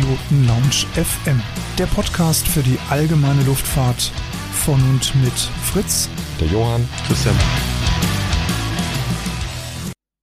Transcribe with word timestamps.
Privatpiloten 0.00 0.46
Lounge 0.46 0.86
FM, 0.94 1.42
der 1.78 1.86
Podcast 1.86 2.48
für 2.48 2.62
die 2.62 2.78
allgemeine 2.88 3.42
Luftfahrt 3.44 4.12
von 4.52 4.80
und 4.88 5.14
mit 5.22 5.32
Fritz, 5.32 6.08
der 6.40 6.48
Johann, 6.48 6.88
Christian. 7.06 7.34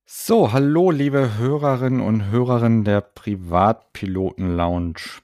So, 0.06 0.52
hallo 0.52 0.90
liebe 0.90 1.38
Hörerinnen 1.38 2.02
und 2.02 2.32
Hörerinnen 2.32 2.86
der 2.86 3.02
Privatpiloten 3.02 4.56
Lounge. 4.56 5.22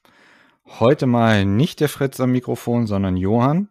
Heute 0.79 1.07
mal 1.07 1.45
nicht 1.45 1.79
der 1.79 1.89
Fritz 1.89 2.20
am 2.20 2.31
Mikrofon, 2.31 2.85
sondern 2.85 3.17
Johann. 3.17 3.70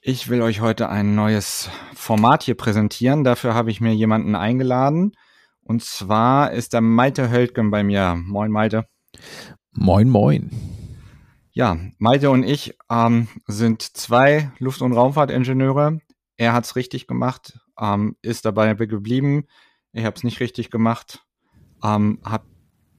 Ich 0.00 0.28
will 0.28 0.40
euch 0.40 0.60
heute 0.60 0.88
ein 0.88 1.16
neues 1.16 1.68
Format 1.96 2.44
hier 2.44 2.56
präsentieren. 2.56 3.24
Dafür 3.24 3.54
habe 3.54 3.70
ich 3.72 3.80
mir 3.80 3.94
jemanden 3.94 4.36
eingeladen. 4.36 5.12
Und 5.62 5.82
zwar 5.82 6.52
ist 6.52 6.74
der 6.74 6.80
Malte 6.80 7.30
Höldgen 7.30 7.70
bei 7.70 7.82
mir. 7.82 8.14
Moin, 8.16 8.52
Malte. 8.52 8.86
Moin, 9.72 10.08
moin. 10.08 10.50
Ja, 11.52 11.76
Malte 11.98 12.30
und 12.30 12.44
ich 12.44 12.76
ähm, 12.90 13.28
sind 13.46 13.82
zwei 13.82 14.50
Luft- 14.58 14.82
und 14.82 14.92
Raumfahrtingenieure. 14.92 16.00
Er 16.36 16.52
hat 16.52 16.64
es 16.64 16.76
richtig 16.76 17.06
gemacht, 17.06 17.58
ähm, 17.80 18.16
ist 18.22 18.44
dabei 18.44 18.74
geblieben. 18.74 19.46
Ich 19.92 20.04
habe 20.04 20.16
es 20.16 20.24
nicht 20.24 20.40
richtig 20.40 20.70
gemacht, 20.70 21.24
ähm, 21.82 22.20
habe 22.24 22.44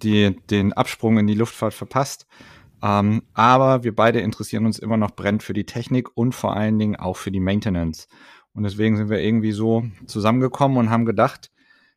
den 0.03 0.73
Absprung 0.73 1.17
in 1.17 1.27
die 1.27 1.35
Luftfahrt 1.35 1.73
verpasst. 1.73 2.27
Ähm, 2.81 3.23
aber 3.33 3.83
wir 3.83 3.93
beide 3.95 4.19
interessieren 4.21 4.65
uns 4.65 4.79
immer 4.79 4.97
noch 4.97 5.11
brennend 5.11 5.43
für 5.43 5.53
die 5.53 5.65
Technik 5.65 6.15
und 6.15 6.33
vor 6.33 6.55
allen 6.55 6.79
Dingen 6.79 6.95
auch 6.95 7.17
für 7.17 7.31
die 7.31 7.41
Maintenance. 7.41 8.07
Und 8.53 8.63
deswegen 8.63 8.97
sind 8.97 9.09
wir 9.09 9.19
irgendwie 9.19 9.51
so 9.51 9.83
zusammengekommen 10.05 10.77
und 10.77 10.89
haben 10.89 11.05
gedacht, 11.05 11.51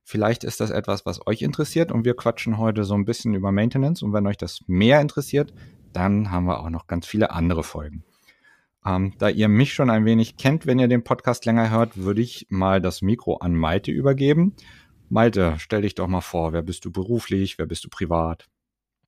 Vielleicht 0.05 0.45
ist 0.45 0.61
das 0.61 0.71
etwas, 0.71 1.07
was 1.07 1.27
euch 1.27 1.43
interessiert 1.43 1.93
und 1.93 2.05
wir 2.05 2.15
quatschen 2.15 2.59
heute 2.59 2.85
so 2.85 2.95
ein 2.95 3.05
bisschen 3.05 3.35
über 3.35 3.53
Maintenance. 3.53 4.03
Und 4.03 4.13
wenn 4.13 4.27
euch 4.27 4.37
das 4.37 4.61
mehr 4.67 5.01
interessiert, 5.01 5.53
dann 5.93 6.31
haben 6.31 6.47
wir 6.47 6.61
auch 6.61 6.71
noch 6.71 6.87
ganz 6.87 7.07
viele 7.07 7.31
andere 7.31 7.63
Folgen. 7.63 8.05
Ähm, 8.85 9.15
da 9.19 9.29
ihr 9.29 9.49
mich 9.49 9.75
schon 9.75 9.91
ein 9.91 10.05
wenig 10.05 10.37
kennt, 10.37 10.67
wenn 10.67 10.79
ihr 10.79 10.89
den 10.89 11.05
Podcast 11.05 11.45
länger 11.45 11.71
hört, 11.71 11.97
würde 11.97 12.21
ich 12.21 12.47
mal 12.49 12.81
das 12.81 13.01
Mikro 13.01 13.37
an 13.37 13.55
Malte 13.55 13.93
übergeben. 13.93 14.55
Malte, 15.09 15.55
stell 15.59 15.83
dich 15.83 15.95
doch 15.95 16.09
mal 16.09 16.21
vor, 16.21 16.53
wer 16.53 16.63
bist 16.63 16.85
du 16.85 16.91
beruflich, 16.91 17.59
wer 17.59 17.67
bist 17.67 17.85
du 17.85 17.89
privat? 17.89 18.49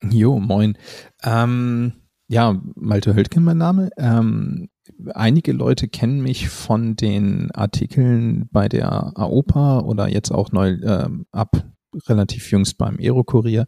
Jo, 0.02 0.38
moin. 0.38 0.78
Ähm, 1.22 1.94
ja, 2.28 2.60
Malte 2.76 3.14
Höldgen 3.14 3.42
mein 3.42 3.58
Name. 3.58 3.90
Ähm, 3.96 4.68
einige 5.14 5.52
Leute 5.52 5.88
kennen 5.88 6.22
mich 6.22 6.48
von 6.48 6.96
den 6.96 7.50
Artikeln 7.52 8.48
bei 8.50 8.68
der 8.68 9.12
AOPA 9.18 9.80
oder 9.80 10.08
jetzt 10.08 10.30
auch 10.30 10.52
neu 10.52 10.70
äh, 10.70 11.08
ab 11.32 11.64
relativ 12.06 12.50
jüngst 12.50 12.78
beim 12.78 12.98
Aerokurier. 12.98 13.66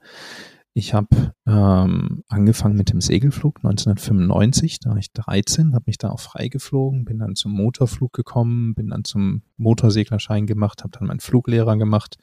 Ich 0.78 0.92
habe 0.92 1.32
ähm, 1.46 2.22
angefangen 2.28 2.76
mit 2.76 2.90
dem 2.90 3.00
Segelflug 3.00 3.60
1995, 3.64 4.80
da 4.80 4.90
war 4.90 4.98
ich 4.98 5.10
13, 5.12 5.74
habe 5.74 5.84
mich 5.86 5.96
da 5.96 6.10
auch 6.10 6.20
freigeflogen, 6.20 7.06
bin 7.06 7.18
dann 7.18 7.34
zum 7.34 7.52
Motorflug 7.52 8.12
gekommen, 8.12 8.74
bin 8.74 8.88
dann 8.88 9.04
zum 9.04 9.42
Motorseglerschein 9.56 10.46
gemacht, 10.46 10.82
habe 10.82 10.90
dann 10.98 11.08
meinen 11.08 11.20
Fluglehrer 11.20 11.78
gemacht, 11.78 12.18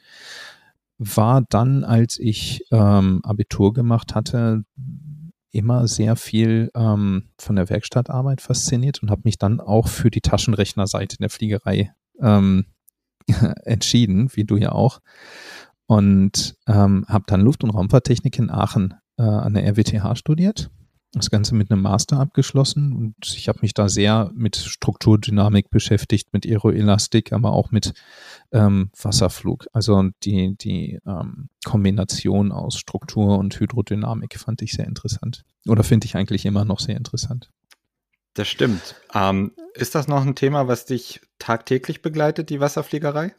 war 0.99 1.41
dann, 1.49 1.83
als 1.83 2.19
ich 2.19 2.63
ähm, 2.71 3.21
Abitur 3.23 3.73
gemacht 3.73 4.13
hatte, 4.13 4.63
immer 5.53 5.87
sehr 5.87 6.15
viel 6.15 6.69
ähm, 6.75 7.29
von 7.39 7.55
der 7.55 7.69
Werkstattarbeit 7.69 8.41
fasziniert 8.41 9.01
und 9.01 9.09
habe 9.09 9.21
mich 9.23 9.37
dann 9.37 9.61
auch 9.61 9.87
für 9.87 10.11
die 10.11 10.21
Taschenrechnerseite 10.21 11.17
der 11.17 11.29
Fliegerei 11.29 11.93
ähm, 12.19 12.65
entschieden, 13.63 14.29
wie 14.33 14.43
du 14.43 14.57
ja 14.57 14.71
auch. 14.71 14.99
Und 15.85 16.55
ähm, 16.67 17.05
habe 17.07 17.25
dann 17.27 17.41
Luft- 17.41 17.63
und 17.63 17.69
Raumfahrttechnik 17.69 18.37
in 18.39 18.49
Aachen 18.49 18.95
äh, 19.17 19.23
an 19.23 19.53
der 19.53 19.65
RWTH 19.65 20.15
studiert 20.15 20.71
das 21.13 21.29
Ganze 21.29 21.53
mit 21.53 21.71
einem 21.71 21.81
Master 21.81 22.19
abgeschlossen 22.19 22.93
und 22.93 23.15
ich 23.35 23.47
habe 23.47 23.59
mich 23.61 23.73
da 23.73 23.87
sehr 23.87 24.31
mit 24.33 24.55
Strukturdynamik 24.55 25.69
beschäftigt, 25.69 26.33
mit 26.33 26.45
Aeroelastik, 26.45 27.31
aber 27.33 27.53
auch 27.53 27.71
mit 27.71 27.93
ähm, 28.51 28.89
Wasserflug. 28.99 29.67
Also 29.73 30.09
die, 30.23 30.57
die 30.57 30.99
ähm, 31.05 31.49
Kombination 31.65 32.51
aus 32.51 32.77
Struktur 32.77 33.37
und 33.37 33.59
Hydrodynamik 33.59 34.39
fand 34.39 34.61
ich 34.63 34.73
sehr 34.73 34.87
interessant. 34.87 35.43
Oder 35.67 35.83
finde 35.83 36.05
ich 36.05 36.15
eigentlich 36.15 36.45
immer 36.45 36.65
noch 36.65 36.79
sehr 36.79 36.97
interessant. 36.97 37.51
Das 38.33 38.47
stimmt. 38.47 38.95
Ähm, 39.13 39.51
ist 39.75 39.93
das 39.93 40.07
noch 40.07 40.25
ein 40.25 40.35
Thema, 40.35 40.67
was 40.67 40.85
dich 40.85 41.21
tagtäglich 41.37 42.01
begleitet, 42.01 42.49
die 42.49 42.59
Wasserfliegerei? 42.59 43.35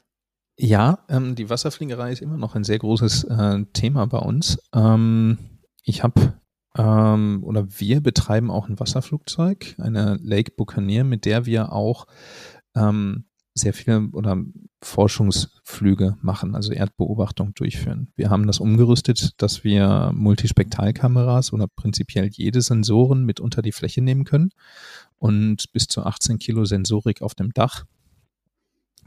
Ja, 0.56 1.00
ähm, 1.08 1.34
die 1.34 1.50
Wasserfliegerei 1.50 2.12
ist 2.12 2.22
immer 2.22 2.36
noch 2.36 2.54
ein 2.54 2.62
sehr 2.62 2.78
großes 2.78 3.24
äh, 3.24 3.64
Thema 3.72 4.06
bei 4.06 4.18
uns. 4.18 4.58
Ähm, 4.72 5.38
ich 5.82 6.04
habe 6.04 6.34
ähm, 6.76 7.42
oder 7.44 7.66
wir 7.78 8.00
betreiben 8.00 8.50
auch 8.50 8.68
ein 8.68 8.80
Wasserflugzeug, 8.80 9.76
eine 9.78 10.18
Lake 10.22 10.52
Buccaneer, 10.56 11.04
mit 11.04 11.24
der 11.24 11.46
wir 11.46 11.72
auch 11.72 12.06
ähm, 12.74 13.24
sehr 13.54 13.72
viele 13.72 14.08
oder 14.12 14.36
Forschungsflüge 14.82 16.16
machen, 16.20 16.56
also 16.56 16.72
Erdbeobachtung 16.72 17.54
durchführen. 17.54 18.12
Wir 18.16 18.28
haben 18.28 18.48
das 18.48 18.58
umgerüstet, 18.58 19.40
dass 19.40 19.62
wir 19.62 20.10
Multispektralkameras 20.12 21.52
oder 21.52 21.68
prinzipiell 21.68 22.28
jede 22.32 22.60
Sensoren 22.60 23.24
mit 23.24 23.38
unter 23.38 23.62
die 23.62 23.72
Fläche 23.72 24.02
nehmen 24.02 24.24
können 24.24 24.50
und 25.18 25.72
bis 25.72 25.86
zu 25.86 26.04
18 26.04 26.38
Kilo 26.38 26.64
Sensorik 26.64 27.22
auf 27.22 27.36
dem 27.36 27.52
Dach 27.52 27.84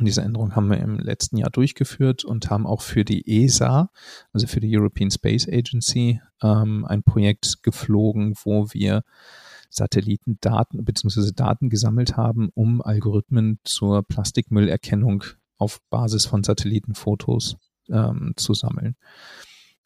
diese 0.06 0.22
Änderung 0.22 0.56
haben 0.56 0.69
wir 0.69 0.78
im 0.78 1.00
letzten 1.00 1.38
Jahr 1.38 1.50
durchgeführt 1.50 2.24
und 2.24 2.50
haben 2.50 2.68
auch 2.68 2.81
für 2.81 3.03
die 3.03 3.44
ESA, 3.44 3.90
also 4.34 4.47
für 4.47 4.59
die 4.59 4.78
European 4.78 5.12
Space 5.12 5.47
Agency, 5.47 6.22
ähm, 6.41 6.85
ein 6.85 7.03
Projekt 7.03 7.63
geflogen, 7.63 8.35
wo 8.44 8.68
wir 8.72 9.03
Satellitendaten 9.69 10.84
bzw. 10.84 11.31
Daten 11.35 11.69
gesammelt 11.69 12.18
haben, 12.18 12.50
um 12.53 12.81
Algorithmen 12.81 13.59
zur 13.63 14.03
Plastikmüllerkennung 14.03 15.24
auf 15.58 15.81
Basis 15.90 16.25
von 16.25 16.44
Satellitenfotos 16.44 17.58
ähm, 17.90 18.34
zu 18.35 18.53
sammeln. 18.53 18.96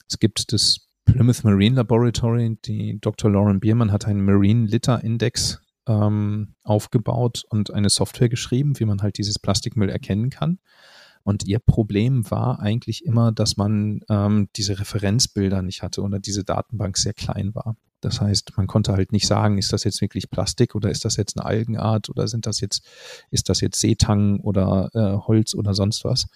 Es 0.08 0.20
gibt 0.20 0.52
das 0.54 0.88
Plymouth 1.06 1.44
Marine 1.44 1.78
Laboratory, 1.78 2.58
die 2.64 3.00
Dr. 3.00 3.32
Lauren 3.32 3.60
Biermann 3.60 3.92
hat 3.92 4.06
einen 4.06 4.24
Marine 4.24 4.68
Litter 4.68 5.04
Index 5.04 5.62
ähm, 5.91 6.56
aufgebaut 6.63 7.44
und 7.50 7.72
eine 7.74 7.90
Software 7.90 8.29
geschrieben, 8.29 8.79
wie 8.79 8.85
man 8.85 9.02
halt 9.02 9.18
dieses 9.18 9.40
Plastikmüll 9.40 9.90
erkennen 9.90 10.29
kann. 10.29 10.59
Und 11.24 11.46
ihr 11.46 11.59
Problem 11.59 12.29
war 12.31 12.59
eigentlich 12.59 13.06
immer, 13.06 13.31
dass 13.31 13.57
man 13.57 14.01
ähm, 14.09 14.50
diese 14.56 14.80
Referenzbilder 14.80 15.62
nicht 15.62 15.84
hatte 15.84 16.01
oder 16.01 16.19
diese 16.19 16.44
Datenbank 16.44 16.97
sehr 16.97 17.13
klein 17.13 17.53
war. 17.53 17.75
Das 18.01 18.19
heißt, 18.19 18.57
man 18.57 18.66
konnte 18.66 18.94
halt 18.94 19.12
nicht 19.12 19.28
sagen, 19.28 19.59
ist 19.59 19.72
das 19.72 19.84
jetzt 19.84 20.01
wirklich 20.01 20.31
Plastik 20.31 20.74
oder 20.74 20.90
ist 20.90 21.06
das 21.06 21.18
jetzt 21.18 21.38
eine 21.38 21.46
Algenart 21.46 22.09
oder 22.09 22.28
sind 22.28 22.47
das 22.47 22.59
jetzt, 22.59 22.84
ist 23.30 23.47
das 23.50 23.62
jetzt 23.62 23.80
Seetang 23.80 24.40
oder 24.40 24.90
äh, 24.94 25.28
Holz 25.28 25.53
oder 25.53 25.75
sonst 25.75 26.03
was. 26.03 26.28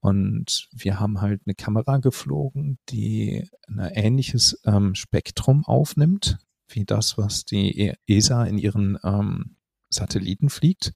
Und 0.00 0.68
wir 0.72 1.00
haben 1.00 1.20
halt 1.20 1.40
eine 1.46 1.54
Kamera 1.54 1.96
geflogen, 1.96 2.78
die 2.90 3.48
ein 3.66 3.78
ähnliches 3.78 4.60
ähm, 4.64 4.94
Spektrum 4.94 5.64
aufnimmt, 5.64 6.38
wie 6.68 6.84
das, 6.84 7.18
was 7.18 7.44
die 7.44 7.94
ESA 8.06 8.44
in 8.44 8.58
ihren 8.58 8.98
ähm, 9.04 9.56
Satelliten 9.90 10.50
fliegt 10.50 10.92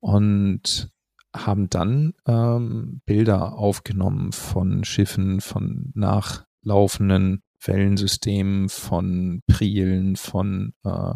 und 0.00 0.90
haben 1.34 1.70
dann 1.70 2.14
ähm, 2.26 3.00
Bilder 3.04 3.54
aufgenommen 3.54 4.32
von 4.32 4.84
Schiffen, 4.84 5.40
von 5.40 5.92
nachlaufenden 5.94 7.42
Wellensystemen, 7.62 8.68
von 8.68 9.42
Prielen, 9.46 10.16
von 10.16 10.74
äh, 10.84 11.14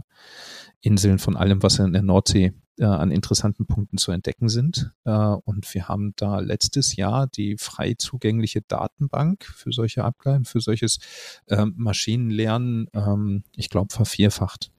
Inseln, 0.81 1.19
von 1.19 1.37
allem, 1.37 1.63
was 1.63 1.79
in 1.79 1.93
der 1.93 2.03
Nordsee 2.03 2.53
äh, 2.79 2.85
an 2.85 3.11
interessanten 3.11 3.67
Punkten 3.67 3.99
zu 3.99 4.13
entdecken 4.13 4.49
sind. 4.49 4.93
Äh, 5.05 5.11
und 5.11 5.73
wir 5.75 5.89
haben 5.89 6.13
da 6.17 6.41
letztes 6.41 6.97
Jahr 6.97 7.27
die 7.27 7.57
frei 7.57 7.95
zugängliche 7.97 8.63
Datenbank 8.63 9.45
für 9.45 9.73
solche 9.73 10.05
Abgaben, 10.05 10.45
für 10.45 10.61
solches 10.61 10.99
äh, 11.47 11.65
Maschinenlernen, 11.65 12.89
ähm, 12.95 13.45
ich 13.55 13.71
glaube, 13.71 13.95
vervierfacht. 13.95 14.71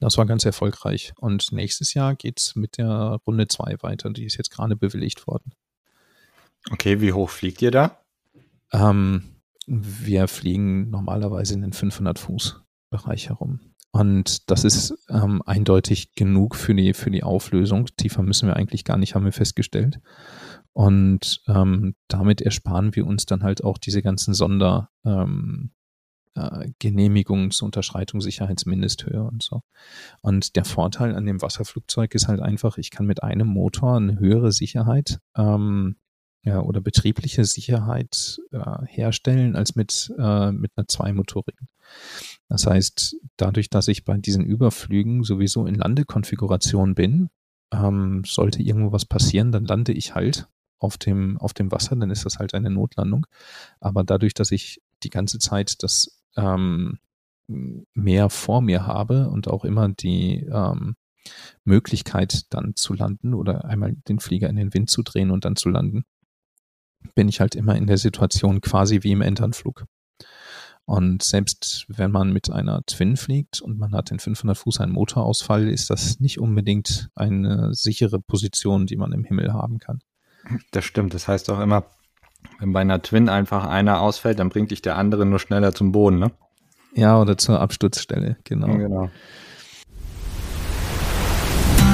Das 0.00 0.18
war 0.18 0.26
ganz 0.26 0.44
erfolgreich. 0.44 1.12
Und 1.16 1.52
nächstes 1.52 1.94
Jahr 1.94 2.16
geht 2.16 2.40
es 2.40 2.56
mit 2.56 2.78
der 2.78 3.20
Runde 3.26 3.46
2 3.46 3.76
weiter. 3.82 4.10
Die 4.10 4.24
ist 4.24 4.36
jetzt 4.36 4.50
gerade 4.50 4.74
bewilligt 4.74 5.26
worden. 5.26 5.52
Okay, 6.70 7.00
wie 7.00 7.12
hoch 7.12 7.30
fliegt 7.30 7.62
ihr 7.62 7.70
da? 7.70 7.98
Ähm, 8.72 9.36
wir 9.66 10.28
fliegen 10.28 10.90
normalerweise 10.90 11.54
in 11.54 11.62
den 11.62 11.72
500 11.72 12.18
Fuß 12.18 12.62
Bereich 12.90 13.28
herum. 13.30 13.60
Und 13.92 14.50
das 14.50 14.64
ist 14.64 14.94
ähm, 15.10 15.42
eindeutig 15.44 16.14
genug 16.14 16.56
für 16.56 16.74
die, 16.74 16.94
für 16.94 17.10
die 17.10 17.22
Auflösung. 17.22 17.86
Tiefer 17.96 18.22
müssen 18.22 18.48
wir 18.48 18.56
eigentlich 18.56 18.84
gar 18.84 18.96
nicht, 18.96 19.14
haben 19.14 19.26
wir 19.26 19.32
festgestellt. 19.32 20.00
Und 20.72 21.42
ähm, 21.46 21.94
damit 22.08 22.40
ersparen 22.40 22.96
wir 22.96 23.06
uns 23.06 23.26
dann 23.26 23.42
halt 23.42 23.62
auch 23.62 23.76
diese 23.76 24.00
ganzen 24.00 24.32
Sonder, 24.32 24.88
ähm, 25.04 25.72
äh, 26.34 26.70
zur 27.50 27.66
Unterschreitung 27.66 28.22
Sicherheitsmindesthöhe 28.22 29.22
und 29.22 29.42
so. 29.42 29.60
Und 30.22 30.56
der 30.56 30.64
Vorteil 30.64 31.14
an 31.14 31.26
dem 31.26 31.42
Wasserflugzeug 31.42 32.14
ist 32.14 32.28
halt 32.28 32.40
einfach, 32.40 32.78
ich 32.78 32.90
kann 32.90 33.04
mit 33.04 33.22
einem 33.22 33.48
Motor 33.48 33.96
eine 33.96 34.18
höhere 34.18 34.52
Sicherheit 34.52 35.20
ähm, 35.36 35.96
ja, 36.44 36.60
oder 36.60 36.80
betriebliche 36.80 37.44
Sicherheit 37.44 38.40
äh, 38.50 38.86
herstellen 38.86 39.54
als 39.54 39.76
mit, 39.76 40.12
äh, 40.18 40.50
mit 40.50 40.72
einer 40.76 40.88
zweimotorigen. 40.88 41.68
Das 42.48 42.66
heißt, 42.66 43.16
dadurch, 43.36 43.70
dass 43.70 43.88
ich 43.88 44.04
bei 44.04 44.16
diesen 44.16 44.44
Überflügen 44.44 45.22
sowieso 45.22 45.66
in 45.66 45.76
Landekonfiguration 45.76 46.94
bin, 46.94 47.30
ähm, 47.72 48.22
sollte 48.26 48.62
irgendwo 48.62 48.92
was 48.92 49.04
passieren, 49.04 49.52
dann 49.52 49.64
lande 49.64 49.92
ich 49.92 50.14
halt 50.14 50.48
auf 50.78 50.98
dem, 50.98 51.38
auf 51.38 51.54
dem 51.54 51.70
Wasser, 51.70 51.94
dann 51.94 52.10
ist 52.10 52.26
das 52.26 52.38
halt 52.38 52.54
eine 52.54 52.70
Notlandung. 52.70 53.26
Aber 53.78 54.02
dadurch, 54.02 54.34
dass 54.34 54.50
ich 54.50 54.82
die 55.04 55.10
ganze 55.10 55.38
Zeit 55.38 55.82
das 55.82 56.20
ähm, 56.36 56.98
Meer 57.46 58.30
vor 58.30 58.62
mir 58.62 58.86
habe 58.86 59.28
und 59.28 59.48
auch 59.48 59.64
immer 59.64 59.88
die 59.88 60.46
ähm, 60.50 60.96
Möglichkeit 61.64 62.52
dann 62.52 62.74
zu 62.76 62.94
landen 62.94 63.34
oder 63.34 63.64
einmal 63.64 63.94
den 64.08 64.20
Flieger 64.20 64.48
in 64.48 64.56
den 64.56 64.72
Wind 64.74 64.90
zu 64.90 65.02
drehen 65.02 65.30
und 65.30 65.44
dann 65.44 65.56
zu 65.56 65.68
landen, 65.68 66.04
bin 67.14 67.28
ich 67.28 67.40
halt 67.40 67.54
immer 67.54 67.76
in 67.76 67.86
der 67.86 67.98
Situation 67.98 68.60
quasi 68.60 69.00
wie 69.02 69.12
im 69.12 69.22
Enternflug. 69.22 69.84
Und 70.84 71.22
selbst 71.22 71.86
wenn 71.88 72.10
man 72.10 72.32
mit 72.32 72.50
einer 72.50 72.82
Twin 72.86 73.16
fliegt 73.16 73.60
und 73.60 73.78
man 73.78 73.94
hat 73.94 74.10
in 74.10 74.18
500 74.18 74.58
Fuß 74.58 74.80
einen 74.80 74.92
Motorausfall, 74.92 75.68
ist 75.68 75.90
das 75.90 76.18
nicht 76.18 76.40
unbedingt 76.40 77.08
eine 77.14 77.72
sichere 77.72 78.20
Position, 78.20 78.86
die 78.86 78.96
man 78.96 79.12
im 79.12 79.24
Himmel 79.24 79.52
haben 79.52 79.78
kann. 79.78 80.00
Das 80.72 80.84
stimmt. 80.84 81.14
Das 81.14 81.28
heißt 81.28 81.50
auch 81.50 81.60
immer, 81.60 81.84
wenn 82.58 82.72
bei 82.72 82.80
einer 82.80 83.00
Twin 83.00 83.28
einfach 83.28 83.64
einer 83.64 84.00
ausfällt, 84.00 84.40
dann 84.40 84.48
bringt 84.48 84.72
dich 84.72 84.82
der 84.82 84.96
andere 84.96 85.24
nur 85.24 85.38
schneller 85.38 85.72
zum 85.72 85.92
Boden, 85.92 86.18
ne? 86.18 86.32
Ja, 86.94 87.20
oder 87.20 87.38
zur 87.38 87.60
Absturzstelle, 87.60 88.36
genau. 88.44 88.76
genau. 88.76 89.10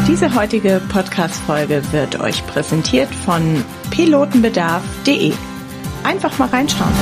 Diese 0.08 0.34
heutige 0.34 0.80
Podcast-Folge 0.88 1.82
wird 1.92 2.18
euch 2.18 2.44
präsentiert 2.46 3.14
von 3.14 3.62
pilotenbedarf.de. 3.90 5.34
Einfach 6.02 6.38
mal 6.38 6.48
reinschauen. 6.48 6.94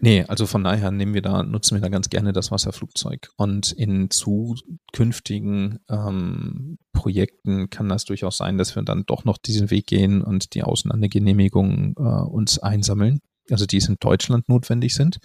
Nee, 0.00 0.24
also 0.28 0.46
von 0.46 0.62
daher 0.62 0.92
nehmen 0.92 1.14
wir 1.14 1.22
da, 1.22 1.42
nutzen 1.42 1.74
wir 1.74 1.82
da 1.82 1.88
ganz 1.88 2.08
gerne 2.08 2.32
das 2.32 2.52
Wasserflugzeug. 2.52 3.30
Und 3.36 3.72
in 3.72 4.10
zukünftigen 4.10 5.80
ähm, 5.90 6.78
Projekten 6.92 7.68
kann 7.68 7.88
das 7.88 8.04
durchaus 8.04 8.36
sein, 8.36 8.58
dass 8.58 8.76
wir 8.76 8.84
dann 8.84 9.06
doch 9.06 9.24
noch 9.24 9.38
diesen 9.38 9.72
Weg 9.72 9.88
gehen 9.88 10.22
und 10.22 10.54
die 10.54 10.62
Außenlandegenehmigungen 10.62 11.96
äh, 11.98 12.00
uns 12.00 12.60
einsammeln. 12.60 13.22
Also 13.50 13.66
die 13.66 13.78
es 13.78 13.88
in 13.88 13.96
Deutschland 13.98 14.48
notwendig 14.48 14.94
sind. 14.94 15.18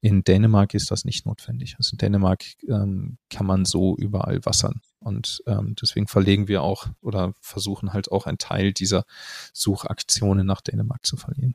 In 0.00 0.22
Dänemark 0.22 0.74
ist 0.74 0.90
das 0.90 1.04
nicht 1.04 1.26
notwendig. 1.26 1.76
Also 1.78 1.92
in 1.92 1.98
Dänemark 1.98 2.44
ähm, 2.68 3.18
kann 3.30 3.46
man 3.46 3.64
so 3.64 3.96
überall 3.96 4.44
wassern. 4.44 4.80
Und 5.00 5.42
ähm, 5.46 5.74
deswegen 5.80 6.06
verlegen 6.06 6.48
wir 6.48 6.62
auch 6.62 6.86
oder 7.00 7.32
versuchen 7.40 7.92
halt 7.92 8.10
auch 8.10 8.26
einen 8.26 8.38
Teil 8.38 8.72
dieser 8.72 9.04
Suchaktionen 9.52 10.46
nach 10.46 10.60
Dänemark 10.60 11.04
zu 11.04 11.16
verlegen. 11.16 11.54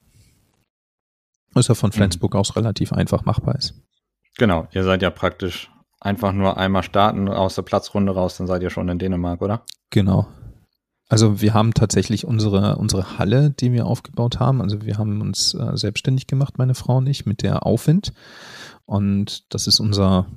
Was 1.54 1.68
ja 1.68 1.76
von 1.76 1.90
mhm. 1.90 1.94
Flensburg 1.94 2.34
mhm. 2.34 2.40
aus 2.40 2.56
relativ 2.56 2.94
einfach 2.94 3.26
machbar 3.26 3.56
ist. 3.56 3.76
Genau, 4.38 4.68
ihr 4.72 4.84
seid 4.84 5.02
ja 5.02 5.10
praktisch 5.10 5.70
einfach 6.00 6.34
nur 6.34 6.58
einmal 6.58 6.84
starten 6.84 7.30
aus 7.30 7.56
der 7.56 7.62
Platzrunde 7.62 8.14
raus, 8.14 8.38
dann 8.38 8.48
seid 8.48 8.62
ihr 8.62 8.70
schon 8.70 8.90
in 8.90 9.00
Dänemark, 9.00 9.42
oder? 9.42 9.64
Genau. 9.90 10.28
Also 11.10 11.42
wir 11.42 11.54
haben 11.54 11.74
tatsächlich 11.74 12.26
unsere, 12.26 12.78
unsere 12.78 13.18
Halle, 13.18 13.52
die 13.52 13.72
wir 13.72 13.86
aufgebaut 13.86 14.40
haben. 14.40 14.62
Also 14.62 14.82
wir 14.82 14.98
haben 14.98 15.22
uns 15.22 15.54
äh, 15.54 15.78
selbstständig 15.78 16.28
gemacht, 16.28 16.58
meine 16.58 16.76
Frau 16.76 16.98
und 16.98 17.08
ich, 17.08 17.26
mit 17.26 17.44
der 17.44 17.66
Aufwind. 17.66 18.14
Und 18.86 19.54
das 19.54 19.68
ist 19.68 19.80
unser 19.80 20.28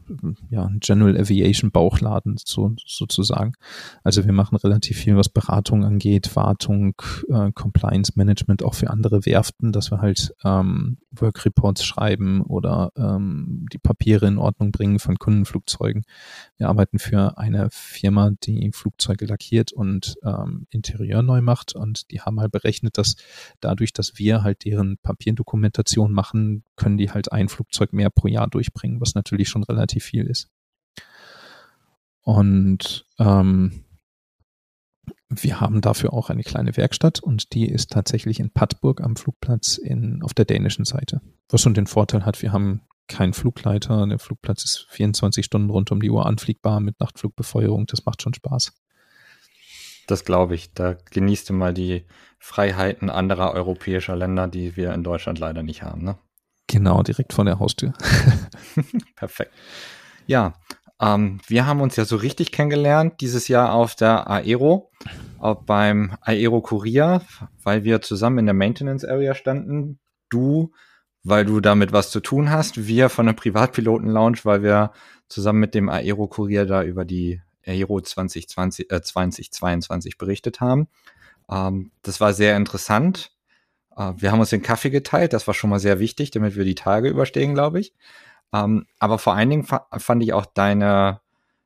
ja, 0.50 0.70
General 0.78 1.18
Aviation 1.18 1.72
Bauchladen 1.72 2.36
so, 2.44 2.74
sozusagen. 2.86 3.54
Also 4.04 4.24
wir 4.24 4.32
machen 4.32 4.56
relativ 4.56 4.98
viel, 4.98 5.16
was 5.16 5.28
Beratung 5.28 5.84
angeht, 5.84 6.36
Wartung, 6.36 6.94
äh, 7.28 7.50
Compliance 7.52 8.12
Management 8.14 8.62
auch 8.62 8.74
für 8.74 8.90
andere 8.90 9.26
Werften, 9.26 9.72
dass 9.72 9.90
wir 9.90 10.00
halt 10.00 10.32
ähm, 10.44 10.98
Work 11.10 11.44
Reports 11.44 11.84
schreiben 11.84 12.40
oder 12.42 12.92
ähm, 12.96 13.66
die 13.72 13.78
Papiere 13.78 14.28
in 14.28 14.38
Ordnung 14.38 14.70
bringen 14.70 15.00
von 15.00 15.18
Kundenflugzeugen. 15.18 16.04
Wir 16.56 16.68
arbeiten 16.68 17.00
für 17.00 17.38
eine 17.38 17.68
Firma, 17.72 18.30
die 18.44 18.70
Flugzeuge 18.72 19.26
lackiert 19.26 19.72
und 19.72 20.16
ähm, 20.22 20.68
Interieur 20.70 21.22
neu 21.22 21.42
macht 21.42 21.74
und 21.74 22.12
die 22.12 22.20
haben 22.20 22.38
halt 22.38 22.52
berechnet, 22.52 22.96
dass 22.96 23.16
dadurch, 23.60 23.92
dass 23.92 24.18
wir 24.18 24.44
halt 24.44 24.64
deren 24.64 24.98
Papierdokumentation 24.98 26.12
machen, 26.12 26.62
können 26.76 26.98
die 26.98 27.10
halt 27.10 27.32
ein 27.32 27.48
Flugzeug 27.48 27.92
mehr 27.92 28.10
pro 28.10 28.28
Jahr 28.28 28.48
durchbringen, 28.48 29.00
was 29.00 29.14
natürlich 29.14 29.48
schon 29.48 29.64
relativ 29.64 30.04
viel 30.04 30.26
ist. 30.26 30.48
Und 32.22 33.06
ähm, 33.18 33.84
wir 35.28 35.60
haben 35.60 35.80
dafür 35.80 36.12
auch 36.12 36.30
eine 36.30 36.42
kleine 36.42 36.76
Werkstatt 36.76 37.20
und 37.20 37.52
die 37.52 37.68
ist 37.68 37.90
tatsächlich 37.90 38.40
in 38.40 38.50
Pattburg 38.50 39.00
am 39.00 39.16
Flugplatz 39.16 39.76
in, 39.76 40.22
auf 40.22 40.34
der 40.34 40.44
dänischen 40.44 40.84
Seite. 40.84 41.20
Was 41.48 41.60
schon 41.60 41.74
den 41.74 41.86
Vorteil 41.86 42.24
hat, 42.24 42.42
wir 42.42 42.52
haben 42.52 42.82
keinen 43.08 43.32
Flugleiter. 43.32 44.06
Der 44.06 44.18
Flugplatz 44.18 44.64
ist 44.64 44.86
24 44.90 45.44
Stunden 45.44 45.70
rund 45.70 45.90
um 45.92 46.00
die 46.00 46.10
Uhr 46.10 46.26
anfliegbar 46.26 46.80
mit 46.80 46.98
Nachtflugbefeuerung. 47.00 47.86
Das 47.86 48.04
macht 48.04 48.22
schon 48.22 48.34
Spaß. 48.34 48.72
Das 50.06 50.24
glaube 50.24 50.54
ich. 50.54 50.72
Da 50.72 50.96
genießt 51.10 51.50
du 51.50 51.52
mal 51.52 51.74
die 51.74 52.04
Freiheiten 52.38 53.10
anderer 53.10 53.52
europäischer 53.52 54.16
Länder, 54.16 54.48
die 54.48 54.76
wir 54.76 54.92
in 54.92 55.02
Deutschland 55.02 55.38
leider 55.38 55.62
nicht 55.62 55.82
haben. 55.82 56.04
Ne? 56.04 56.18
Genau, 56.66 57.02
direkt 57.02 57.32
vor 57.32 57.44
der 57.44 57.58
Haustür. 57.58 57.92
Perfekt. 59.16 59.52
Ja, 60.26 60.54
ähm, 61.00 61.40
wir 61.46 61.66
haben 61.66 61.80
uns 61.80 61.96
ja 61.96 62.04
so 62.04 62.16
richtig 62.16 62.52
kennengelernt 62.52 63.20
dieses 63.20 63.48
Jahr 63.48 63.72
auf 63.72 63.94
der 63.94 64.28
Aero, 64.28 64.90
auch 65.38 65.62
beim 65.62 66.16
Aero 66.22 66.60
Kurier, 66.62 67.22
weil 67.62 67.84
wir 67.84 68.00
zusammen 68.00 68.38
in 68.38 68.46
der 68.46 68.54
Maintenance 68.54 69.04
Area 69.04 69.34
standen. 69.34 69.98
Du, 70.28 70.72
weil 71.22 71.44
du 71.44 71.60
damit 71.60 71.92
was 71.92 72.10
zu 72.10 72.20
tun 72.20 72.50
hast. 72.50 72.86
Wir 72.86 73.08
von 73.08 73.26
der 73.26 73.34
Privatpiloten 73.34 74.08
Lounge, 74.08 74.38
weil 74.44 74.62
wir 74.62 74.92
zusammen 75.28 75.60
mit 75.60 75.74
dem 75.74 75.88
Aero 75.88 76.26
Kurier 76.28 76.66
da 76.66 76.82
über 76.82 77.04
die 77.04 77.40
Aero 77.64 78.00
2020, 78.00 78.90
äh, 78.90 79.02
2022 79.02 80.18
berichtet 80.18 80.60
haben. 80.60 80.88
Ähm, 81.50 81.90
das 82.02 82.20
war 82.20 82.32
sehr 82.32 82.56
interessant. 82.56 83.35
Äh, 83.96 84.12
wir 84.16 84.32
haben 84.32 84.40
uns 84.40 84.50
den 84.50 84.62
Kaffee 84.62 84.90
geteilt, 84.90 85.32
das 85.32 85.46
war 85.46 85.54
schon 85.54 85.70
mal 85.70 85.80
sehr 85.80 85.98
wichtig, 85.98 86.30
damit 86.30 86.56
wir 86.56 86.64
die 86.64 86.74
Tage 86.74 87.08
überstehen, 87.08 87.54
glaube 87.54 87.80
ich. 87.80 87.94
Ähm, 88.52 88.86
aber 88.98 89.18
vor 89.18 89.34
allen 89.34 89.50
Dingen 89.50 89.64
fa 89.64 89.86
fand 89.98 90.22
ich 90.22 90.32
auch 90.32 90.46
deine 90.46 91.20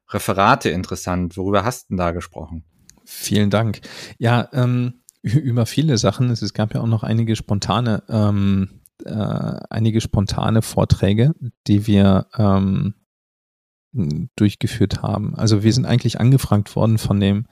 Referate 0.09 0.71
interessant. 0.71 1.37
Worüber 1.37 1.65
hast 1.65 1.85
du 1.85 1.89
denn 1.91 1.99
da 1.99 2.11
gesprochen? 2.13 2.65
Vielen 3.05 3.51
Dank. 3.51 3.81
Ja, 4.19 4.49
ähm, 4.53 5.03
über 5.23 5.67
viele 5.67 5.99
Sachen. 5.99 6.31
Es 6.31 6.55
gab 6.55 6.75
ja 6.75 6.81
auch 6.81 6.87
noch 6.87 7.03
einige 7.03 7.37
spontane, 7.37 8.03
ähm, 8.09 8.81
äh, 9.05 9.11
einige 9.11 10.01
spontane 10.01 10.63
Vorträge, 10.63 11.35
die 11.67 11.87
wir 11.87 12.27
ähm, 12.37 12.95
durchgeführt 14.37 15.03
haben. 15.03 15.35
Also 15.35 15.63
wir 15.63 15.73
sind 15.73 15.85
eigentlich 15.85 16.21
angefragt 16.21 16.77
worden 16.77 16.99
von 16.99 17.19
dem 17.21 17.47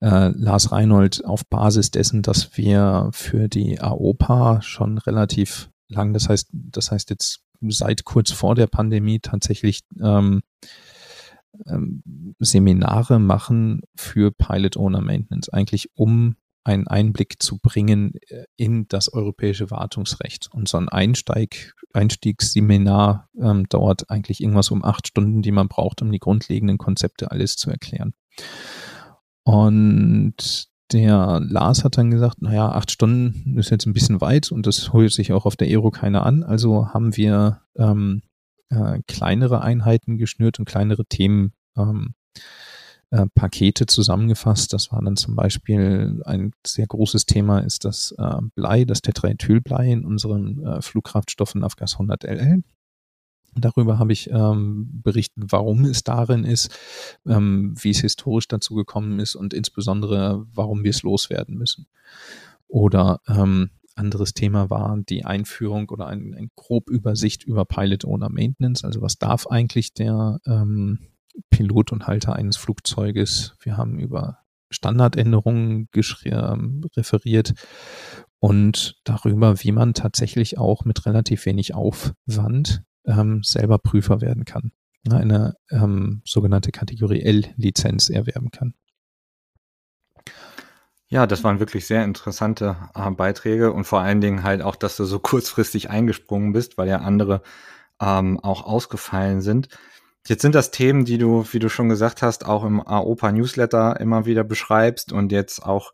äh, 0.00 0.28
Lars 0.28 0.72
Reinhold 0.72 1.24
auf 1.24 1.46
Basis 1.46 1.90
dessen, 1.90 2.22
dass 2.22 2.56
wir 2.56 3.10
für 3.12 3.48
die 3.48 3.80
AOPA 3.80 4.62
schon 4.62 4.98
relativ 4.98 5.70
lang, 5.88 6.12
das 6.12 6.28
heißt, 6.28 6.48
das 6.52 6.90
heißt 6.90 7.10
jetzt 7.10 7.42
seit 7.68 8.04
kurz 8.04 8.32
vor 8.32 8.54
der 8.54 8.66
Pandemie 8.66 9.20
tatsächlich 9.20 9.80
ähm, 10.00 10.42
ähm, 11.66 12.02
Seminare 12.38 13.18
machen 13.18 13.82
für 13.94 14.30
Pilot 14.30 14.76
Owner 14.76 15.00
Maintenance, 15.00 15.48
eigentlich 15.48 15.90
um 15.94 16.36
einen 16.64 16.88
Einblick 16.88 17.40
zu 17.40 17.58
bringen 17.58 18.14
äh, 18.28 18.44
in 18.56 18.88
das 18.88 19.12
europäische 19.12 19.70
Wartungsrecht. 19.70 20.48
Und 20.52 20.68
so 20.68 20.78
ein 20.78 20.88
Einsteig, 20.88 21.74
Einstiegsseminar 21.92 23.28
ähm, 23.40 23.68
dauert 23.68 24.10
eigentlich 24.10 24.40
irgendwas 24.40 24.70
um 24.70 24.84
acht 24.84 25.06
Stunden, 25.06 25.42
die 25.42 25.52
man 25.52 25.68
braucht, 25.68 26.02
um 26.02 26.10
die 26.10 26.18
grundlegenden 26.18 26.76
Konzepte 26.76 27.30
alles 27.30 27.56
zu 27.56 27.70
erklären. 27.70 28.14
Und 29.46 30.66
der 30.92 31.40
Lars 31.40 31.84
hat 31.84 31.98
dann 31.98 32.10
gesagt, 32.10 32.42
naja, 32.42 32.68
acht 32.68 32.90
Stunden 32.90 33.56
ist 33.56 33.70
jetzt 33.70 33.86
ein 33.86 33.92
bisschen 33.92 34.20
weit 34.20 34.50
und 34.50 34.66
das 34.66 34.92
holt 34.92 35.12
sich 35.12 35.32
auch 35.32 35.46
auf 35.46 35.54
der 35.54 35.68
Aero 35.68 35.92
keiner 35.92 36.26
an. 36.26 36.42
Also 36.42 36.88
haben 36.92 37.16
wir 37.16 37.60
ähm, 37.76 38.22
äh, 38.70 38.98
kleinere 39.06 39.60
Einheiten 39.60 40.18
geschnürt 40.18 40.58
und 40.58 40.64
kleinere 40.64 41.06
Themen 41.06 41.52
ähm, 41.76 42.14
äh, 43.10 43.26
Pakete 43.36 43.86
zusammengefasst. 43.86 44.72
Das 44.72 44.90
war 44.90 45.00
dann 45.00 45.16
zum 45.16 45.36
Beispiel 45.36 46.20
ein 46.24 46.50
sehr 46.66 46.88
großes 46.88 47.26
Thema 47.26 47.60
ist 47.60 47.84
das 47.84 48.12
äh, 48.18 48.38
Blei, 48.56 48.84
das 48.84 49.00
Tetraethylblei 49.00 49.92
in 49.92 50.04
unseren 50.04 50.66
äh, 50.66 50.82
Flugkraftstoffen 50.82 51.62
Afgas 51.62 51.94
100 51.94 52.24
LL. 52.24 52.64
Darüber 53.58 53.98
habe 53.98 54.12
ich 54.12 54.30
ähm, 54.30 55.00
berichtet, 55.02 55.44
warum 55.48 55.84
es 55.84 56.04
darin 56.04 56.44
ist, 56.44 56.76
ähm, 57.26 57.74
wie 57.80 57.90
es 57.90 58.00
historisch 58.00 58.48
dazu 58.48 58.74
gekommen 58.74 59.18
ist 59.18 59.34
und 59.34 59.54
insbesondere, 59.54 60.46
warum 60.52 60.84
wir 60.84 60.90
es 60.90 61.02
loswerden 61.02 61.56
müssen. 61.56 61.86
Oder 62.68 63.20
ähm, 63.28 63.70
anderes 63.94 64.34
Thema 64.34 64.68
war 64.68 64.98
die 65.08 65.24
Einführung 65.24 65.88
oder 65.88 66.06
ein, 66.06 66.34
ein 66.34 66.50
grob 66.54 66.90
Übersicht 66.90 67.44
über 67.44 67.64
Pilot 67.64 68.04
Owner 68.04 68.28
Maintenance. 68.28 68.84
Also 68.84 69.00
was 69.00 69.18
darf 69.18 69.46
eigentlich 69.46 69.94
der 69.94 70.38
ähm, 70.46 70.98
Pilot 71.50 71.92
und 71.92 72.06
Halter 72.06 72.36
eines 72.36 72.56
Flugzeuges? 72.56 73.56
Wir 73.60 73.76
haben 73.76 73.98
über 73.98 74.38
Standardänderungen 74.70 75.88
ähm, 76.24 76.84
referiert 76.96 77.54
und 78.38 79.00
darüber, 79.04 79.62
wie 79.62 79.72
man 79.72 79.94
tatsächlich 79.94 80.58
auch 80.58 80.84
mit 80.84 81.06
relativ 81.06 81.46
wenig 81.46 81.74
Aufwand 81.74 82.82
ähm, 83.06 83.42
selber 83.42 83.78
Prüfer 83.78 84.20
werden 84.20 84.44
kann, 84.44 84.72
eine 85.10 85.56
ähm, 85.70 86.22
sogenannte 86.24 86.72
Kategorie 86.72 87.22
L-Lizenz 87.22 88.08
erwerben 88.08 88.50
kann. 88.50 88.74
Ja, 91.08 91.26
das 91.28 91.44
waren 91.44 91.60
wirklich 91.60 91.86
sehr 91.86 92.04
interessante 92.04 92.76
äh, 92.94 93.10
Beiträge 93.12 93.72
und 93.72 93.84
vor 93.84 94.00
allen 94.00 94.20
Dingen 94.20 94.42
halt 94.42 94.60
auch, 94.60 94.74
dass 94.74 94.96
du 94.96 95.04
so 95.04 95.20
kurzfristig 95.20 95.88
eingesprungen 95.88 96.52
bist, 96.52 96.78
weil 96.78 96.88
ja 96.88 96.98
andere 96.98 97.42
ähm, 98.00 98.40
auch 98.40 98.64
ausgefallen 98.64 99.40
sind. 99.40 99.68
Jetzt 100.26 100.42
sind 100.42 100.56
das 100.56 100.72
Themen, 100.72 101.04
die 101.04 101.18
du, 101.18 101.46
wie 101.52 101.60
du 101.60 101.68
schon 101.68 101.88
gesagt 101.88 102.22
hast, 102.22 102.44
auch 102.44 102.64
im 102.64 102.84
AOPA 102.84 103.30
Newsletter 103.30 104.00
immer 104.00 104.26
wieder 104.26 104.42
beschreibst 104.42 105.12
und 105.12 105.30
jetzt 105.30 105.64
auch 105.64 105.92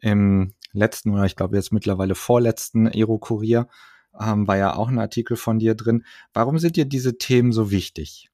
im 0.00 0.54
letzten 0.72 1.10
oder 1.10 1.24
ich 1.24 1.34
glaube 1.34 1.56
jetzt 1.56 1.72
mittlerweile 1.72 2.14
vorletzten 2.14 2.86
Aero 2.86 3.18
Kurier 3.18 3.68
ähm, 4.18 4.46
war 4.46 4.56
ja 4.56 4.76
auch 4.76 4.88
ein 4.88 4.98
Artikel 4.98 5.36
von 5.36 5.58
dir 5.58 5.74
drin. 5.74 6.04
Warum 6.32 6.58
sind 6.58 6.76
dir 6.76 6.84
diese 6.84 7.18
Themen 7.18 7.52
so 7.52 7.70
wichtig? 7.70 8.30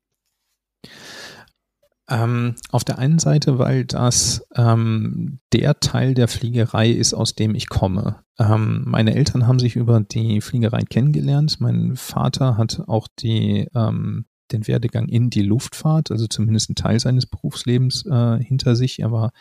Ähm, 2.10 2.54
auf 2.70 2.84
der 2.84 2.98
einen 2.98 3.18
Seite, 3.18 3.58
weil 3.58 3.84
das 3.84 4.46
ähm, 4.56 5.40
der 5.52 5.78
Teil 5.80 6.14
der 6.14 6.26
Fliegerei 6.26 6.90
ist, 6.90 7.12
aus 7.12 7.34
dem 7.34 7.54
ich 7.54 7.68
komme. 7.68 8.20
Ähm, 8.38 8.84
meine 8.86 9.14
Eltern 9.14 9.46
haben 9.46 9.58
sich 9.58 9.76
über 9.76 10.00
die 10.00 10.40
Fliegerei 10.40 10.82
kennengelernt. 10.88 11.60
Mein 11.60 11.96
Vater 11.96 12.56
hat 12.56 12.82
auch 12.86 13.08
die, 13.18 13.68
ähm, 13.74 14.24
den 14.52 14.66
Werdegang 14.66 15.06
in 15.06 15.28
die 15.28 15.42
Luftfahrt, 15.42 16.10
also 16.10 16.26
zumindest 16.26 16.70
einen 16.70 16.76
Teil 16.76 16.98
seines 16.98 17.26
Berufslebens 17.26 18.06
äh, 18.06 18.42
hinter 18.42 18.74
sich. 18.74 19.00
Er 19.00 19.12
war, 19.12 19.32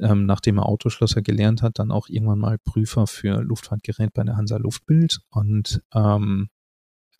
ähm, 0.00 0.26
nachdem 0.26 0.58
er 0.58 0.66
Autoschlosser 0.66 1.22
gelernt 1.22 1.62
hat, 1.62 1.78
dann 1.78 1.90
auch 1.90 2.08
irgendwann 2.08 2.38
mal 2.38 2.58
Prüfer 2.58 3.06
für 3.06 3.42
Luftfahrtgerät 3.42 4.12
bei 4.12 4.24
der 4.24 4.36
Hansa 4.36 4.56
Luftbild 4.56 5.20
und 5.30 5.82
ähm, 5.94 6.48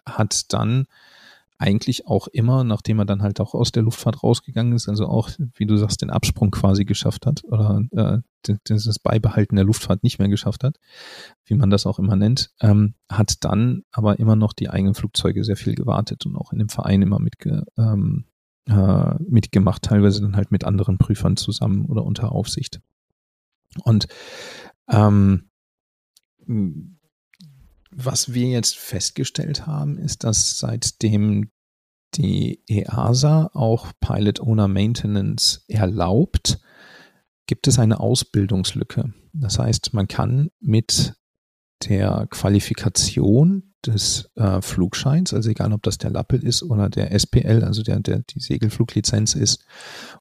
hat 0.04 0.52
dann 0.52 0.86
eigentlich 1.58 2.06
auch 2.06 2.28
immer, 2.28 2.64
nachdem 2.64 2.98
er 2.98 3.06
dann 3.06 3.22
halt 3.22 3.40
auch 3.40 3.54
aus 3.54 3.72
der 3.72 3.82
Luftfahrt 3.82 4.22
rausgegangen 4.22 4.74
ist, 4.74 4.88
also 4.88 5.06
auch, 5.06 5.30
wie 5.54 5.66
du 5.66 5.76
sagst, 5.76 6.02
den 6.02 6.10
Absprung 6.10 6.50
quasi 6.50 6.84
geschafft 6.84 7.26
hat 7.26 7.44
oder 7.44 7.82
äh, 7.92 8.18
das 8.64 8.98
Beibehalten 8.98 9.56
der 9.56 9.64
Luftfahrt 9.64 10.02
nicht 10.02 10.18
mehr 10.18 10.28
geschafft 10.28 10.64
hat, 10.64 10.78
wie 11.44 11.54
man 11.54 11.70
das 11.70 11.86
auch 11.86 11.98
immer 11.98 12.16
nennt, 12.16 12.50
ähm, 12.60 12.94
hat 13.10 13.44
dann 13.44 13.82
aber 13.90 14.18
immer 14.18 14.36
noch 14.36 14.52
die 14.52 14.68
eigenen 14.68 14.94
Flugzeuge 14.94 15.44
sehr 15.44 15.56
viel 15.56 15.74
gewartet 15.74 16.26
und 16.26 16.36
auch 16.36 16.52
in 16.52 16.58
dem 16.58 16.68
Verein 16.68 17.02
immer 17.02 17.18
mitge, 17.18 17.64
ähm, 17.78 18.26
äh, 18.66 19.14
mitgemacht, 19.28 19.82
teilweise 19.82 20.20
dann 20.20 20.36
halt 20.36 20.50
mit 20.50 20.64
anderen 20.64 20.98
Prüfern 20.98 21.36
zusammen 21.36 21.86
oder 21.86 22.04
unter 22.04 22.32
Aufsicht. 22.32 22.80
Und 23.84 24.06
ähm, 24.88 25.50
was 27.90 28.34
wir 28.34 28.48
jetzt 28.48 28.76
festgestellt 28.76 29.66
haben, 29.66 29.98
ist, 29.98 30.24
dass 30.24 30.58
seitdem 30.58 31.50
die 32.14 32.62
EASA 32.66 33.50
auch 33.52 33.92
Pilot 34.00 34.40
Owner 34.40 34.68
Maintenance 34.68 35.64
erlaubt, 35.68 36.60
gibt 37.46 37.68
es 37.68 37.78
eine 37.78 38.00
Ausbildungslücke. 38.00 39.12
Das 39.32 39.58
heißt, 39.58 39.92
man 39.92 40.08
kann 40.08 40.50
mit 40.60 41.14
der 41.88 42.26
Qualifikation 42.30 43.74
des 43.86 44.30
äh, 44.34 44.60
Flugscheins, 44.60 45.32
also 45.32 45.50
egal 45.50 45.72
ob 45.72 45.82
das 45.82 45.98
der 45.98 46.10
Lappel 46.10 46.42
ist 46.42 46.62
oder 46.62 46.88
der 46.88 47.18
SPL, 47.18 47.64
also 47.64 47.82
der, 47.82 48.00
der 48.00 48.20
die 48.20 48.40
Segelfluglizenz 48.40 49.34
ist 49.34 49.64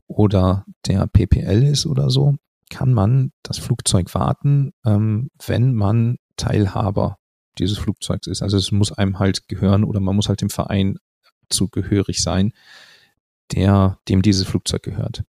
oder 0.08 0.66
der 0.86 1.08
PPL 1.08 1.64
ist 1.64 1.86
oder 1.86 2.10
so, 2.10 2.36
kann 2.70 2.94
man 2.94 3.32
das 3.44 3.58
Flugzeug 3.58 4.14
warten, 4.14 4.74
ähm, 4.86 5.30
wenn 5.46 5.74
man 5.74 6.18
Teilhaber 6.38 7.18
dieses 7.58 7.78
Flugzeugs 7.78 8.28
ist. 8.28 8.42
Also 8.42 8.58
es 8.58 8.72
muss 8.72 8.92
einem 8.92 9.20
halt 9.20 9.48
gehören 9.48 9.84
oder 9.84 10.00
man 10.00 10.16
muss 10.16 10.28
halt 10.28 10.42
dem 10.42 10.50
Verein 10.50 10.98
zugehörig 11.50 12.22
sein, 12.22 12.54
der, 13.54 14.00
dem 14.10 14.22
dieses 14.22 14.48
Flugzeug 14.48 14.84
gehört. 14.84 15.24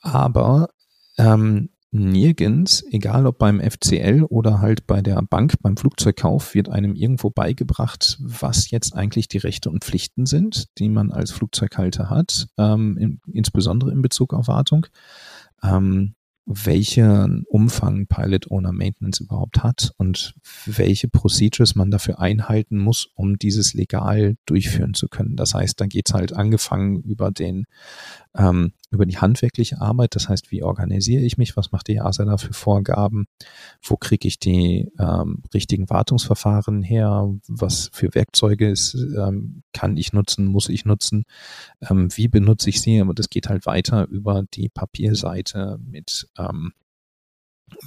Aber 0.00 0.70
ähm, 1.18 1.70
nirgends, 1.92 2.84
egal 2.90 3.26
ob 3.26 3.38
beim 3.38 3.60
FCL 3.60 4.24
oder 4.28 4.60
halt 4.60 4.86
bei 4.86 5.02
der 5.02 5.20
Bank 5.22 5.54
beim 5.60 5.76
Flugzeugkauf, 5.76 6.54
wird 6.54 6.68
einem 6.68 6.94
irgendwo 6.94 7.30
beigebracht, 7.30 8.18
was 8.20 8.70
jetzt 8.70 8.94
eigentlich 8.94 9.28
die 9.28 9.38
Rechte 9.38 9.70
und 9.70 9.84
Pflichten 9.84 10.26
sind, 10.26 10.66
die 10.78 10.88
man 10.88 11.10
als 11.10 11.32
Flugzeughalter 11.32 12.08
hat, 12.08 12.46
ähm, 12.58 12.96
in, 12.96 13.20
insbesondere 13.32 13.90
in 13.90 14.02
Bezug 14.02 14.34
auf 14.34 14.48
Wartung. 14.48 14.86
Ähm, 15.62 16.14
welchen 16.52 17.44
Umfang 17.44 18.06
Pilot 18.06 18.50
Owner 18.50 18.72
Maintenance 18.72 19.20
überhaupt 19.20 19.62
hat 19.62 19.92
und 19.98 20.34
welche 20.66 21.06
Procedures 21.06 21.76
man 21.76 21.92
dafür 21.92 22.18
einhalten 22.18 22.78
muss, 22.78 23.08
um 23.14 23.38
dieses 23.38 23.72
legal 23.72 24.36
durchführen 24.46 24.94
zu 24.94 25.08
können. 25.08 25.36
Das 25.36 25.54
heißt, 25.54 25.80
da 25.80 25.86
geht's 25.86 26.12
halt 26.12 26.32
angefangen 26.32 27.02
über 27.02 27.30
den 27.30 27.66
ähm, 28.36 28.72
über 28.90 29.06
die 29.06 29.18
handwerkliche 29.18 29.80
Arbeit, 29.80 30.14
das 30.14 30.28
heißt, 30.28 30.50
wie 30.50 30.62
organisiere 30.62 31.22
ich 31.22 31.38
mich, 31.38 31.56
was 31.56 31.72
macht 31.72 31.88
die 31.88 31.96
EASA 31.96 32.24
da 32.24 32.36
für 32.36 32.52
Vorgaben, 32.52 33.26
wo 33.82 33.96
kriege 33.96 34.28
ich 34.28 34.38
die 34.38 34.90
ähm, 34.98 35.42
richtigen 35.54 35.88
Wartungsverfahren 35.90 36.82
her, 36.82 37.32
was 37.48 37.90
für 37.92 38.14
Werkzeuge 38.14 38.68
ist, 38.70 38.94
ähm, 38.94 39.62
kann 39.72 39.96
ich 39.96 40.12
nutzen, 40.12 40.46
muss 40.46 40.68
ich 40.68 40.84
nutzen, 40.84 41.24
ähm, 41.88 42.08
wie 42.16 42.28
benutze 42.28 42.70
ich 42.70 42.80
sie, 42.80 43.00
aber 43.00 43.14
das 43.14 43.30
geht 43.30 43.48
halt 43.48 43.66
weiter 43.66 44.06
über 44.08 44.44
die 44.54 44.68
Papierseite 44.68 45.78
mit 45.82 46.28
ähm, 46.38 46.72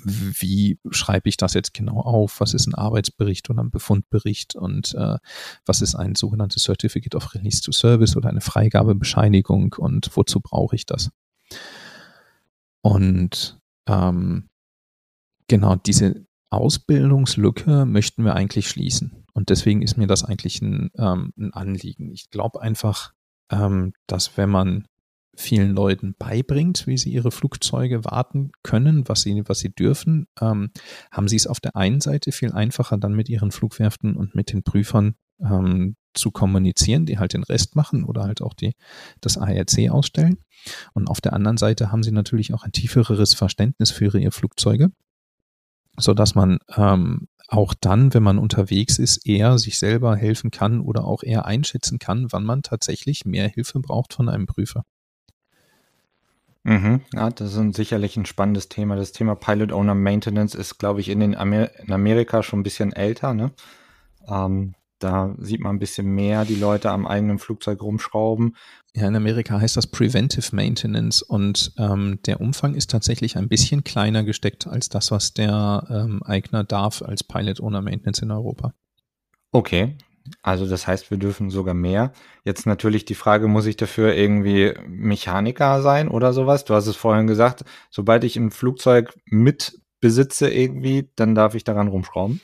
wie 0.03 0.79
schreibe 0.89 1.29
ich 1.29 1.37
das 1.37 1.53
jetzt 1.53 1.73
genau 1.73 1.99
auf? 2.01 2.39
Was 2.39 2.53
ist 2.53 2.67
ein 2.67 2.75
Arbeitsbericht 2.75 3.49
oder 3.49 3.63
ein 3.63 3.71
Befundbericht? 3.71 4.55
Und 4.55 4.93
äh, 4.95 5.17
was 5.65 5.81
ist 5.81 5.95
ein 5.95 6.15
sogenanntes 6.15 6.63
Certificate 6.63 7.15
of 7.15 7.33
Release 7.33 7.61
to 7.61 7.71
Service 7.71 8.15
oder 8.15 8.29
eine 8.29 8.41
Freigabebescheinigung? 8.41 9.75
Und 9.77 10.09
wozu 10.15 10.39
brauche 10.39 10.75
ich 10.75 10.85
das? 10.85 11.11
Und 12.81 13.59
ähm, 13.87 14.49
genau 15.47 15.75
diese 15.75 16.25
Ausbildungslücke 16.49 17.85
möchten 17.85 18.25
wir 18.25 18.35
eigentlich 18.35 18.69
schließen. 18.69 19.25
Und 19.33 19.49
deswegen 19.49 19.81
ist 19.81 19.97
mir 19.97 20.07
das 20.07 20.23
eigentlich 20.23 20.61
ein, 20.61 20.91
ähm, 20.97 21.33
ein 21.37 21.53
Anliegen. 21.53 22.11
Ich 22.11 22.29
glaube 22.29 22.61
einfach, 22.61 23.13
ähm, 23.49 23.93
dass 24.07 24.37
wenn 24.37 24.49
man 24.49 24.87
vielen 25.35 25.73
Leuten 25.73 26.15
beibringt, 26.17 26.85
wie 26.85 26.97
sie 26.97 27.11
ihre 27.11 27.31
Flugzeuge 27.31 28.05
warten 28.05 28.51
können, 28.61 29.07
was 29.07 29.21
sie, 29.21 29.43
was 29.47 29.59
sie 29.59 29.73
dürfen, 29.73 30.27
ähm, 30.39 30.69
haben 31.11 31.27
sie 31.27 31.35
es 31.35 31.47
auf 31.47 31.59
der 31.59 31.75
einen 31.75 32.01
Seite 32.01 32.31
viel 32.31 32.51
einfacher, 32.51 32.97
dann 32.97 33.13
mit 33.13 33.29
ihren 33.29 33.51
Flugwerften 33.51 34.15
und 34.15 34.35
mit 34.35 34.51
den 34.51 34.63
Prüfern 34.63 35.15
ähm, 35.41 35.95
zu 36.13 36.31
kommunizieren, 36.31 37.05
die 37.05 37.17
halt 37.17 37.33
den 37.33 37.43
Rest 37.43 37.75
machen 37.75 38.03
oder 38.03 38.23
halt 38.23 38.41
auch 38.41 38.53
die, 38.53 38.73
das 39.21 39.37
ARC 39.37 39.89
ausstellen. 39.89 40.37
Und 40.93 41.07
auf 41.07 41.21
der 41.21 41.33
anderen 41.33 41.57
Seite 41.57 41.91
haben 41.91 42.03
sie 42.03 42.11
natürlich 42.11 42.53
auch 42.53 42.63
ein 42.63 42.71
tieferes 42.71 43.33
Verständnis 43.33 43.91
für 43.91 44.05
ihre 44.05 44.31
Flugzeuge, 44.31 44.91
so 45.97 46.13
dass 46.13 46.35
man 46.35 46.59
ähm, 46.75 47.27
auch 47.47 47.73
dann, 47.73 48.13
wenn 48.13 48.23
man 48.23 48.37
unterwegs 48.37 48.99
ist, 48.99 49.25
eher 49.27 49.57
sich 49.57 49.77
selber 49.77 50.15
helfen 50.15 50.51
kann 50.51 50.79
oder 50.81 51.05
auch 51.05 51.23
eher 51.23 51.45
einschätzen 51.45 51.99
kann, 51.99 52.31
wann 52.31 52.45
man 52.45 52.61
tatsächlich 52.61 53.25
mehr 53.25 53.47
Hilfe 53.47 53.79
braucht 53.79 54.13
von 54.13 54.29
einem 54.29 54.45
Prüfer. 54.45 54.85
Mhm. 56.63 57.01
Ja, 57.13 57.29
das 57.29 57.55
ist 57.55 57.75
sicherlich 57.75 58.15
ein 58.15 58.25
spannendes 58.25 58.69
Thema. 58.69 58.95
Das 58.95 59.11
Thema 59.11 59.35
Pilot 59.35 59.71
Owner 59.71 59.95
Maintenance 59.95 60.55
ist, 60.55 60.77
glaube 60.77 61.01
ich, 61.01 61.09
in, 61.09 61.19
den 61.19 61.35
Amer 61.35 61.69
in 61.79 61.91
Amerika 61.91 62.41
schon 62.41 62.59
ein 62.59 62.63
bisschen 62.63 62.93
älter. 62.93 63.33
Ne? 63.33 63.51
Ähm, 64.27 64.75
da 64.99 65.35
sieht 65.37 65.59
man 65.59 65.75
ein 65.75 65.79
bisschen 65.79 66.07
mehr 66.07 66.45
die 66.45 66.55
Leute 66.55 66.89
am 66.89 67.05
eigenen 67.05 67.37
Flugzeug 67.37 67.81
rumschrauben. 67.81 68.55
Ja, 68.95 69.07
in 69.07 69.15
Amerika 69.15 69.59
heißt 69.59 69.75
das 69.75 69.87
Preventive 69.87 70.55
Maintenance 70.55 71.21
und 71.21 71.73
ähm, 71.77 72.19
der 72.25 72.39
Umfang 72.39 72.75
ist 72.75 72.91
tatsächlich 72.91 73.35
ein 73.35 73.49
bisschen 73.49 73.83
kleiner 73.83 74.23
gesteckt 74.23 74.65
als 74.67 74.87
das, 74.87 75.11
was 75.11 75.33
der 75.33 75.85
ähm, 75.89 76.23
Eigner 76.23 76.63
darf 76.63 77.01
als 77.01 77.23
Pilot 77.23 77.59
Owner 77.59 77.81
Maintenance 77.81 78.21
in 78.21 78.31
Europa. 78.31 78.73
Okay, 79.51 79.97
also 80.41 80.67
das 80.67 80.87
heißt, 80.87 81.11
wir 81.11 81.17
dürfen 81.17 81.49
sogar 81.49 81.73
mehr. 81.73 82.13
Jetzt 82.43 82.65
natürlich 82.65 83.05
die 83.05 83.15
Frage, 83.15 83.47
muss 83.47 83.65
ich 83.65 83.77
dafür 83.77 84.13
irgendwie 84.13 84.73
Mechaniker 84.87 85.81
sein 85.81 86.07
oder 86.07 86.33
sowas? 86.33 86.65
Du 86.65 86.73
hast 86.73 86.87
es 86.87 86.95
vorhin 86.95 87.27
gesagt, 87.27 87.65
sobald 87.89 88.23
ich 88.23 88.37
ein 88.37 88.51
Flugzeug 88.51 89.13
mit 89.25 89.79
besitze 89.99 90.49
irgendwie, 90.49 91.09
dann 91.15 91.35
darf 91.35 91.55
ich 91.55 91.63
daran 91.63 91.87
rumschrauben. 91.87 92.41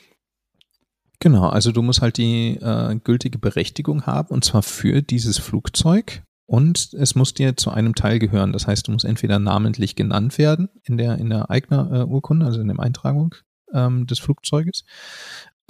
Genau, 1.18 1.48
also 1.48 1.72
du 1.72 1.82
musst 1.82 2.00
halt 2.00 2.16
die 2.16 2.56
äh, 2.56 2.96
gültige 3.04 3.38
Berechtigung 3.38 4.06
haben 4.06 4.28
und 4.28 4.44
zwar 4.44 4.62
für 4.62 5.02
dieses 5.02 5.38
Flugzeug 5.38 6.22
und 6.46 6.94
es 6.94 7.14
muss 7.14 7.34
dir 7.34 7.56
zu 7.56 7.70
einem 7.70 7.94
Teil 7.94 8.18
gehören. 8.18 8.52
Das 8.52 8.66
heißt, 8.66 8.88
du 8.88 8.92
musst 8.92 9.04
entweder 9.04 9.38
namentlich 9.38 9.94
genannt 9.96 10.38
werden 10.38 10.70
in 10.84 10.96
der 10.96 11.18
in 11.18 11.28
der 11.28 11.50
Eignerurkunde, 11.50 12.44
äh, 12.44 12.48
also 12.48 12.60
in 12.62 12.68
der 12.68 12.80
Eintragung 12.80 13.34
ähm, 13.72 14.06
des 14.06 14.18
Flugzeuges, 14.18 14.84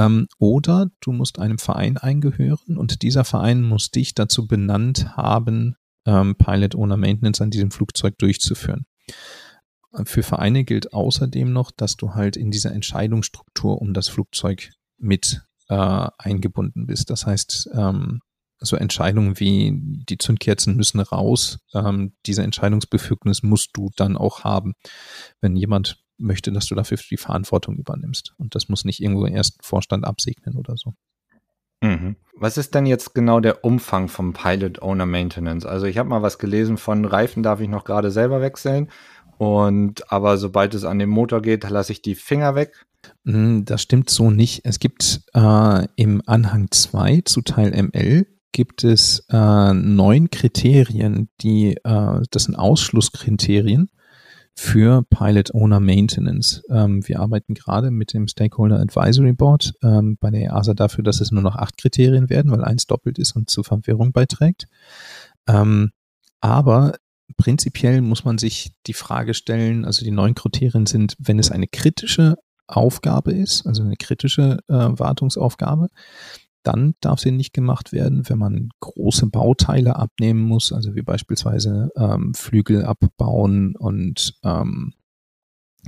ähm, 0.01 0.29
oder 0.39 0.91
du 1.01 1.13
musst 1.13 1.39
einem 1.39 1.59
Verein 1.59 1.99
eingehören 1.99 2.79
und 2.79 3.03
dieser 3.03 3.25
Verein 3.25 3.63
muss 3.63 3.91
dich 3.91 4.15
dazu 4.15 4.47
benannt 4.47 5.17
haben, 5.17 5.77
ähm, 6.07 6.37
Pilot 6.37 6.75
Owner 6.75 6.97
Maintenance 6.97 7.41
an 7.43 7.51
diesem 7.51 7.71
Flugzeug 7.71 8.19
durchzuführen. 8.19 8.87
für 10.05 10.23
Vereine 10.23 10.65
gilt 10.65 10.93
außerdem 10.95 11.53
noch, 11.53 11.73
dass 11.73 11.97
du 11.97 12.15
halt 12.15 12.37
in 12.37 12.53
dieser 12.53 12.73
Entscheidungsstruktur 12.73 13.83
um 13.83 13.93
das 13.93 14.09
Flugzeug 14.09 14.71
mit 14.99 15.43
äh, 15.69 16.07
eingebunden 16.17 16.87
bist. 16.87 17.11
Das 17.11 17.27
heißt, 17.27 17.71
ähm, 17.75 18.21
so 18.61 18.77
Entscheidungen 18.77 19.41
wie 19.41 19.73
die 20.09 20.19
Zündkerzen 20.19 20.77
müssen 20.77 21.01
raus, 21.01 21.59
ähm, 21.75 22.13
diese 22.27 22.43
Entscheidungsbefugnis 22.45 23.43
musst 23.43 23.71
du 23.75 23.91
dann 23.97 24.17
auch 24.17 24.45
haben, 24.45 24.75
wenn 25.41 25.57
jemand 25.57 25.99
möchte, 26.21 26.53
dass 26.53 26.67
du 26.67 26.75
dafür 26.75 26.99
die 27.11 27.17
Verantwortung 27.17 27.77
übernimmst. 27.77 28.35
Und 28.39 28.55
das 28.55 28.69
muss 28.69 28.85
nicht 28.85 29.01
irgendwo 29.01 29.27
erst 29.27 29.65
Vorstand 29.65 30.05
absegnen 30.05 30.57
oder 30.57 30.77
so. 30.77 30.95
Mhm. 31.83 32.17
Was 32.37 32.59
ist 32.59 32.75
denn 32.75 32.87
jetzt 32.87 33.15
genau 33.15 33.41
der 33.41 33.65
Umfang 33.65 34.09
vom 34.09 34.33
Pilot 34.33 34.83
Owner 34.83 35.07
Maintenance? 35.07 35.67
Also 35.67 35.87
ich 35.87 35.99
habe 35.99 36.09
mal 36.09 36.23
was 36.23 36.39
gelesen 36.39 36.77
von 36.77 37.05
Reifen 37.05 37.43
darf 37.43 37.61
ich 37.61 37.69
noch 37.69 37.85
gerade 37.85 38.11
selber 38.11 38.41
wechseln 38.41 38.91
und 39.39 40.13
aber 40.13 40.37
sobald 40.37 40.75
es 40.75 40.85
an 40.85 40.99
den 40.99 41.09
Motor 41.09 41.41
geht, 41.41 41.69
lasse 41.69 41.93
ich 41.93 42.03
die 42.03 42.15
Finger 42.15 42.55
weg. 42.55 42.85
Hm, 43.25 43.65
das 43.65 43.81
stimmt 43.81 44.11
so 44.11 44.31
nicht. 44.31 44.63
Es 44.65 44.79
gibt 44.79 45.23
äh, 45.33 45.87
im 45.97 46.23
Anhang 46.27 46.69
2 46.71 47.23
zu 47.25 47.41
Teil 47.41 47.71
ML 47.71 48.27
gibt 48.53 48.85
es 48.85 49.25
äh, 49.31 49.73
neun 49.73 50.29
Kriterien, 50.31 51.31
die 51.41 51.77
äh, 51.77 52.21
das 52.31 52.45
sind 52.45 52.57
Ausschlusskriterien 52.57 53.91
für 54.57 55.03
Pilot 55.09 55.55
Owner 55.55 55.81
Maintenance. 55.81 56.63
Ähm, 56.71 57.07
wir 57.09 57.21
arbeiten 57.21 57.55
gerade 57.55 57.91
mit 57.91 58.13
dem 58.13 58.29
Stakeholder 58.29 58.81
Advisory 58.81 59.33
Board 59.33 59.73
ähm, 59.83 60.17
bei 60.21 60.31
der 60.31 60.53
EASA 60.53 60.75
dafür, 60.75 61.03
dass 61.05 61.21
es 61.21 61.31
nur 61.31 61.43
noch 61.43 61.57
acht 61.57 61.79
Kriterien 61.79 62.29
werden, 62.29 62.51
weil 62.51 62.65
eins 62.65 62.87
doppelt 62.87 63.19
ist 63.19 63.37
und 63.37 63.49
zu 63.49 63.63
Verwirrung 63.63 64.13
beiträgt. 64.13 64.67
Ähm, 65.49 65.91
aber 66.41 66.95
prinzipiell 67.37 68.01
muss 68.03 68.25
man 68.25 68.39
sich 68.39 68.73
die 68.87 68.93
Frage 68.93 69.35
stellen, 69.35 69.85
also 69.85 70.05
die 70.05 70.11
neun 70.11 70.35
Kriterien 70.35 70.87
sind, 70.87 71.17
wenn 71.19 71.39
es 71.39 71.51
eine 71.51 71.67
kritische 71.67 72.37
Aufgabe 72.67 73.33
ist, 73.33 73.67
also 73.67 73.83
eine 73.83 73.97
kritische 73.97 74.59
äh, 74.69 74.75
Wartungsaufgabe, 74.75 75.89
dann 76.63 76.95
darf 77.01 77.21
sie 77.21 77.31
nicht 77.31 77.53
gemacht 77.53 77.93
werden, 77.93 78.29
wenn 78.29 78.39
man 78.39 78.69
große 78.81 79.27
Bauteile 79.27 79.97
abnehmen 79.97 80.43
muss, 80.43 80.73
also 80.73 80.95
wie 80.95 81.03
beispielsweise 81.03 81.91
ähm, 81.97 82.35
Flügel 82.35 82.85
abbauen 82.85 83.77
und 83.77 84.35
ähm, 84.45 84.95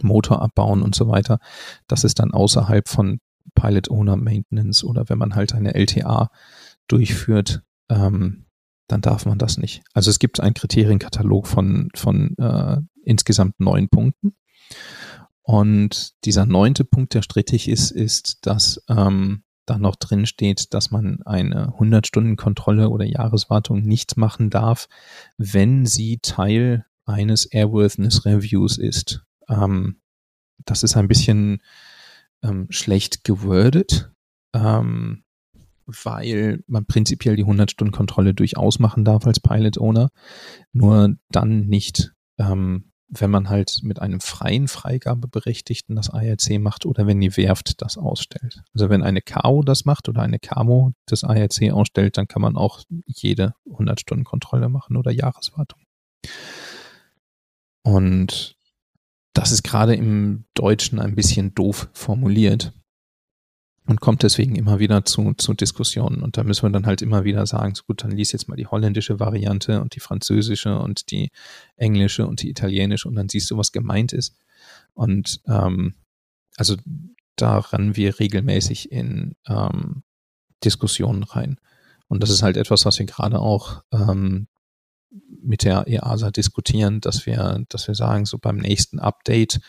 Motor 0.01 0.41
abbauen 0.41 0.83
und 0.83 0.95
so 0.95 1.09
weiter. 1.09 1.39
Das 1.87 2.05
ist 2.05 2.19
dann 2.19 2.33
außerhalb 2.33 2.89
von 2.89 3.21
Pilot 3.55 3.91
Owner 3.91 4.17
Maintenance 4.17 4.85
oder 4.85 5.09
wenn 5.09 5.19
man 5.19 5.35
halt 5.35 5.55
eine 5.55 5.75
LTA 5.75 6.31
durchführt, 6.89 7.63
ähm, 7.91 8.47
dann 8.89 9.01
darf 9.01 9.27
man 9.27 9.39
das 9.39 9.59
nicht. 9.59 9.83
Also 9.93 10.11
es 10.11 10.19
gibt 10.19 10.41
einen 10.41 10.55
Kriterienkatalog 10.55 11.47
von, 11.47 11.91
von 11.95 12.37
äh, 12.39 12.79
insgesamt 13.05 13.61
neun 13.61 13.89
Punkten. 13.89 14.37
Und 15.43 16.13
dieser 16.25 16.47
neunte 16.47 16.85
Punkt, 16.85 17.15
der 17.15 17.23
strittig 17.23 17.69
ist, 17.69 17.91
ist, 17.91 18.47
dass 18.47 18.83
ähm, 18.89 19.43
da 19.73 19.79
noch 19.79 19.97
drin 19.97 20.27
steht, 20.27 20.75
dass 20.75 20.91
man 20.91 21.23
eine 21.25 21.69
100-Stunden-Kontrolle 21.79 22.91
oder 22.91 23.05
Jahreswartung 23.05 23.83
nicht 23.83 24.17
machen 24.17 24.51
darf, 24.51 24.89
wenn 25.39 25.87
sie 25.87 26.19
Teil 26.21 26.85
eines 27.07 27.47
Airworthiness 27.47 28.25
Reviews 28.27 28.79
ist. 28.79 29.25
Ähm, 29.49 30.01
das 30.65 30.83
ist 30.83 30.97
ein 30.97 31.09
bisschen 31.09 31.63
ähm, 32.43 32.67
schlecht 32.71 33.25
gewordet, 33.25 34.11
ähm, 34.55 35.25
weil 35.87 36.63
man 36.67 36.87
prinzipiell 36.87 37.37
die 37.37 37.45
100-Stunden-Kontrolle 37.45 38.35
durchaus 38.35 38.79
machen 38.79 39.05
darf 39.05 39.27
als 39.27 39.41
Pilot 39.41 39.79
Owner, 39.79 40.11
nur 40.73 41.17
dann 41.31 41.67
nicht 41.67 42.13
ähm, 42.39 42.92
wenn 43.15 43.31
man 43.31 43.51
halt 43.51 43.81
mit 43.83 44.01
einem 44.01 44.21
freien 44.21 44.69
Freigabeberechtigten 44.69 45.95
das 45.95 46.09
ARC 46.09 46.59
macht 46.59 46.87
oder 46.87 47.07
wenn 47.07 47.21
die 47.21 47.37
Werft 47.37 47.83
das 47.83 47.99
ausstellt. 47.99 48.63
Also 48.73 48.89
wenn 48.89 49.03
eine 49.03 49.21
KO 49.21 49.63
das 49.63 49.85
macht 49.85 50.09
oder 50.09 50.23
eine 50.23 50.39
KMO 50.39 50.93
das 51.07 51.23
ARC 51.23 51.71
ausstellt, 51.73 52.17
dann 52.17 52.27
kann 52.27 52.41
man 52.41 52.57
auch 52.57 52.83
jede 53.07 53.55
100-Stunden-Kontrolle 53.67 54.71
machen 54.71 54.97
oder 54.97 55.11
Jahreswartung. 55.11 55.81
Und 57.83 58.57
das 59.35 59.53
ist 59.53 59.63
gerade 59.63 59.95
im 59.95 60.45
Deutschen 60.55 60.99
ein 60.99 61.15
bisschen 61.15 61.55
doof 61.55 61.91
formuliert 61.93 62.73
und 63.87 64.01
kommt 64.01 64.23
deswegen 64.23 64.55
immer 64.55 64.79
wieder 64.79 65.05
zu, 65.05 65.35
zu 65.35 65.55
Diskussionen. 65.55 66.23
Und 66.23 66.37
da 66.37 66.45
müssen 66.45 66.63
wir 66.63 66.71
dann 66.71 66.87
halt 66.87 67.03
immer 67.03 67.25
wieder 67.25 67.47
sagen, 67.47 67.75
so 67.75 67.83
gut, 67.85 68.05
dann 68.05 68.13
lies 68.13 68.33
jetzt 68.33 68.49
mal 68.49 68.57
die 68.57 68.67
holländische 68.67 69.19
Variante 69.19 69.81
und 69.81 69.97
die 69.97 70.01
französische 70.01 70.79
und 70.79 71.11
die 71.11 71.31
englische 71.77 72.27
und 72.27 72.43
die 72.43 72.51
italienische 72.51 73.09
und 73.09 73.17
dann 73.17 73.29
siehst 73.29 73.51
du, 73.51 73.57
was 73.57 73.73
gemeint 73.73 74.13
ist. 74.13 74.37
Und 74.95 75.41
ähm, 75.49 75.95
also 76.57 76.77
da 77.37 77.59
rennen 77.59 77.97
wir 77.97 78.21
regelmäßig 78.21 78.93
in 78.93 79.35
ähm, 79.49 80.05
Diskussionen 80.63 81.25
rein. 81.25 81.59
Und 82.07 82.23
das 82.23 82.31
ist 82.31 82.43
halt 82.43 82.57
etwas, 82.57 82.85
was 82.85 82.99
wir 82.99 83.07
gerade 83.07 83.41
auch 83.41 83.83
ähm, 83.91 84.47
mit 85.43 85.65
der 85.65 85.89
EASA 85.89 86.31
diskutieren, 86.31 87.01
dass 87.01 87.27
wir, 87.27 87.65
dass 87.69 87.89
wir 87.89 87.95
sagen, 87.95 88.27
so 88.27 88.39
beim 88.39 88.57
nächsten 88.57 89.01
Update 89.01 89.61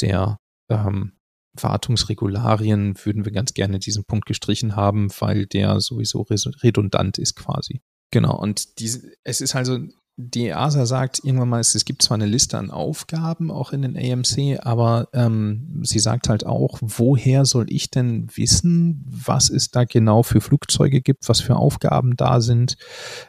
der 0.00 0.38
ähm, 0.68 1.12
Wartungsregularien 1.54 2.94
würden 3.04 3.24
wir 3.24 3.32
ganz 3.32 3.54
gerne 3.54 3.78
diesen 3.78 4.04
Punkt 4.04 4.26
gestrichen 4.26 4.76
haben, 4.76 5.10
weil 5.20 5.46
der 5.46 5.80
sowieso 5.80 6.22
redundant 6.62 7.18
ist 7.18 7.36
quasi. 7.36 7.80
Genau, 8.10 8.38
und 8.38 8.78
diese, 8.78 9.12
es 9.24 9.40
ist 9.40 9.54
also 9.54 9.78
die 10.16 10.46
EASA 10.46 10.86
sagt 10.86 11.24
irgendwann 11.24 11.48
mal, 11.48 11.60
es 11.60 11.84
gibt 11.84 12.02
zwar 12.02 12.14
eine 12.14 12.26
Liste 12.26 12.56
an 12.56 12.70
Aufgaben 12.70 13.50
auch 13.50 13.72
in 13.72 13.82
den 13.82 13.96
AMC, 13.96 14.64
aber 14.64 15.08
ähm, 15.12 15.80
sie 15.82 15.98
sagt 15.98 16.28
halt 16.28 16.46
auch, 16.46 16.78
woher 16.80 17.44
soll 17.44 17.66
ich 17.68 17.90
denn 17.90 18.28
wissen, 18.34 19.04
was 19.06 19.50
es 19.50 19.72
da 19.72 19.84
genau 19.84 20.22
für 20.22 20.40
Flugzeuge 20.40 21.00
gibt, 21.00 21.28
was 21.28 21.40
für 21.40 21.56
Aufgaben 21.56 22.16
da 22.16 22.40
sind, 22.40 22.76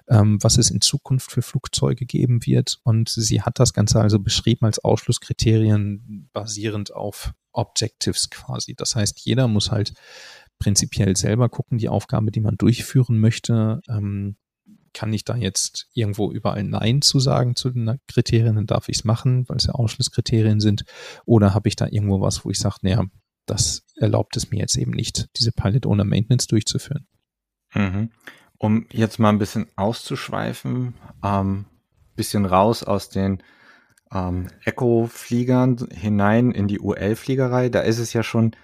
ähm, 0.08 0.38
was 0.44 0.60
es 0.60 0.70
in 0.70 0.80
Zukunft 0.80 1.32
für 1.32 1.42
Flugzeuge 1.42 2.06
geben 2.06 2.46
wird. 2.46 2.78
Und 2.84 3.10
sie 3.10 3.42
hat 3.42 3.60
das 3.60 3.74
Ganze 3.74 4.00
also 4.00 4.20
beschrieben 4.20 4.66
als 4.66 4.78
Ausschlusskriterien 4.78 6.30
basierend 6.34 6.94
auf 6.94 7.34
Objectives 7.52 8.30
quasi. 8.30 8.76
Das 8.76 8.96
heißt, 8.96 9.20
jeder 9.22 9.48
muss 9.48 9.72
halt 9.72 9.94
prinzipiell 10.60 11.18
selber 11.18 11.50
gucken, 11.50 11.80
die 11.80 11.90
Aufgabe, 11.90 12.32
die 12.32 12.42
man 12.42 12.58
durchführen 12.58 13.20
möchte, 13.20 13.82
ähm, 13.90 14.38
kann 14.96 15.14
ich 15.14 15.26
da 15.26 15.36
jetzt 15.36 15.88
irgendwo 15.94 16.32
überall 16.32 16.64
Nein 16.64 17.02
zu 17.02 17.20
sagen 17.20 17.56
zu 17.56 17.70
den 17.70 18.00
Kriterien, 18.08 18.56
dann 18.56 18.66
darf 18.66 18.90
ich 18.90 18.98
es 18.98 19.04
machen, 19.04 19.48
weil 19.48 19.58
es 19.58 19.66
ja 19.66 19.74
Ausschlusskriterien 19.74 20.60
sind. 20.60 20.86
Oder 21.26 21.54
habe 21.54 21.68
ich 21.68 21.76
da 21.76 21.86
irgendwo 21.86 22.22
was, 22.22 22.46
wo 22.46 22.50
ich 22.50 22.58
sage, 22.58 22.78
naja, 22.82 23.04
das 23.46 23.84
erlaubt 23.96 24.38
es 24.38 24.50
mir 24.50 24.60
jetzt 24.60 24.78
eben 24.78 24.92
nicht, 24.92 25.28
diese 25.38 25.52
Pilot 25.52 25.86
ohne 25.86 26.06
Maintenance 26.06 26.48
durchzuführen. 26.48 27.08
Mhm. 27.74 28.10
Um 28.58 28.88
jetzt 28.92 29.20
mal 29.20 29.30
ein 29.30 29.38
bisschen 29.38 29.68
auszuschweifen, 29.76 30.96
ähm, 31.24 31.66
bisschen 32.16 32.46
raus 32.46 32.84
aus 32.84 33.10
den 33.10 33.44
ähm, 34.14 34.48
Echo-Fliegern 34.64 35.90
hinein 35.92 36.52
in 36.52 36.68
die 36.68 36.80
UL-Fliegerei, 36.80 37.68
da 37.68 37.82
ist 37.82 38.00
es 38.00 38.14
ja 38.14 38.24
schon 38.24 38.56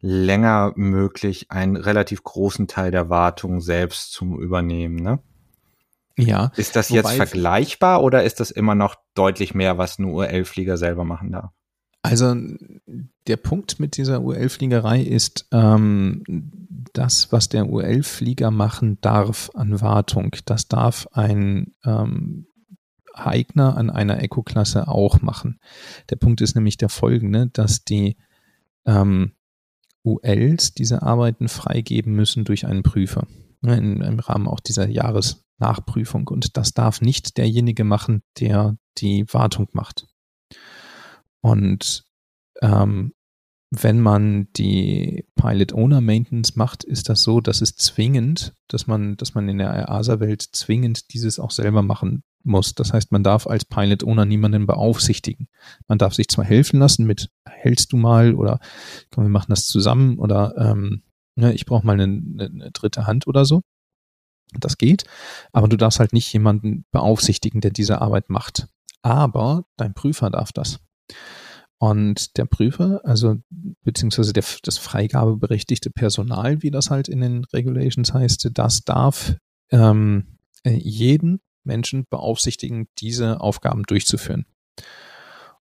länger 0.00 0.72
möglich, 0.76 1.50
einen 1.50 1.76
relativ 1.76 2.22
großen 2.22 2.68
Teil 2.68 2.92
der 2.92 3.10
Wartung 3.10 3.60
selbst 3.60 4.12
zu 4.12 4.40
übernehmen, 4.40 4.96
ne? 4.96 5.18
Ja. 6.20 6.52
Ist 6.56 6.76
das 6.76 6.88
jetzt 6.88 7.12
vergleichbar 7.12 8.02
oder 8.02 8.24
ist 8.24 8.40
das 8.40 8.50
immer 8.50 8.74
noch 8.74 8.96
deutlich 9.14 9.54
mehr, 9.54 9.78
was 9.78 9.98
ein 9.98 10.04
UL-Flieger 10.04 10.76
selber 10.76 11.04
machen 11.04 11.32
darf? 11.32 11.50
Also 12.02 12.34
der 13.26 13.36
Punkt 13.36 13.78
mit 13.78 13.96
dieser 13.96 14.22
UL-Fliegerei 14.22 15.02
ist, 15.02 15.46
ähm, 15.52 16.22
das, 16.94 17.30
was 17.30 17.48
der 17.48 17.68
UL-Flieger 17.68 18.50
machen 18.50 18.98
darf 19.02 19.50
an 19.54 19.80
Wartung, 19.80 20.34
das 20.46 20.66
darf 20.66 21.08
ein 21.12 21.74
ähm, 21.84 22.46
Eigner 23.12 23.76
an 23.76 23.90
einer 23.90 24.22
Eco-Klasse 24.22 24.88
auch 24.88 25.20
machen. 25.20 25.60
Der 26.08 26.16
Punkt 26.16 26.40
ist 26.40 26.54
nämlich 26.54 26.78
der 26.78 26.88
folgende, 26.88 27.48
dass 27.48 27.84
die 27.84 28.16
ähm, 28.86 29.32
ULs 30.04 30.72
diese 30.74 31.02
Arbeiten 31.02 31.48
freigeben 31.48 32.14
müssen 32.14 32.44
durch 32.44 32.66
einen 32.66 32.82
Prüfer. 32.82 33.26
Ne, 33.60 33.76
in, 33.76 34.00
Im 34.00 34.18
Rahmen 34.18 34.48
auch 34.48 34.60
dieser 34.60 34.88
Jahres, 34.88 35.44
Nachprüfung. 35.60 36.28
Und 36.28 36.56
das 36.56 36.72
darf 36.72 37.00
nicht 37.00 37.36
derjenige 37.36 37.84
machen, 37.84 38.22
der 38.38 38.76
die 38.98 39.24
Wartung 39.32 39.68
macht. 39.72 40.06
Und 41.40 42.04
ähm, 42.60 43.12
wenn 43.70 44.00
man 44.00 44.48
die 44.56 45.24
Pilot 45.36 45.72
Owner 45.72 46.00
Maintenance 46.00 46.56
macht, 46.56 46.82
ist 46.82 47.08
das 47.08 47.22
so, 47.22 47.40
dass 47.40 47.60
es 47.60 47.76
zwingend, 47.76 48.52
dass 48.66 48.88
man, 48.88 49.16
dass 49.16 49.34
man 49.34 49.48
in 49.48 49.58
der 49.58 49.88
EASA-Welt 49.88 50.42
zwingend 50.42 51.12
dieses 51.12 51.38
auch 51.38 51.52
selber 51.52 51.82
machen 51.82 52.24
muss. 52.42 52.74
Das 52.74 52.92
heißt, 52.92 53.12
man 53.12 53.22
darf 53.22 53.46
als 53.46 53.64
Pilot 53.64 54.02
Owner 54.02 54.24
niemanden 54.24 54.66
beaufsichtigen. 54.66 55.48
Man 55.86 55.98
darf 55.98 56.14
sich 56.14 56.28
zwar 56.28 56.44
helfen 56.44 56.80
lassen 56.80 57.06
mit, 57.06 57.30
hältst 57.46 57.92
du 57.92 57.96
mal 57.96 58.34
oder 58.34 58.58
komm, 59.10 59.24
wir 59.24 59.30
machen 59.30 59.50
das 59.50 59.66
zusammen 59.66 60.18
oder 60.18 60.54
ähm, 60.56 61.02
ne, 61.36 61.52
ich 61.54 61.64
brauche 61.64 61.86
mal 61.86 62.00
eine, 62.00 62.04
eine 62.04 62.70
dritte 62.72 63.06
Hand 63.06 63.28
oder 63.28 63.44
so. 63.44 63.62
Das 64.58 64.78
geht, 64.78 65.04
aber 65.52 65.68
du 65.68 65.76
darfst 65.76 66.00
halt 66.00 66.12
nicht 66.12 66.32
jemanden 66.32 66.84
beaufsichtigen, 66.90 67.60
der 67.60 67.70
diese 67.70 68.00
Arbeit 68.00 68.30
macht. 68.30 68.66
Aber 69.02 69.64
dein 69.76 69.94
Prüfer 69.94 70.30
darf 70.30 70.52
das. 70.52 70.80
Und 71.78 72.36
der 72.36 72.44
Prüfer, 72.44 73.00
also 73.04 73.36
beziehungsweise 73.84 74.34
der, 74.34 74.44
das 74.64 74.76
freigabeberechtigte 74.76 75.90
Personal, 75.90 76.62
wie 76.62 76.70
das 76.70 76.90
halt 76.90 77.08
in 77.08 77.20
den 77.20 77.44
Regulations 77.44 78.12
heißt, 78.12 78.50
das 78.52 78.84
darf 78.84 79.36
ähm, 79.70 80.38
äh, 80.62 80.72
jeden 80.72 81.40
Menschen 81.64 82.06
beaufsichtigen, 82.10 82.88
diese 82.98 83.40
Aufgaben 83.40 83.84
durchzuführen. 83.84 84.44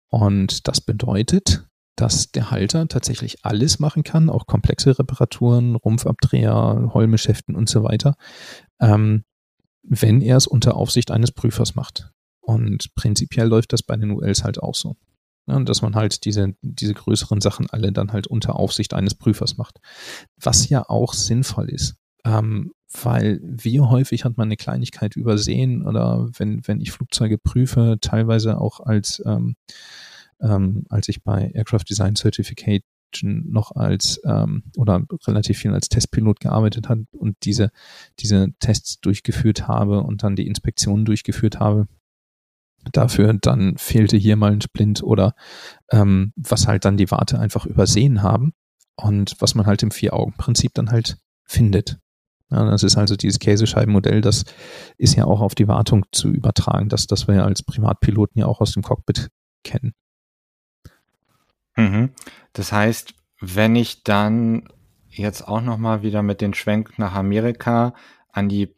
Und 0.09 0.69
das 0.69 0.81
bedeutet, 0.81 1.67
dass 1.97 2.31
der 2.31 2.51
Halter 2.51 2.87
tatsächlich 2.89 3.45
alles 3.45 3.79
machen 3.79 4.05
kann, 4.05 4.31
auch 4.31 4.47
komplexe 4.47 4.99
Reparaturen, 4.99 5.75
Rumpfabdreher, 5.75 6.91
Holmeschäften 6.93 7.57
und 7.57 7.69
so 7.69 7.83
weiter, 7.83 8.17
ähm, 8.81 9.25
wenn 9.83 10.21
er 10.21 10.37
es 10.37 10.47
unter 10.47 10.77
Aufsicht 10.77 11.11
eines 11.11 11.33
Prüfers 11.33 11.75
macht. 11.75 12.11
Und 12.41 12.95
prinzipiell 12.95 13.49
läuft 13.49 13.73
das 13.73 13.83
bei 13.83 13.97
den 13.97 14.11
ULs 14.11 14.45
halt 14.45 14.61
auch 14.61 14.75
so. 14.75 14.97
Ja, 15.49 15.61
dass 15.61 15.83
man 15.83 15.95
halt 15.95 16.25
diese, 16.25 16.55
diese 16.63 16.95
größeren 16.95 17.41
Sachen 17.41 17.71
alle 17.71 17.93
dann 17.93 18.13
halt 18.13 18.27
unter 18.27 18.57
Aufsicht 18.57 18.95
eines 18.95 19.15
Prüfers 19.15 19.57
macht. 19.57 19.79
Was 20.41 20.69
ja 20.69 20.89
auch 20.89 21.13
sinnvoll 21.13 21.71
ist. 21.71 21.97
Ähm, 22.25 22.73
weil 23.03 23.41
wie 23.43 23.81
häufig 23.81 24.25
hat 24.25 24.37
man 24.37 24.49
eine 24.49 24.57
Kleinigkeit 24.57 25.17
übersehen 25.17 25.87
oder 25.87 26.29
wenn, 26.37 26.67
wenn 26.67 26.81
ich 26.81 26.93
Flugzeuge 26.93 27.39
prüfe, 27.39 27.99
teilweise 28.01 28.61
auch 28.61 28.81
als, 28.81 29.23
ähm, 29.25 29.57
ähm, 30.41 30.85
als 30.89 31.09
ich 31.09 31.23
bei 31.23 31.51
Aircraft 31.55 31.85
Design 31.89 32.17
Certification 32.17 32.83
noch 33.23 33.73
als 33.75 34.21
ähm, 34.25 34.65
oder 34.77 35.03
relativ 35.27 35.59
viel 35.59 35.73
als 35.73 35.89
Testpilot 35.89 36.41
gearbeitet 36.41 36.89
hat 36.89 36.99
und 37.13 37.37
diese, 37.45 37.71
diese 38.19 38.49
Tests 38.61 39.01
durchgeführt 39.01 39.69
habe 39.69 40.03
und 40.03 40.23
dann 40.23 40.37
die 40.37 40.47
Inspektionen 40.47 41.05
durchgeführt 41.05 41.61
habe, 41.61 41.87
dafür, 42.93 43.33
dann 43.35 43.77
fehlte 43.77 44.17
hier 44.17 44.37
mal 44.37 44.53
ein 44.53 44.61
Splint 44.61 45.03
oder 45.03 45.35
ähm, 45.91 46.33
was 46.37 46.67
halt 46.67 46.85
dann 46.85 46.97
die 46.97 47.11
Warte 47.11 47.39
einfach 47.39 47.67
übersehen 47.67 48.23
haben 48.23 48.53
und 48.97 49.37
was 49.41 49.55
man 49.55 49.67
halt 49.67 49.83
im 49.83 49.91
Vier-Augen-Prinzip 49.91 50.73
dann 50.75 50.91
halt 50.91 51.19
findet. 51.45 51.99
Ja, 52.51 52.65
das 52.65 52.85
ist 52.85 52.97
also 52.97 53.17
dieses 53.17 53.41
Käsescheibenmodell, 53.41 54.21
das 54.21 54.45
ist 54.99 55.17
ja 55.17 55.25
auch 55.25 55.41
auf 55.41 55.57
die 55.57 55.67
Wartung 55.67 56.05
zu 56.13 56.29
übertragen, 56.29 56.89
das, 56.89 57.07
das 57.07 57.27
wir 57.27 57.35
ja 57.35 57.45
als 57.45 57.65
Privatpiloten 57.65 58.39
ja 58.39 58.47
auch 58.47 58.61
aus 58.61 58.73
dem 58.73 58.83
Cockpit 58.83 59.31
kennen. 59.65 59.95
Mhm. 61.77 62.11
Das 62.53 62.73
heißt, 62.73 63.15
wenn 63.41 63.77
ich 63.77 64.03
dann 64.03 64.69
jetzt 65.09 65.47
auch 65.47 65.61
nochmal 65.61 66.03
wieder 66.03 66.23
mit 66.23 66.41
den 66.41 66.55
Schwenk 66.55 66.99
nach 66.99 67.15
Amerika 67.15 67.95
an 68.33 68.49
die 68.49 68.75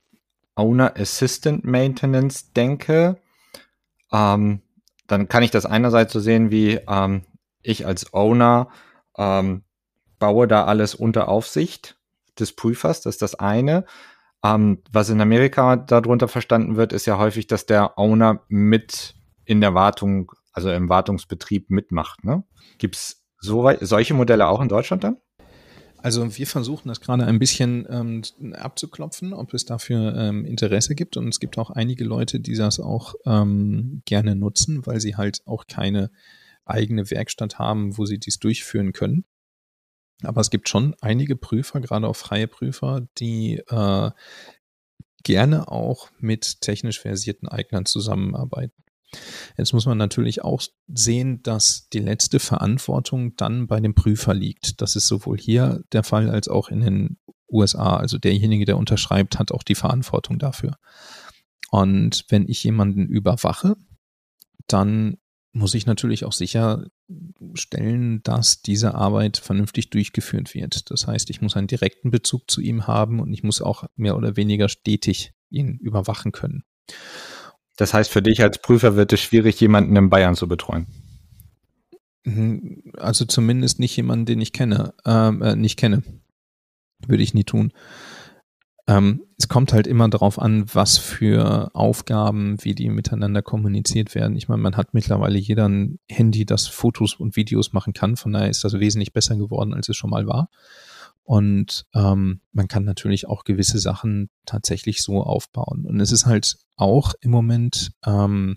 Owner 0.54 0.94
Assistant 0.96 1.64
Maintenance 1.64 2.52
denke, 2.52 3.20
ähm, 4.12 4.62
dann 5.06 5.28
kann 5.28 5.42
ich 5.42 5.50
das 5.50 5.66
einerseits 5.66 6.12
so 6.12 6.20
sehen, 6.20 6.50
wie 6.50 6.80
ähm, 6.88 7.22
ich 7.62 7.86
als 7.86 8.12
Owner 8.12 8.68
ähm, 9.16 9.62
baue 10.18 10.48
da 10.48 10.64
alles 10.64 10.94
unter 10.94 11.28
Aufsicht 11.28 11.96
des 12.38 12.52
Prüfers, 12.52 13.00
das 13.00 13.16
ist 13.16 13.22
das 13.22 13.34
eine. 13.36 13.84
Ähm, 14.44 14.82
was 14.92 15.08
in 15.10 15.20
Amerika 15.20 15.76
darunter 15.76 16.28
verstanden 16.28 16.76
wird, 16.76 16.92
ist 16.92 17.06
ja 17.06 17.18
häufig, 17.18 17.46
dass 17.46 17.66
der 17.66 17.98
Owner 17.98 18.42
mit 18.48 19.14
in 19.44 19.60
der 19.60 19.74
Wartung, 19.74 20.32
also 20.58 20.72
im 20.72 20.88
Wartungsbetrieb 20.88 21.70
mitmacht. 21.70 22.24
Ne? 22.24 22.42
Gibt 22.78 22.96
es 22.96 23.24
so, 23.38 23.70
solche 23.80 24.14
Modelle 24.14 24.48
auch 24.48 24.60
in 24.60 24.68
Deutschland 24.68 25.04
dann? 25.04 25.18
Also 25.98 26.36
wir 26.36 26.46
versuchen 26.46 26.88
das 26.88 27.00
gerade 27.00 27.24
ein 27.26 27.38
bisschen 27.38 27.86
ähm, 27.88 28.22
abzuklopfen, 28.54 29.32
ob 29.32 29.54
es 29.54 29.64
dafür 29.64 30.16
ähm, 30.16 30.44
Interesse 30.44 30.96
gibt. 30.96 31.16
Und 31.16 31.28
es 31.28 31.38
gibt 31.38 31.58
auch 31.58 31.70
einige 31.70 32.04
Leute, 32.04 32.40
die 32.40 32.56
das 32.56 32.80
auch 32.80 33.14
ähm, 33.24 34.02
gerne 34.04 34.34
nutzen, 34.34 34.84
weil 34.86 35.00
sie 35.00 35.16
halt 35.16 35.42
auch 35.46 35.66
keine 35.68 36.10
eigene 36.64 37.08
Werkstatt 37.10 37.58
haben, 37.58 37.96
wo 37.96 38.04
sie 38.04 38.18
dies 38.18 38.38
durchführen 38.40 38.92
können. 38.92 39.24
Aber 40.22 40.40
es 40.40 40.50
gibt 40.50 40.68
schon 40.68 40.96
einige 41.00 41.36
Prüfer, 41.36 41.80
gerade 41.80 42.08
auch 42.08 42.16
freie 42.16 42.48
Prüfer, 42.48 43.06
die 43.18 43.62
äh, 43.68 44.10
gerne 45.22 45.68
auch 45.68 46.10
mit 46.18 46.60
technisch 46.60 47.00
versierten 47.00 47.48
Eignern 47.48 47.86
zusammenarbeiten. 47.86 48.82
Jetzt 49.56 49.72
muss 49.72 49.86
man 49.86 49.98
natürlich 49.98 50.44
auch 50.44 50.62
sehen, 50.86 51.42
dass 51.42 51.88
die 51.88 51.98
letzte 51.98 52.40
Verantwortung 52.40 53.36
dann 53.36 53.66
bei 53.66 53.80
dem 53.80 53.94
Prüfer 53.94 54.34
liegt. 54.34 54.80
Das 54.80 54.96
ist 54.96 55.08
sowohl 55.08 55.38
hier 55.38 55.82
der 55.92 56.02
Fall 56.02 56.30
als 56.30 56.48
auch 56.48 56.68
in 56.68 56.80
den 56.80 57.18
USA. 57.50 57.96
Also 57.96 58.18
derjenige, 58.18 58.64
der 58.64 58.76
unterschreibt, 58.76 59.38
hat 59.38 59.52
auch 59.52 59.62
die 59.62 59.74
Verantwortung 59.74 60.38
dafür. 60.38 60.76
Und 61.70 62.24
wenn 62.28 62.48
ich 62.48 62.62
jemanden 62.64 63.06
überwache, 63.06 63.76
dann 64.66 65.16
muss 65.52 65.74
ich 65.74 65.86
natürlich 65.86 66.24
auch 66.24 66.32
sicherstellen, 66.32 68.22
dass 68.22 68.62
diese 68.62 68.94
Arbeit 68.94 69.38
vernünftig 69.38 69.90
durchgeführt 69.90 70.54
wird. 70.54 70.90
Das 70.90 71.06
heißt, 71.06 71.30
ich 71.30 71.40
muss 71.40 71.56
einen 71.56 71.66
direkten 71.66 72.10
Bezug 72.10 72.50
zu 72.50 72.60
ihm 72.60 72.86
haben 72.86 73.20
und 73.20 73.32
ich 73.32 73.42
muss 73.42 73.62
auch 73.62 73.84
mehr 73.96 74.16
oder 74.16 74.36
weniger 74.36 74.68
stetig 74.68 75.32
ihn 75.50 75.78
überwachen 75.78 76.32
können. 76.32 76.64
Das 77.78 77.94
heißt, 77.94 78.10
für 78.10 78.22
dich 78.22 78.42
als 78.42 78.58
Prüfer 78.58 78.96
wird 78.96 79.12
es 79.12 79.20
schwierig, 79.20 79.58
jemanden 79.60 79.94
in 79.96 80.10
Bayern 80.10 80.34
zu 80.34 80.48
betreuen. 80.48 80.86
Mhm, 82.24 82.82
also 82.98 83.24
zumindest 83.24 83.78
nicht 83.78 83.96
jemanden, 83.96 84.26
den 84.26 84.40
ich 84.40 84.52
kenne, 84.52 84.94
ähm, 85.06 85.40
äh, 85.42 85.54
nicht 85.54 85.78
kenne. 85.78 86.02
Würde 87.06 87.22
ich 87.22 87.34
nie 87.34 87.44
tun. 87.44 87.72
Ähm, 88.88 89.22
es 89.38 89.46
kommt 89.46 89.72
halt 89.72 89.86
immer 89.86 90.08
darauf 90.08 90.40
an, 90.40 90.64
was 90.74 90.98
für 90.98 91.70
Aufgaben, 91.72 92.56
wie 92.62 92.74
die 92.74 92.88
miteinander 92.88 93.42
kommuniziert 93.42 94.16
werden. 94.16 94.36
Ich 94.36 94.48
meine, 94.48 94.60
man 94.60 94.76
hat 94.76 94.92
mittlerweile 94.92 95.38
jeder 95.38 95.68
ein 95.68 96.00
Handy, 96.10 96.44
das 96.44 96.66
Fotos 96.66 97.14
und 97.14 97.36
Videos 97.36 97.72
machen 97.72 97.92
kann. 97.92 98.16
Von 98.16 98.32
daher 98.32 98.50
ist 98.50 98.64
das 98.64 98.80
wesentlich 98.80 99.12
besser 99.12 99.36
geworden, 99.36 99.72
als 99.72 99.88
es 99.88 99.96
schon 99.96 100.10
mal 100.10 100.26
war. 100.26 100.50
Und 101.28 101.84
ähm, 101.94 102.40
man 102.52 102.68
kann 102.68 102.84
natürlich 102.84 103.28
auch 103.28 103.44
gewisse 103.44 103.78
Sachen 103.78 104.30
tatsächlich 104.46 105.02
so 105.02 105.22
aufbauen. 105.22 105.84
Und 105.84 106.00
es 106.00 106.10
ist 106.10 106.24
halt 106.24 106.56
auch 106.74 107.12
im 107.20 107.30
Moment 107.30 107.92
ähm, 108.06 108.56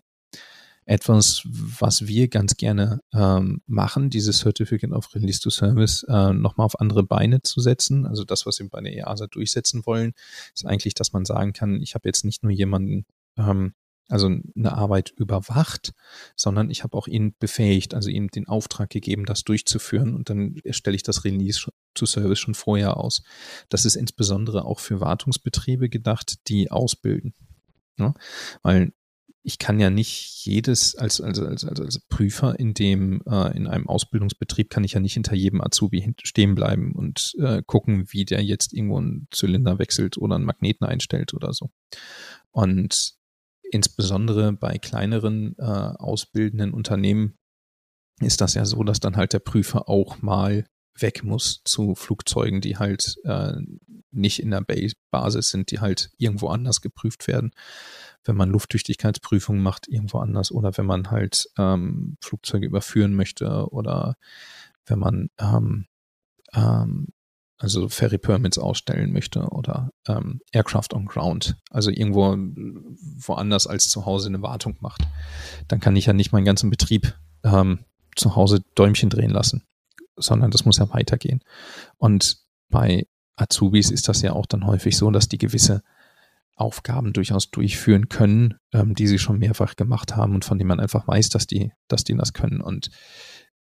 etwas, 0.86 1.42
was 1.46 2.08
wir 2.08 2.30
ganz 2.30 2.56
gerne 2.56 3.02
ähm, 3.14 3.62
machen, 3.68 4.10
dieses 4.10 4.40
Certificate 4.40 4.94
of 4.94 5.14
Release 5.14 5.42
to 5.42 5.50
Service 5.50 6.06
äh, 6.08 6.32
nochmal 6.32 6.64
auf 6.64 6.80
andere 6.80 7.04
Beine 7.04 7.42
zu 7.42 7.60
setzen. 7.60 8.08
Also 8.08 8.24
das, 8.24 8.46
was 8.46 8.60
wir 8.60 8.70
bei 8.70 8.80
der 8.80 8.94
EASA 8.94 9.28
durchsetzen 9.28 9.86
wollen, 9.86 10.14
ist 10.56 10.66
eigentlich, 10.66 10.94
dass 10.94 11.12
man 11.12 11.26
sagen 11.26 11.52
kann, 11.52 11.82
ich 11.82 11.94
habe 11.94 12.08
jetzt 12.08 12.24
nicht 12.24 12.42
nur 12.42 12.54
jemanden, 12.54 13.06
ähm, 13.38 13.74
also 14.12 14.28
eine 14.28 14.74
Arbeit 14.74 15.12
überwacht, 15.16 15.94
sondern 16.36 16.70
ich 16.70 16.84
habe 16.84 16.98
auch 16.98 17.08
ihn 17.08 17.36
befähigt, 17.40 17.94
also 17.94 18.10
ihm 18.10 18.30
den 18.30 18.48
Auftrag 18.48 18.90
gegeben, 18.90 19.26
das 19.26 19.44
durchzuführen 19.44 20.16
und 20.16 20.30
dann 20.30 20.56
stelle 20.70 20.96
ich 20.96 21.04
das 21.04 21.24
Release 21.24 21.72
to 21.94 22.06
Service 22.06 22.40
schon 22.40 22.54
vorher 22.54 22.98
aus. 22.98 23.24
Das 23.70 23.86
ist 23.86 23.96
insbesondere 23.96 24.66
auch 24.66 24.80
für 24.80 25.00
Wartungsbetriebe 25.00 25.90
gedacht, 25.90 26.48
die 26.48 26.72
ausbilden. 26.72 27.34
Ja? 27.98 28.14
Weil 28.64 28.94
ich 29.44 29.58
kann 29.58 29.80
ja 29.80 29.90
nicht 29.90 30.46
jedes, 30.46 30.96
als, 30.96 31.20
als, 31.20 31.40
als, 31.40 31.66
als 31.66 32.00
Prüfer 32.00 32.60
in 32.60 32.74
dem, 32.74 33.22
äh, 33.26 33.56
in 33.58 33.66
einem 33.68 33.88
Ausbildungsbetrieb 33.88 34.70
kann 34.70 34.84
ich 34.84 34.94
ja 34.94 35.00
nicht 35.00 35.16
hinter 35.16 35.34
jedem 35.34 35.62
Azubi 35.62 36.14
stehen 36.22 36.54
bleiben 36.54 36.94
und 36.94 37.34
äh, 37.40 37.64
gucken, 37.66 38.06
wie 38.10 38.26
der 38.26 38.44
jetzt 38.44 38.74
irgendwo 38.74 38.98
einen 38.98 39.28
Zylinder 39.32 39.80
wechselt 39.80 40.18
oder 40.18 40.36
einen 40.36 40.46
Magneten 40.46 40.86
einstellt 40.86 41.34
oder 41.34 41.54
so. 41.54 41.72
Und 42.52 43.16
insbesondere 43.72 44.54
bei 44.54 44.78
kleineren 44.78 45.56
äh, 45.58 45.64
ausbildenden 45.64 46.74
Unternehmen 46.74 47.38
ist 48.20 48.42
das 48.42 48.54
ja 48.54 48.66
so, 48.66 48.84
dass 48.84 49.00
dann 49.00 49.16
halt 49.16 49.34
der 49.34 49.40
Prüfer 49.40 49.90
auch 49.90 50.22
mal 50.22 50.66
weg 51.00 51.24
muss 51.24 51.62
zu 51.64 51.96
Flugzeugen, 51.96 52.62
die 52.62 52.78
halt 52.78 53.16
äh, 53.24 53.54
nicht 54.12 54.42
in 54.42 54.52
der 54.52 54.64
Basis 55.10 55.50
sind, 55.50 55.72
die 55.72 55.80
halt 55.80 56.12
irgendwo 56.18 56.50
anders 56.50 56.82
geprüft 56.82 57.28
werden. 57.28 57.52
Wenn 58.26 58.36
man 58.36 58.50
Lufttüchtigkeitsprüfungen 58.50 59.64
macht, 59.64 59.88
irgendwo 59.88 60.20
anders 60.20 60.52
oder 60.52 60.78
wenn 60.78 60.86
man 60.86 61.10
halt 61.10 61.50
ähm, 61.58 62.18
Flugzeuge 62.22 62.68
überführen 62.68 63.16
möchte 63.16 63.72
oder 63.72 64.16
wenn 64.86 65.00
man 65.00 65.30
ähm, 65.40 65.86
ähm, 66.54 67.08
also 67.62 67.90
Ferry 67.90 68.18
Permits 68.18 68.58
ausstellen 68.58 69.14
möchte 69.14 69.42
oder 69.50 69.92
ähm, 70.08 70.42
Aircraft 70.52 70.94
on 70.94 71.06
Ground, 71.06 71.58
also 71.70 71.92
irgendwo 71.92 72.36
woanders 72.36 73.68
als 73.68 73.90
zu 73.90 74.06
Hause 74.06 74.30
eine 74.30 74.42
Wartung 74.42 74.78
macht, 74.80 75.04
dann 75.68 75.80
kann 75.80 75.96
ich 75.96 76.08
ja 76.08 76.14
nicht 76.14 76.32
meinen 76.32 76.46
ganzen 76.46 76.72
Betrieb 76.72 77.16
ähm, 77.44 77.86
zu 78.16 78.36
Hause 78.36 78.64
Däumchen 78.74 79.12
drehen 79.12 79.30
lassen, 79.30 79.64
sondern 80.16 80.50
das 80.50 80.66
muss 80.66 80.80
ja 80.80 80.92
weitergehen. 80.92 81.42
Und 81.98 82.40
bei 82.70 83.06
Azubis 83.36 83.92
ist 83.92 84.08
das 84.08 84.24
ja 84.24 84.34
auch 84.34 84.48
dann 84.48 84.66
häufig 84.66 84.98
so, 84.98 85.12
dass 85.12 85.30
die 85.30 85.38
gewisse 85.38 85.84
Aufgaben 86.56 87.14
durchaus 87.14 87.52
durchführen 87.52 88.10
können, 88.10 88.56
ähm, 88.74 88.96
die 88.96 89.08
sie 89.08 89.20
schon 89.20 89.38
mehrfach 89.38 89.76
gemacht 89.76 90.16
haben 90.16 90.34
und 90.34 90.46
von 90.46 90.58
denen 90.58 90.68
man 90.68 90.80
einfach 90.80 91.08
weiß, 91.08 91.30
dass 91.30 91.46
die, 91.46 91.74
dass 91.88 92.04
die 92.04 92.16
das 92.16 92.34
können. 92.34 92.62
Und 92.62 92.90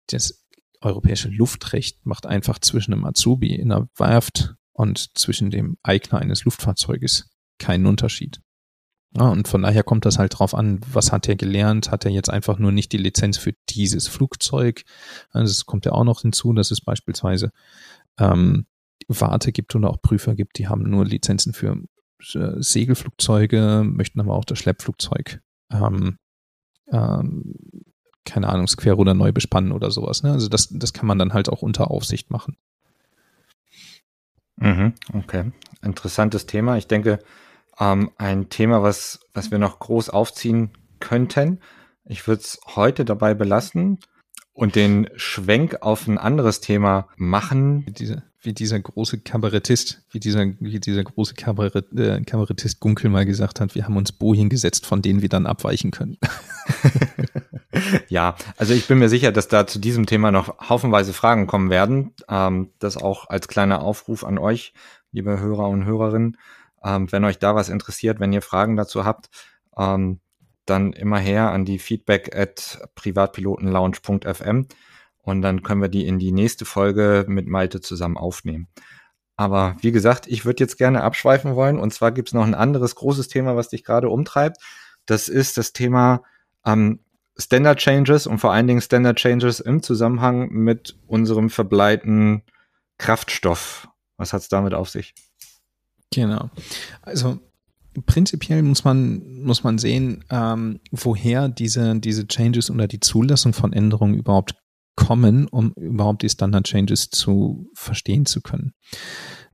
das 0.08 0.43
europäische 0.84 1.28
Luftrecht 1.28 2.04
macht 2.06 2.26
einfach 2.26 2.58
zwischen 2.58 2.92
einem 2.92 3.04
Azubi 3.04 3.54
in 3.54 3.72
einer 3.72 3.88
Werft 3.96 4.54
und 4.72 5.16
zwischen 5.18 5.50
dem 5.50 5.78
Eigner 5.82 6.18
eines 6.18 6.44
Luftfahrzeuges 6.44 7.30
keinen 7.58 7.86
Unterschied. 7.86 8.40
Ja, 9.16 9.28
und 9.28 9.46
von 9.46 9.62
daher 9.62 9.84
kommt 9.84 10.04
das 10.06 10.18
halt 10.18 10.38
drauf 10.38 10.54
an, 10.54 10.80
was 10.92 11.12
hat 11.12 11.28
er 11.28 11.36
gelernt? 11.36 11.92
Hat 11.92 12.04
er 12.04 12.10
jetzt 12.10 12.30
einfach 12.30 12.58
nur 12.58 12.72
nicht 12.72 12.90
die 12.90 12.98
Lizenz 12.98 13.38
für 13.38 13.54
dieses 13.68 14.08
Flugzeug? 14.08 14.82
Also 15.30 15.52
es 15.52 15.66
kommt 15.66 15.86
ja 15.86 15.92
auch 15.92 16.02
noch 16.02 16.22
hinzu, 16.22 16.52
dass 16.52 16.72
es 16.72 16.80
beispielsweise 16.80 17.52
ähm, 18.18 18.66
Warte 19.06 19.52
gibt 19.52 19.74
oder 19.76 19.90
auch 19.90 20.02
Prüfer 20.02 20.34
gibt, 20.34 20.58
die 20.58 20.66
haben 20.66 20.82
nur 20.82 21.04
Lizenzen 21.04 21.52
für 21.52 21.80
äh, 22.34 22.60
Segelflugzeuge, 22.60 23.84
möchten 23.84 24.20
aber 24.20 24.34
auch 24.34 24.44
das 24.44 24.58
Schleppflugzeug, 24.58 25.40
ähm, 25.70 26.16
ähm, 26.90 27.54
keine 28.24 28.48
Ahnung, 28.48 28.66
Querruder 28.66 29.14
neu 29.14 29.32
bespannen 29.32 29.72
oder 29.72 29.90
sowas. 29.90 30.22
Ne? 30.22 30.32
Also 30.32 30.48
das, 30.48 30.68
das 30.70 30.92
kann 30.92 31.06
man 31.06 31.18
dann 31.18 31.32
halt 31.32 31.48
auch 31.48 31.62
unter 31.62 31.90
Aufsicht 31.90 32.30
machen. 32.30 32.56
Mhm, 34.56 34.94
okay, 35.12 35.52
interessantes 35.82 36.46
Thema. 36.46 36.76
Ich 36.76 36.86
denke, 36.86 37.18
ähm, 37.78 38.10
ein 38.18 38.48
Thema, 38.48 38.82
was, 38.82 39.20
was 39.32 39.50
wir 39.50 39.58
noch 39.58 39.78
groß 39.78 40.10
aufziehen 40.10 40.70
könnten. 41.00 41.60
Ich 42.04 42.26
würde 42.28 42.42
es 42.42 42.60
heute 42.76 43.04
dabei 43.04 43.34
belassen 43.34 43.98
und 44.52 44.76
den 44.76 45.08
Schwenk 45.16 45.78
auf 45.82 46.06
ein 46.06 46.18
anderes 46.18 46.60
Thema 46.60 47.08
machen. 47.16 47.86
Diese, 47.94 48.22
wie 48.44 48.52
dieser 48.52 48.78
große 48.80 49.20
Kabarettist, 49.20 50.02
wie 50.10 50.20
dieser, 50.20 50.46
wie 50.60 50.80
dieser 50.80 51.02
große 51.02 51.34
Kabarett, 51.34 51.92
äh, 51.96 52.20
Kabarettist 52.22 52.80
Gunkel 52.80 53.10
mal 53.10 53.24
gesagt 53.24 53.60
hat, 53.60 53.74
wir 53.74 53.84
haben 53.84 53.96
uns 53.96 54.12
Bojen 54.12 54.48
gesetzt, 54.48 54.86
von 54.86 55.02
denen 55.02 55.22
wir 55.22 55.28
dann 55.28 55.46
abweichen 55.46 55.90
können. 55.90 56.18
ja, 58.08 58.36
also 58.56 58.74
ich 58.74 58.86
bin 58.86 58.98
mir 58.98 59.08
sicher, 59.08 59.32
dass 59.32 59.48
da 59.48 59.66
zu 59.66 59.78
diesem 59.78 60.06
Thema 60.06 60.30
noch 60.30 60.68
haufenweise 60.68 61.12
Fragen 61.12 61.46
kommen 61.46 61.70
werden. 61.70 62.12
Ähm, 62.28 62.70
das 62.78 62.96
auch 62.96 63.28
als 63.28 63.48
kleiner 63.48 63.82
Aufruf 63.82 64.24
an 64.24 64.38
euch, 64.38 64.74
liebe 65.12 65.40
Hörer 65.40 65.68
und 65.68 65.84
Hörerinnen. 65.84 66.36
Ähm, 66.84 67.10
wenn 67.10 67.24
euch 67.24 67.38
da 67.38 67.54
was 67.54 67.68
interessiert, 67.68 68.20
wenn 68.20 68.32
ihr 68.32 68.42
Fragen 68.42 68.76
dazu 68.76 69.04
habt, 69.04 69.30
ähm, 69.76 70.20
dann 70.66 70.92
immer 70.92 71.18
her 71.18 71.50
an 71.50 71.64
die 71.64 71.78
feedback 71.78 72.34
at 72.36 72.78
privatpilotenlounge.fm 72.94 74.66
und 75.24 75.42
dann 75.42 75.62
können 75.62 75.82
wir 75.82 75.88
die 75.88 76.06
in 76.06 76.18
die 76.18 76.32
nächste 76.32 76.64
Folge 76.64 77.24
mit 77.28 77.46
Malte 77.46 77.80
zusammen 77.80 78.16
aufnehmen. 78.16 78.68
Aber 79.36 79.76
wie 79.80 79.90
gesagt, 79.90 80.26
ich 80.28 80.44
würde 80.44 80.62
jetzt 80.62 80.78
gerne 80.78 81.02
abschweifen 81.02 81.56
wollen 81.56 81.78
und 81.78 81.92
zwar 81.92 82.12
gibt 82.12 82.28
es 82.28 82.34
noch 82.34 82.44
ein 82.44 82.54
anderes 82.54 82.94
großes 82.94 83.28
Thema, 83.28 83.56
was 83.56 83.68
dich 83.68 83.84
gerade 83.84 84.08
umtreibt. 84.08 84.58
Das 85.06 85.28
ist 85.28 85.56
das 85.56 85.72
Thema 85.72 86.22
ähm, 86.64 87.00
Standard 87.36 87.78
Changes 87.78 88.26
und 88.26 88.38
vor 88.38 88.52
allen 88.52 88.68
Dingen 88.68 88.80
Standard 88.80 89.16
Changes 89.16 89.58
im 89.60 89.82
Zusammenhang 89.82 90.50
mit 90.50 90.96
unserem 91.06 91.50
verbleiten 91.50 92.42
Kraftstoff. 92.98 93.88
Was 94.16 94.32
hat 94.32 94.42
es 94.42 94.48
damit 94.48 94.72
auf 94.72 94.88
sich? 94.88 95.14
Genau. 96.12 96.50
Also 97.02 97.40
prinzipiell 98.06 98.62
muss 98.62 98.84
man, 98.84 99.42
muss 99.42 99.64
man 99.64 99.78
sehen, 99.78 100.24
ähm, 100.30 100.80
woher 100.92 101.48
diese, 101.48 101.98
diese 101.98 102.28
Changes 102.28 102.70
oder 102.70 102.86
die 102.86 103.00
Zulassung 103.00 103.52
von 103.52 103.72
Änderungen 103.72 104.14
überhaupt 104.14 104.54
kommen, 104.96 105.46
um 105.48 105.72
überhaupt 105.72 106.22
die 106.22 106.28
Standard 106.28 106.66
Changes 106.66 107.10
zu 107.10 107.70
verstehen 107.74 108.26
zu 108.26 108.40
können. 108.40 108.74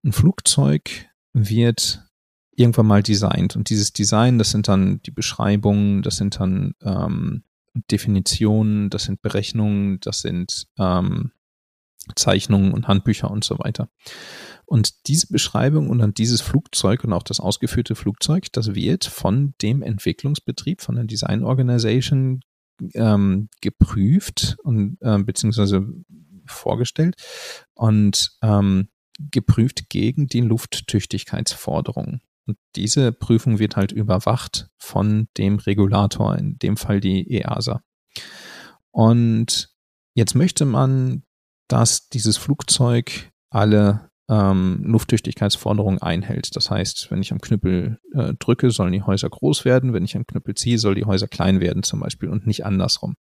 Ein 0.04 0.12
Flugzeug 0.12 1.08
wird 1.32 2.04
irgendwann 2.54 2.86
mal 2.86 3.02
designt 3.02 3.56
und 3.56 3.70
dieses 3.70 3.92
Design, 3.92 4.38
das 4.38 4.50
sind 4.50 4.68
dann 4.68 5.00
die 5.02 5.10
Beschreibungen, 5.10 6.02
das 6.02 6.16
sind 6.16 6.40
dann 6.40 6.74
ähm, 6.82 7.44
Definitionen, 7.90 8.90
das 8.90 9.04
sind 9.04 9.22
Berechnungen, 9.22 10.00
das 10.00 10.20
sind 10.20 10.66
ähm, 10.78 11.32
Zeichnungen 12.16 12.72
und 12.72 12.88
Handbücher 12.88 13.30
und 13.30 13.44
so 13.44 13.58
weiter. 13.58 13.88
Und 14.66 15.08
diese 15.08 15.26
Beschreibung 15.28 15.90
und 15.90 15.98
dann 15.98 16.14
dieses 16.14 16.40
Flugzeug 16.40 17.04
und 17.04 17.12
auch 17.12 17.22
das 17.22 17.40
ausgeführte 17.40 17.94
Flugzeug, 17.94 18.52
das 18.52 18.74
wird 18.74 19.04
von 19.04 19.54
dem 19.62 19.82
Entwicklungsbetrieb, 19.82 20.80
von 20.80 20.96
der 20.96 21.04
Design 21.04 21.44
Organization 21.44 22.40
ähm, 22.94 23.48
geprüft 23.60 24.56
und 24.62 24.98
äh, 25.00 25.18
beziehungsweise 25.18 25.86
vorgestellt 26.46 27.14
und 27.74 28.36
ähm, 28.42 28.88
geprüft 29.18 29.88
gegen 29.88 30.26
die 30.26 30.40
Lufttüchtigkeitsforderungen. 30.40 32.20
Und 32.46 32.58
diese 32.74 33.12
Prüfung 33.12 33.58
wird 33.58 33.76
halt 33.76 33.92
überwacht 33.92 34.68
von 34.78 35.28
dem 35.36 35.56
Regulator, 35.56 36.36
in 36.36 36.58
dem 36.58 36.76
Fall 36.76 37.00
die 37.00 37.30
EASA. 37.30 37.82
Und 38.90 39.70
jetzt 40.14 40.34
möchte 40.34 40.64
man, 40.64 41.22
dass 41.68 42.08
dieses 42.08 42.36
Flugzeug 42.36 43.30
alle 43.50 44.09
ähm, 44.30 44.82
Lufttüchtigkeitsforderungen 44.84 46.00
einhält. 46.00 46.54
Das 46.54 46.70
heißt, 46.70 47.10
wenn 47.10 47.20
ich 47.20 47.32
am 47.32 47.40
Knüppel 47.40 47.98
äh, 48.14 48.34
drücke, 48.38 48.70
sollen 48.70 48.92
die 48.92 49.02
Häuser 49.02 49.28
groß 49.28 49.64
werden, 49.64 49.92
wenn 49.92 50.04
ich 50.04 50.16
am 50.16 50.26
Knüppel 50.26 50.54
ziehe, 50.54 50.78
soll 50.78 50.94
die 50.94 51.04
Häuser 51.04 51.26
klein 51.26 51.60
werden 51.60 51.82
zum 51.82 52.00
Beispiel 52.00 52.28
und 52.28 52.46
nicht 52.46 52.64
andersrum. 52.64 53.16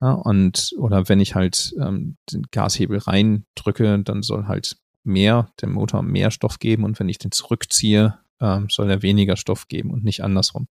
Ja, 0.00 0.12
und 0.12 0.74
oder 0.78 1.10
wenn 1.10 1.20
ich 1.20 1.34
halt 1.34 1.74
ähm, 1.78 2.16
den 2.32 2.44
Gashebel 2.50 2.98
reindrücke, 2.98 4.02
dann 4.02 4.22
soll 4.22 4.46
halt 4.46 4.78
mehr, 5.04 5.52
der 5.60 5.68
Motor 5.68 6.02
mehr 6.02 6.30
Stoff 6.30 6.58
geben 6.58 6.84
und 6.84 6.98
wenn 6.98 7.10
ich 7.10 7.18
den 7.18 7.30
zurückziehe, 7.30 8.18
ähm, 8.40 8.68
soll 8.70 8.90
er 8.90 9.02
weniger 9.02 9.36
Stoff 9.36 9.68
geben 9.68 9.90
und 9.90 10.02
nicht 10.02 10.24
andersrum. 10.24 10.66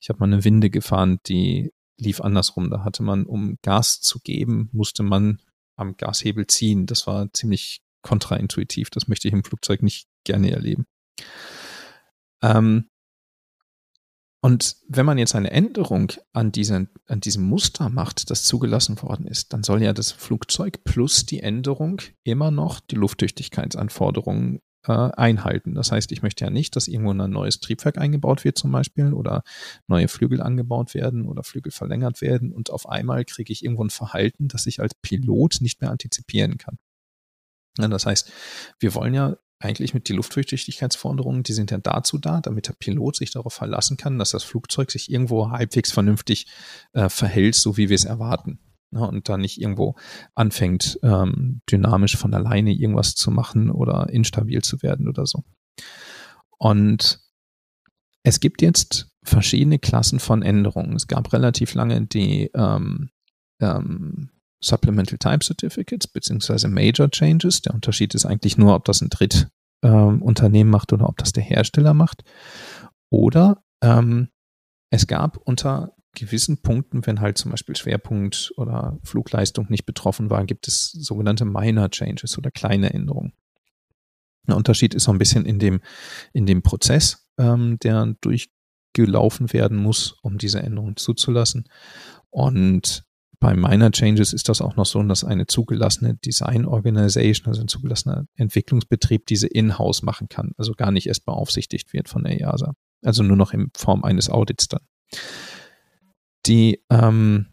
Ich 0.00 0.08
habe 0.08 0.18
mal 0.18 0.26
eine 0.26 0.44
Winde 0.44 0.70
gefahren, 0.70 1.20
die 1.26 1.72
lief 1.98 2.20
andersrum. 2.20 2.68
Da 2.68 2.84
hatte 2.84 3.02
man, 3.04 3.24
um 3.24 3.58
Gas 3.62 4.00
zu 4.00 4.18
geben, 4.18 4.68
musste 4.72 5.04
man 5.04 5.40
am 5.76 5.96
Gashebel 5.96 6.46
ziehen. 6.48 6.86
Das 6.86 7.06
war 7.06 7.32
ziemlich 7.32 7.80
kontraintuitiv. 8.06 8.90
Das 8.90 9.08
möchte 9.08 9.26
ich 9.26 9.34
im 9.34 9.42
Flugzeug 9.42 9.82
nicht 9.82 10.06
gerne 10.24 10.52
erleben. 10.52 10.86
Ähm, 12.40 12.88
und 14.40 14.76
wenn 14.86 15.06
man 15.06 15.18
jetzt 15.18 15.34
eine 15.34 15.50
Änderung 15.50 16.12
an, 16.32 16.52
diesen, 16.52 16.88
an 17.06 17.18
diesem 17.18 17.42
Muster 17.42 17.88
macht, 17.88 18.30
das 18.30 18.44
zugelassen 18.44 19.02
worden 19.02 19.26
ist, 19.26 19.52
dann 19.52 19.64
soll 19.64 19.82
ja 19.82 19.92
das 19.92 20.12
Flugzeug 20.12 20.84
plus 20.84 21.26
die 21.26 21.40
Änderung 21.40 22.00
immer 22.22 22.52
noch 22.52 22.78
die 22.78 22.94
Lufttüchtigkeitsanforderungen 22.94 24.60
äh, 24.86 24.92
einhalten. 24.92 25.74
Das 25.74 25.90
heißt, 25.90 26.12
ich 26.12 26.22
möchte 26.22 26.44
ja 26.44 26.50
nicht, 26.50 26.76
dass 26.76 26.86
irgendwo 26.86 27.12
ein 27.12 27.30
neues 27.30 27.58
Triebwerk 27.58 27.98
eingebaut 27.98 28.44
wird 28.44 28.56
zum 28.56 28.70
Beispiel 28.70 29.14
oder 29.14 29.42
neue 29.88 30.06
Flügel 30.06 30.40
angebaut 30.40 30.94
werden 30.94 31.26
oder 31.26 31.42
Flügel 31.42 31.72
verlängert 31.72 32.20
werden 32.20 32.52
und 32.52 32.70
auf 32.70 32.88
einmal 32.88 33.24
kriege 33.24 33.52
ich 33.52 33.64
irgendwo 33.64 33.82
ein 33.82 33.90
Verhalten, 33.90 34.46
das 34.46 34.66
ich 34.66 34.78
als 34.78 34.94
Pilot 34.94 35.56
nicht 35.60 35.80
mehr 35.80 35.90
antizipieren 35.90 36.56
kann. 36.56 36.78
Ja, 37.78 37.88
das 37.88 38.06
heißt, 38.06 38.30
wir 38.78 38.94
wollen 38.94 39.14
ja 39.14 39.36
eigentlich 39.58 39.94
mit 39.94 40.08
die 40.08 40.12
Luftfeuchtigkeitsforderungen, 40.12 41.42
die 41.42 41.54
sind 41.54 41.70
ja 41.70 41.78
dazu 41.78 42.18
da, 42.18 42.40
damit 42.40 42.68
der 42.68 42.74
Pilot 42.74 43.16
sich 43.16 43.30
darauf 43.30 43.54
verlassen 43.54 43.96
kann, 43.96 44.18
dass 44.18 44.30
das 44.30 44.44
Flugzeug 44.44 44.90
sich 44.90 45.10
irgendwo 45.10 45.50
halbwegs 45.50 45.92
vernünftig 45.92 46.46
äh, 46.92 47.08
verhält, 47.08 47.54
so 47.54 47.76
wie 47.76 47.88
wir 47.88 47.94
es 47.94 48.04
erwarten. 48.04 48.58
Ja, 48.92 49.00
und 49.00 49.28
da 49.28 49.36
nicht 49.36 49.60
irgendwo 49.60 49.96
anfängt, 50.34 50.98
ähm, 51.02 51.60
dynamisch 51.70 52.16
von 52.16 52.34
alleine 52.34 52.72
irgendwas 52.72 53.14
zu 53.14 53.30
machen 53.30 53.70
oder 53.70 54.08
instabil 54.10 54.62
zu 54.62 54.82
werden 54.82 55.08
oder 55.08 55.26
so. 55.26 55.42
Und 56.58 57.20
es 58.22 58.40
gibt 58.40 58.62
jetzt 58.62 59.08
verschiedene 59.24 59.78
Klassen 59.78 60.20
von 60.20 60.42
Änderungen. 60.42 60.94
Es 60.94 61.08
gab 61.08 61.32
relativ 61.32 61.74
lange 61.74 62.06
die 62.06 62.50
ähm, 62.54 63.10
ähm, 63.60 64.30
Supplemental 64.60 65.18
Type 65.18 65.44
Certificates 65.44 66.06
beziehungsweise 66.06 66.68
Major 66.68 67.10
Changes. 67.10 67.62
Der 67.62 67.74
Unterschied 67.74 68.14
ist 68.14 68.26
eigentlich 68.26 68.56
nur, 68.56 68.74
ob 68.74 68.84
das 68.84 69.00
ein 69.02 69.10
Drittunternehmen 69.10 70.68
ähm, 70.68 70.70
macht 70.70 70.92
oder 70.92 71.08
ob 71.08 71.18
das 71.18 71.32
der 71.32 71.42
Hersteller 71.42 71.94
macht. 71.94 72.22
Oder 73.10 73.62
ähm, 73.82 74.28
es 74.90 75.06
gab 75.06 75.36
unter 75.36 75.92
gewissen 76.14 76.62
Punkten, 76.62 77.06
wenn 77.06 77.20
halt 77.20 77.38
zum 77.38 77.50
Beispiel 77.50 77.76
Schwerpunkt 77.76 78.52
oder 78.56 78.98
Flugleistung 79.04 79.66
nicht 79.68 79.84
betroffen 79.84 80.30
war, 80.30 80.44
gibt 80.44 80.66
es 80.66 80.90
sogenannte 80.90 81.44
Minor 81.44 81.90
Changes 81.90 82.38
oder 82.38 82.50
kleine 82.50 82.92
Änderungen. 82.92 83.34
Der 84.48 84.56
Unterschied 84.56 84.94
ist 84.94 85.04
so 85.04 85.12
ein 85.12 85.18
bisschen 85.18 85.44
in 85.44 85.58
dem, 85.58 85.80
in 86.32 86.46
dem 86.46 86.62
Prozess, 86.62 87.28
ähm, 87.38 87.78
der 87.80 88.14
durchgelaufen 88.20 89.52
werden 89.52 89.76
muss, 89.76 90.12
um 90.22 90.38
diese 90.38 90.62
Änderungen 90.62 90.96
zuzulassen. 90.96 91.68
Und 92.30 93.05
bei 93.38 93.54
Minor 93.54 93.90
Changes 93.90 94.32
ist 94.32 94.48
das 94.48 94.60
auch 94.60 94.76
noch 94.76 94.86
so, 94.86 95.02
dass 95.02 95.24
eine 95.24 95.46
zugelassene 95.46 96.14
Design 96.14 96.64
Organization, 96.64 97.48
also 97.48 97.60
ein 97.60 97.68
zugelassener 97.68 98.26
Entwicklungsbetrieb, 98.34 99.26
diese 99.26 99.46
in-house 99.46 100.02
machen 100.02 100.28
kann, 100.28 100.52
also 100.56 100.72
gar 100.72 100.90
nicht 100.90 101.06
erst 101.06 101.24
beaufsichtigt 101.24 101.92
wird 101.92 102.08
von 102.08 102.24
der 102.24 102.40
EASA. 102.40 102.74
Also 103.02 103.22
nur 103.22 103.36
noch 103.36 103.52
in 103.52 103.70
Form 103.76 104.04
eines 104.04 104.30
Audits 104.30 104.68
dann. 104.68 104.80
Die 106.46 106.80
ähm, 106.90 107.46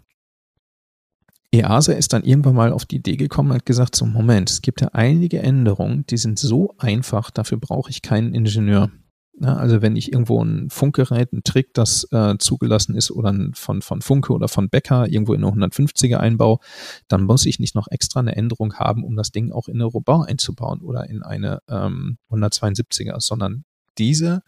EASA 1.51 1.93
ist 1.93 2.13
dann 2.13 2.23
irgendwann 2.23 2.55
mal 2.55 2.71
auf 2.71 2.85
die 2.85 2.97
Idee 2.97 3.15
gekommen 3.15 3.51
und 3.51 3.57
hat 3.57 3.65
gesagt, 3.65 3.95
so 3.95 4.05
Moment, 4.05 4.49
es 4.49 4.61
gibt 4.61 4.81
ja 4.81 4.89
einige 4.93 5.39
Änderungen, 5.39 6.05
die 6.07 6.17
sind 6.17 6.39
so 6.39 6.73
einfach, 6.77 7.29
dafür 7.29 7.59
brauche 7.59 7.89
ich 7.89 8.01
keinen 8.01 8.33
Ingenieur. 8.33 8.91
Ja, 9.39 9.55
also 9.55 9.81
wenn 9.81 9.95
ich 9.95 10.11
irgendwo 10.11 10.43
ein 10.43 10.69
Funkgerät, 10.69 11.33
ein 11.33 11.43
Trick, 11.43 11.73
das 11.73 12.07
äh, 12.11 12.37
zugelassen 12.37 12.95
ist 12.95 13.09
oder 13.09 13.33
von, 13.53 13.81
von 13.81 14.01
Funke 14.01 14.31
oder 14.31 14.47
von 14.47 14.69
Becker 14.69 15.07
irgendwo 15.07 15.33
in 15.33 15.43
eine 15.43 15.67
150er 15.67 16.17
einbaue, 16.17 16.59
dann 17.07 17.23
muss 17.23 17.47
ich 17.47 17.59
nicht 17.59 17.73
noch 17.73 17.87
extra 17.89 18.19
eine 18.19 18.35
Änderung 18.35 18.75
haben, 18.75 19.03
um 19.03 19.15
das 19.15 19.31
Ding 19.31 19.51
auch 19.51 19.67
in 19.67 19.75
eine 19.75 19.85
Robot 19.85 20.29
einzubauen 20.29 20.81
oder 20.81 21.09
in 21.09 21.23
eine 21.23 21.61
ähm, 21.67 22.19
172er, 22.29 23.19
sondern 23.19 23.65
diese 23.97 24.43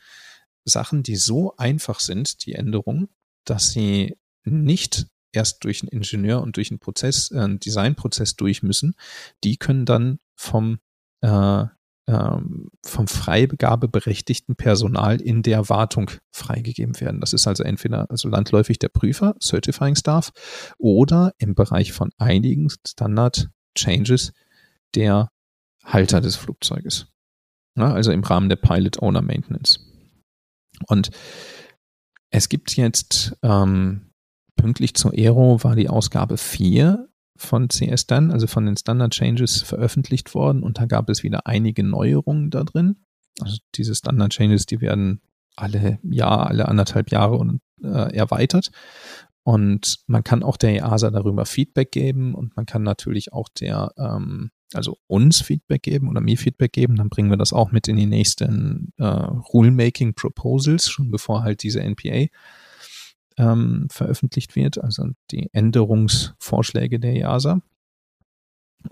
Sachen, 0.65 1.02
die 1.02 1.15
so 1.15 1.56
einfach 1.58 2.00
sind, 2.00 2.45
die 2.45 2.54
Änderungen, 2.54 3.10
dass 3.43 3.71
sie 3.71 4.15
nicht 4.43 5.08
erst 5.32 5.63
durch 5.63 5.82
einen 5.82 5.89
Ingenieur 5.89 6.41
und 6.41 6.58
durch 6.58 6.71
einen 6.71 6.80
Prozess, 6.80 7.32
äh, 7.32 7.39
einen 7.39 7.60
Designprozess 7.60 8.36
durch 8.36 8.62
müssen, 8.62 8.95
die 9.43 9.58
können 9.58 9.86
dann 9.86 10.19
vom 10.36 10.80
äh, 11.21 11.65
ähm, 12.08 12.70
vom 12.86 13.08
freigabeberechtigten 13.08 14.56
Personal 14.56 15.20
in 15.20 15.41
der 15.41 15.70
Wartung 15.70 16.12
freigegeben 16.32 17.00
werden. 17.00 17.20
Das 17.20 17.34
ist 17.34 17.48
also 17.48 17.63
entweder 17.63 18.10
also 18.10 18.30
landläufig 18.30 18.80
der 18.80 18.89
Prüfer, 18.89 19.36
Certifying 19.41 19.96
Staff, 19.96 20.32
oder 20.78 21.34
im 21.38 21.56
Bereich 21.56 21.94
von 21.94 22.12
einigen 22.18 22.70
Standard 22.88 23.50
Changes 23.76 24.34
der 24.94 25.30
Halter 25.84 26.22
des 26.22 26.36
Flugzeuges. 26.36 27.08
Ja, 27.78 27.94
also 27.94 28.12
im 28.12 28.24
Rahmen 28.24 28.50
der 28.50 28.56
Pilot 28.56 29.02
Owner 29.02 29.22
Maintenance. 29.22 29.80
Und 30.88 31.12
es 32.30 32.50
gibt 32.50 32.76
jetzt 32.76 33.36
ähm, 33.44 34.12
pünktlich 34.56 34.96
zur 34.96 35.13
Aero 35.13 35.63
war 35.63 35.76
die 35.76 35.89
Ausgabe 35.89 36.38
4 36.38 37.08
von 37.38 37.67
CS 37.67 38.08
dann, 38.08 38.32
also 38.32 38.48
von 38.48 38.65
den 38.65 38.78
Standard 38.78 39.13
Changes 39.13 39.62
veröffentlicht 39.62 40.34
worden 40.34 40.63
und 40.63 40.80
da 40.80 40.86
gab 40.86 41.10
es 41.10 41.24
wieder 41.24 41.48
einige 41.48 41.84
Neuerungen 41.84 42.50
da 42.50 42.63
drin. 42.63 42.98
Also 43.41 43.58
diese 43.76 43.93
Standard 43.95 44.32
Changes, 44.32 44.65
die 44.65 44.82
werden 44.82 45.21
alle 45.56 46.00
Jahr, 46.04 46.48
alle 46.48 46.67
anderthalb 46.67 47.12
Jahre 47.12 47.38
und, 47.38 47.62
äh, 47.84 48.15
erweitert. 48.15 48.71
Und 49.43 50.00
man 50.08 50.24
kann 50.24 50.41
auch 50.41 50.58
der 50.58 50.74
EASA 50.74 51.12
darüber 51.12 51.45
Feedback 51.45 51.91
geben 51.91 52.34
und 52.34 52.56
man 52.56 52.65
kann 52.65 52.82
natürlich 52.82 53.32
auch 53.32 53.48
der, 53.50 53.91
ähm, 53.98 54.50
also 54.74 54.98
uns 55.08 55.41
Feedback 55.41 55.84
geben 55.84 56.10
oder 56.10 56.19
mir 56.19 56.38
Feedback 56.38 56.74
geben. 56.74 56.95
Dann 56.95 57.10
bringen 57.10 57.30
wir 57.30 57.38
das 57.38 57.54
auch 57.54 57.71
mit 57.71 57.88
in 57.88 57.95
die 57.95 58.08
nächsten 58.08 58.91
äh, 58.98 59.06
Rulemaking 59.06 60.15
Proposals, 60.15 60.89
schon 60.89 61.12
bevor 61.12 61.43
halt 61.43 61.62
diese 61.62 61.82
NPA 61.82 62.26
ähm, 63.38 63.88
veröffentlicht 63.89 64.56
wird, 64.56 64.82
also 64.82 65.10
die 65.32 65.50
Änderungsvorschläge 65.54 67.00
der 67.00 67.15
EASA. 67.15 67.62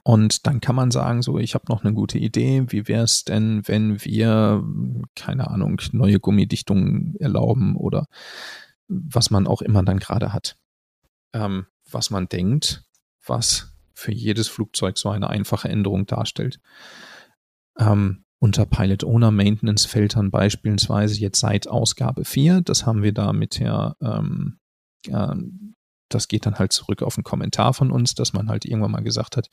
Und 0.01 0.47
dann 0.47 0.59
kann 0.59 0.75
man 0.75 0.89
sagen, 0.91 1.21
so, 1.21 1.37
ich 1.37 1.53
habe 1.53 1.65
noch 1.69 1.83
eine 1.83 1.93
gute 1.93 2.17
Idee. 2.17 2.65
Wie 2.67 2.87
wäre 2.87 3.03
es 3.03 3.25
denn, 3.25 3.67
wenn 3.67 4.03
wir, 4.03 4.63
keine 5.15 5.49
Ahnung, 5.49 5.79
neue 5.91 6.19
Gummidichtungen 6.19 7.15
erlauben 7.19 7.75
oder 7.75 8.07
was 8.87 9.29
man 9.29 9.47
auch 9.47 9.61
immer 9.61 9.83
dann 9.83 9.99
gerade 9.99 10.33
hat. 10.33 10.57
Ähm, 11.33 11.67
was 11.89 12.09
man 12.09 12.27
denkt, 12.27 12.83
was 13.25 13.73
für 13.93 14.11
jedes 14.11 14.47
Flugzeug 14.47 14.97
so 14.97 15.09
eine 15.09 15.29
einfache 15.29 15.69
Änderung 15.69 16.05
darstellt. 16.05 16.59
Ähm, 17.77 18.25
unter 18.43 18.65
Pilot 18.65 19.05
Owner 19.05 19.31
Maintenance 19.31 19.85
Filtern 19.85 20.29
beispielsweise 20.29 21.17
jetzt 21.17 21.39
seit 21.39 21.69
Ausgabe 21.69 22.25
4. 22.25 22.59
Das 22.59 22.85
haben 22.85 23.01
wir 23.01 23.13
da 23.13 23.31
mit 23.31 23.57
der, 23.57 23.95
ähm, 24.01 24.59
äh, 25.07 25.33
das 26.09 26.27
geht 26.27 26.45
dann 26.45 26.59
halt 26.59 26.73
zurück 26.73 27.03
auf 27.03 27.17
einen 27.17 27.23
Kommentar 27.23 27.73
von 27.73 27.89
uns, 27.89 28.15
dass 28.15 28.33
man 28.33 28.49
halt 28.49 28.65
irgendwann 28.65 28.91
mal 28.91 29.01
gesagt 29.01 29.37
hat, 29.37 29.47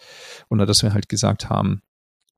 oder 0.49 0.67
dass 0.67 0.83
wir 0.83 0.93
halt 0.93 1.09
gesagt 1.09 1.49
haben, 1.49 1.83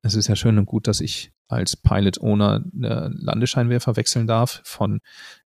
es 0.03 0.13
ist 0.13 0.27
ja 0.27 0.35
schön 0.35 0.59
und 0.59 0.67
gut, 0.67 0.87
dass 0.87 1.01
ich 1.01 1.31
als 1.47 1.75
Pilot 1.75 2.21
Owner 2.21 2.61
Landescheinwerfer 2.71 3.95
wechseln 3.95 4.27
darf 4.27 4.61
von 4.63 4.99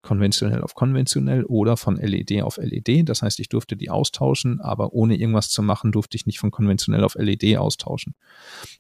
konventionell 0.05 0.63
auf 0.63 0.75
konventionell 0.75 1.45
oder 1.45 1.77
von 1.77 1.97
LED 1.97 2.43
auf 2.43 2.59
LED. 2.59 3.09
Das 3.09 3.23
heißt, 3.23 3.41
ich 3.41 3.49
durfte 3.49 3.77
die 3.77 3.91
austauschen, 3.91 4.61
aber 4.61 4.93
ohne 4.93 5.17
irgendwas 5.17 5.49
zu 5.49 5.63
machen, 5.63 5.91
durfte 5.91 6.17
ich 6.17 6.27
nicht 6.27 6.39
von 6.39 6.51
konventionell 6.51 7.03
auf 7.03 7.17
LED 7.17 7.57
austauschen. 7.57 8.15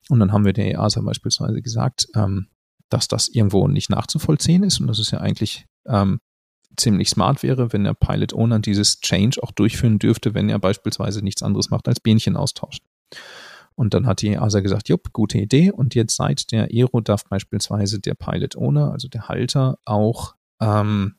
Und 0.09 0.21
dann 0.21 0.33
haben 0.33 0.45
wir 0.45 0.53
der 0.53 0.73
EASA 0.73 1.01
beispielsweise 1.01 1.63
gesagt, 1.63 2.07
ähm, 2.15 2.47
dass 2.89 3.09
das 3.09 3.29
irgendwo 3.29 3.67
nicht 3.67 3.91
nachzuvollziehen 3.91 4.63
ist 4.63 4.81
und 4.81 4.87
dass 4.87 4.99
es 4.99 5.11
ja 5.11 5.19
eigentlich 5.19 5.67
ähm, 5.87 6.21
ziemlich 6.77 7.09
smart 7.09 7.43
wäre, 7.43 7.73
wenn 7.73 7.85
der 7.85 7.95
Pilot 7.95 8.35
Owner 8.35 8.59
dieses 8.59 9.01
Change 9.01 9.43
auch 9.43 9.51
durchführen 9.51 9.99
dürfte, 9.99 10.35
wenn 10.35 10.49
er 10.49 10.59
beispielsweise 10.59 11.23
nichts 11.23 11.43
anderes 11.43 11.71
macht 11.71 11.89
als 11.89 12.01
Bähnchen 12.01 12.37
austauschen. 12.37 12.85
Und 13.77 13.95
dann 13.95 14.07
hat 14.07 14.23
die 14.23 14.29
EASA 14.29 14.61
gesagt, 14.61 14.89
jupp, 14.89 15.13
gute 15.13 15.39
Idee. 15.39 15.73
Und 15.73 15.95
jetzt 15.95 16.15
seit 16.17 16.53
der 16.53 16.69
Aero 16.71 17.01
darf 17.01 17.25
beispielsweise 17.25 17.99
der 17.99 18.15
Pilot 18.15 18.57
Owner, 18.57 18.93
also 18.93 19.09
der 19.09 19.29
Halter, 19.29 19.79
auch 19.85 20.35
ähm, 20.64 21.16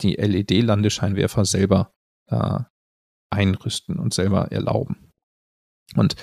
die 0.00 0.14
LED-Landescheinwerfer 0.14 1.44
selber 1.44 1.94
äh, 2.26 2.58
einrüsten 3.30 3.98
und 3.98 4.12
selber 4.12 4.50
erlauben. 4.50 5.12
Und 5.96 6.16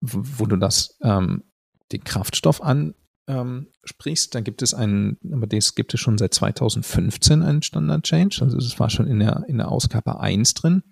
wo 0.00 0.46
du 0.46 0.56
das, 0.56 0.96
ähm, 1.02 1.44
den 1.92 2.04
Kraftstoff 2.04 2.62
ansprichst, 2.62 4.34
ähm, 4.34 4.38
da 4.38 4.40
gibt 4.40 4.62
es 4.62 4.74
einen, 4.74 5.18
aber 5.32 5.46
das 5.46 5.74
gibt 5.74 5.94
es 5.94 6.00
schon 6.00 6.18
seit 6.18 6.34
2015 6.34 7.42
einen 7.42 7.62
Standard 7.62 8.04
Change, 8.04 8.40
also 8.42 8.56
das 8.58 8.78
war 8.78 8.90
schon 8.90 9.06
in 9.06 9.20
der, 9.20 9.44
in 9.48 9.58
der 9.58 9.68
Ausgabe 9.68 10.20
1 10.20 10.54
drin 10.54 10.82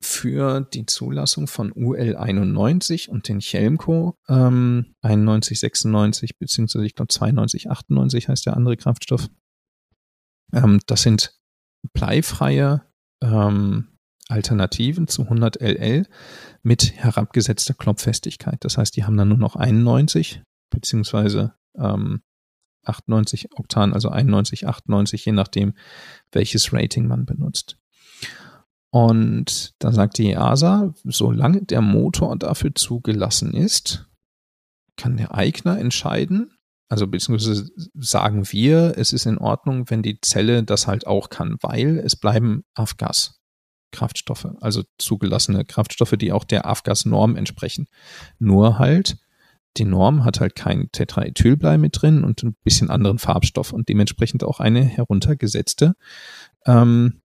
für 0.00 0.60
die 0.60 0.86
Zulassung 0.86 1.46
von 1.46 1.72
UL 1.74 2.16
91 2.16 3.08
und 3.08 3.28
den 3.28 3.40
Chelmco 3.40 4.16
ähm, 4.28 4.94
91, 5.02 5.58
96 5.58 6.38
beziehungsweise 6.38 6.84
ich 6.84 6.94
glaube 6.94 7.08
92, 7.08 7.70
98 7.70 8.28
heißt 8.28 8.46
der 8.46 8.56
andere 8.56 8.76
Kraftstoff. 8.76 9.28
Ähm, 10.52 10.80
das 10.86 11.02
sind 11.02 11.34
bleifreie 11.92 12.82
ähm, 13.22 13.88
Alternativen 14.28 15.08
zu 15.08 15.22
100 15.22 15.60
LL 15.60 16.06
mit 16.62 16.92
herabgesetzter 16.96 17.74
Klopffestigkeit. 17.74 18.64
Das 18.64 18.76
heißt, 18.76 18.96
die 18.96 19.04
haben 19.04 19.16
dann 19.16 19.28
nur 19.28 19.38
noch 19.38 19.56
91 19.56 20.42
beziehungsweise 20.70 21.54
ähm, 21.78 22.22
98 22.84 23.52
Oktan, 23.52 23.92
also 23.92 24.08
91, 24.08 24.66
98, 24.66 25.24
je 25.24 25.32
nachdem, 25.32 25.74
welches 26.32 26.72
Rating 26.72 27.06
man 27.06 27.24
benutzt. 27.24 27.78
Und 28.90 29.74
da 29.78 29.92
sagt 29.92 30.18
die 30.18 30.30
EASA, 30.30 30.94
solange 31.04 31.62
der 31.62 31.82
Motor 31.82 32.36
dafür 32.36 32.74
zugelassen 32.74 33.52
ist, 33.52 34.08
kann 34.96 35.16
der 35.16 35.34
Eigner 35.34 35.78
entscheiden, 35.78 36.56
also 36.88 37.06
beziehungsweise 37.06 37.68
sagen 37.94 38.50
wir, 38.52 38.94
es 38.96 39.12
ist 39.12 39.26
in 39.26 39.38
Ordnung, 39.38 39.90
wenn 39.90 40.02
die 40.02 40.20
Zelle 40.20 40.62
das 40.62 40.86
halt 40.86 41.06
auch 41.06 41.30
kann, 41.30 41.56
weil 41.60 41.98
es 41.98 42.16
bleiben 42.16 42.64
Afgas. 42.74 43.40
Kraftstoffe, 43.92 44.48
also 44.60 44.82
zugelassene 44.98 45.64
Kraftstoffe, 45.64 46.16
die 46.18 46.32
auch 46.32 46.44
der 46.44 46.66
Afgas-Norm 46.66 47.36
entsprechen. 47.36 47.86
Nur 48.38 48.78
halt, 48.78 49.16
die 49.78 49.84
Norm 49.84 50.24
hat 50.24 50.40
halt 50.40 50.54
kein 50.54 50.90
Tetraethylblei 50.92 51.78
mit 51.78 52.00
drin 52.00 52.22
und 52.24 52.42
ein 52.42 52.56
bisschen 52.62 52.90
anderen 52.90 53.18
Farbstoff 53.18 53.72
und 53.72 53.88
dementsprechend 53.88 54.44
auch 54.44 54.60
eine 54.60 54.82
heruntergesetzte 54.82 55.94
ähm, 56.66 57.22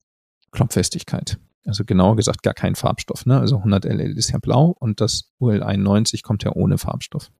Klopffestigkeit. 0.51 1.39
Also 1.65 1.85
genauer 1.85 2.15
gesagt 2.15 2.43
gar 2.43 2.53
kein 2.53 2.75
Farbstoff. 2.75 3.25
Ne? 3.25 3.39
Also 3.39 3.57
100 3.57 3.85
LL 3.85 4.17
ist 4.17 4.31
ja 4.31 4.39
blau 4.39 4.75
und 4.79 4.99
das 5.01 5.31
UL 5.39 5.63
91 5.63 6.23
kommt 6.23 6.43
ja 6.43 6.51
ohne 6.53 6.77
Farbstoff. 6.77 7.31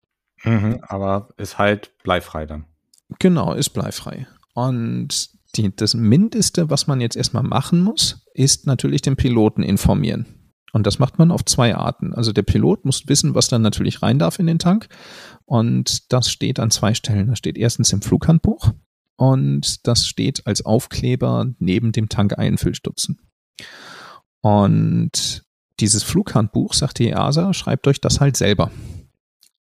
Mhm, 0.44 0.80
aber 0.88 1.30
ist 1.38 1.58
halt 1.58 1.92
bleifrei 2.04 2.46
dann. 2.46 2.66
Genau, 3.20 3.54
ist 3.54 3.70
bleifrei. 3.70 4.28
Und 4.54 5.30
die, 5.56 5.76
das 5.76 5.94
Mindeste, 5.94 6.70
was 6.70 6.88
man 6.88 7.02
jetzt 7.02 7.16
erstmal 7.16 7.44
machen 7.44 7.82
muss, 7.82 8.26
ist 8.34 8.68
natürlich 8.68 9.02
den 9.02 9.16
Piloten 9.16 9.64
informieren. 9.64 10.26
Und 10.74 10.88
das 10.88 11.00
macht 11.00 11.20
man 11.20 11.32
auf 11.32 11.44
zwei 11.44 11.76
Arten. 11.76 12.14
Also 12.14 12.32
der 12.32 12.44
Pilot 12.44 12.86
muss 12.86 13.08
wissen, 13.08 13.36
was 13.36 13.50
dann 13.50 13.62
natürlich 13.62 14.02
rein 14.02 14.20
darf 14.20 14.40
in 14.40 14.48
den 14.48 14.60
Tank. 14.60 14.88
Und 15.46 16.14
das 16.14 16.32
steht 16.32 16.60
an 16.60 16.72
zwei 16.72 16.94
Stellen. 16.94 17.28
Das 17.28 17.40
steht 17.40 17.58
erstens 17.58 17.92
im 17.92 18.02
Flughandbuch 18.02 18.72
und 19.18 19.86
das 19.86 20.08
steht 20.08 20.48
als 20.48 20.66
Aufkleber 20.66 21.54
neben 21.60 21.92
dem 21.92 22.08
Tankeinfüllstutzen. 22.08 23.20
Und 24.42 25.44
dieses 25.80 26.04
Flughandbuch, 26.04 26.74
sagt 26.74 27.00
die 27.00 27.10
EASA, 27.10 27.54
schreibt 27.54 27.88
euch 27.88 28.02
das 28.02 28.20
halt 28.20 28.38
selber. 28.38 28.72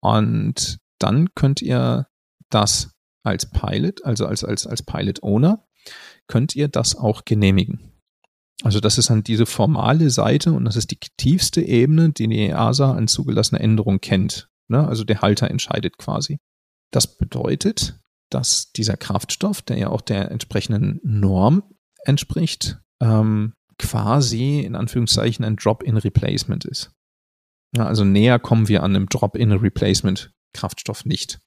Und 0.00 0.78
dann 0.98 1.34
könnt 1.34 1.62
ihr 1.62 2.06
das 2.50 2.90
als 3.22 3.50
Pilot, 3.50 4.04
also 4.04 4.26
als, 4.26 4.44
als, 4.44 4.66
als 4.66 4.82
Pilot 4.82 5.22
Owner, 5.22 5.66
könnt 6.26 6.56
ihr 6.56 6.68
das 6.68 6.96
auch 6.96 7.24
genehmigen. 7.24 7.92
Also 8.62 8.80
das 8.80 8.98
ist 8.98 9.10
dann 9.10 9.22
diese 9.22 9.46
formale 9.46 10.10
Seite 10.10 10.52
und 10.52 10.64
das 10.64 10.76
ist 10.76 10.90
die 10.90 10.98
tiefste 11.16 11.60
Ebene, 11.60 12.10
die 12.12 12.26
die 12.28 12.48
EASA 12.48 12.92
an 12.92 13.08
zugelassener 13.08 13.60
Änderung 13.60 14.00
kennt. 14.00 14.48
Ne? 14.68 14.86
Also 14.86 15.04
der 15.04 15.20
Halter 15.20 15.50
entscheidet 15.50 15.98
quasi. 15.98 16.38
Das 16.90 17.18
bedeutet, 17.18 18.00
dass 18.30 18.72
dieser 18.72 18.96
Kraftstoff, 18.96 19.62
der 19.62 19.78
ja 19.78 19.88
auch 19.88 20.00
der 20.00 20.30
entsprechenden 20.30 21.00
Norm 21.02 21.62
entspricht, 22.04 22.78
ähm, 23.00 23.52
quasi 23.78 24.60
in 24.60 24.74
Anführungszeichen 24.74 25.44
ein 25.44 25.56
Drop-in-Replacement 25.56 26.64
ist. 26.64 26.90
Ja, 27.76 27.86
also 27.86 28.04
näher 28.04 28.38
kommen 28.38 28.68
wir 28.68 28.82
an 28.82 28.94
einem 28.94 29.08
Drop-in-Replacement-Kraftstoff 29.08 31.04
nicht. 31.04 31.40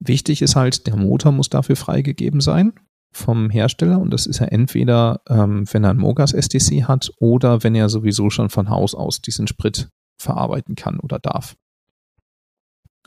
Wichtig 0.00 0.42
ist 0.42 0.56
halt, 0.56 0.86
der 0.86 0.96
Motor 0.96 1.32
muss 1.32 1.48
dafür 1.48 1.76
freigegeben 1.76 2.40
sein 2.40 2.74
vom 3.12 3.48
Hersteller 3.48 4.00
und 4.00 4.10
das 4.10 4.26
ist 4.26 4.40
er 4.40 4.52
entweder, 4.52 5.22
ähm, 5.28 5.64
wenn 5.72 5.84
er 5.84 5.90
ein 5.90 5.98
Mogas 5.98 6.32
STC 6.32 6.84
hat 6.84 7.12
oder 7.18 7.62
wenn 7.62 7.74
er 7.74 7.88
sowieso 7.88 8.28
schon 8.28 8.50
von 8.50 8.68
Haus 8.68 8.94
aus 8.94 9.22
diesen 9.22 9.46
Sprit 9.46 9.88
verarbeiten 10.20 10.74
kann 10.74 10.98
oder 10.98 11.18
darf. 11.18 11.56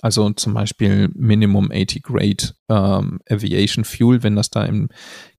Also 0.01 0.29
zum 0.31 0.53
Beispiel 0.53 1.09
Minimum 1.15 1.71
80 1.71 2.03
Grade 2.03 2.53
ähm, 2.69 3.19
Aviation 3.29 3.83
Fuel, 3.83 4.23
wenn 4.23 4.35
das 4.35 4.49
da 4.49 4.63
im 4.63 4.89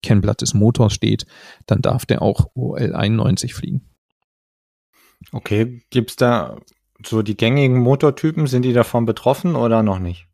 Kennblatt 0.02 0.40
des 0.40 0.54
Motors 0.54 0.94
steht, 0.94 1.26
dann 1.66 1.80
darf 1.80 2.06
der 2.06 2.22
auch 2.22 2.50
OL 2.54 2.94
91 2.94 3.54
fliegen. 3.54 3.88
Okay, 5.32 5.82
gibt's 5.90 6.16
da 6.16 6.58
so 7.04 7.22
die 7.22 7.36
gängigen 7.36 7.78
Motortypen, 7.78 8.46
sind 8.46 8.62
die 8.62 8.72
davon 8.72 9.06
betroffen 9.06 9.54
oder 9.54 9.82
noch 9.82 9.98
nicht? 9.98 10.26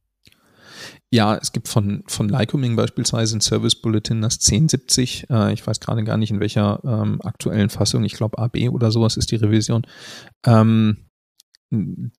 Ja, 1.10 1.36
es 1.36 1.52
gibt 1.52 1.68
von, 1.68 2.02
von 2.08 2.28
Lycoming 2.28 2.74
beispielsweise 2.74 3.36
ein 3.36 3.40
Service 3.40 3.80
Bulletin, 3.80 4.20
das 4.20 4.34
1070. 4.34 5.30
Äh, 5.30 5.52
ich 5.52 5.64
weiß 5.64 5.78
gerade 5.78 6.02
gar 6.02 6.16
nicht, 6.16 6.30
in 6.30 6.40
welcher 6.40 6.80
ähm, 6.84 7.20
aktuellen 7.22 7.70
Fassung. 7.70 8.04
Ich 8.04 8.14
glaube, 8.14 8.38
AB 8.38 8.68
oder 8.70 8.90
sowas 8.90 9.16
ist 9.16 9.30
die 9.30 9.36
Revision. 9.36 9.86
Ähm, 10.44 11.03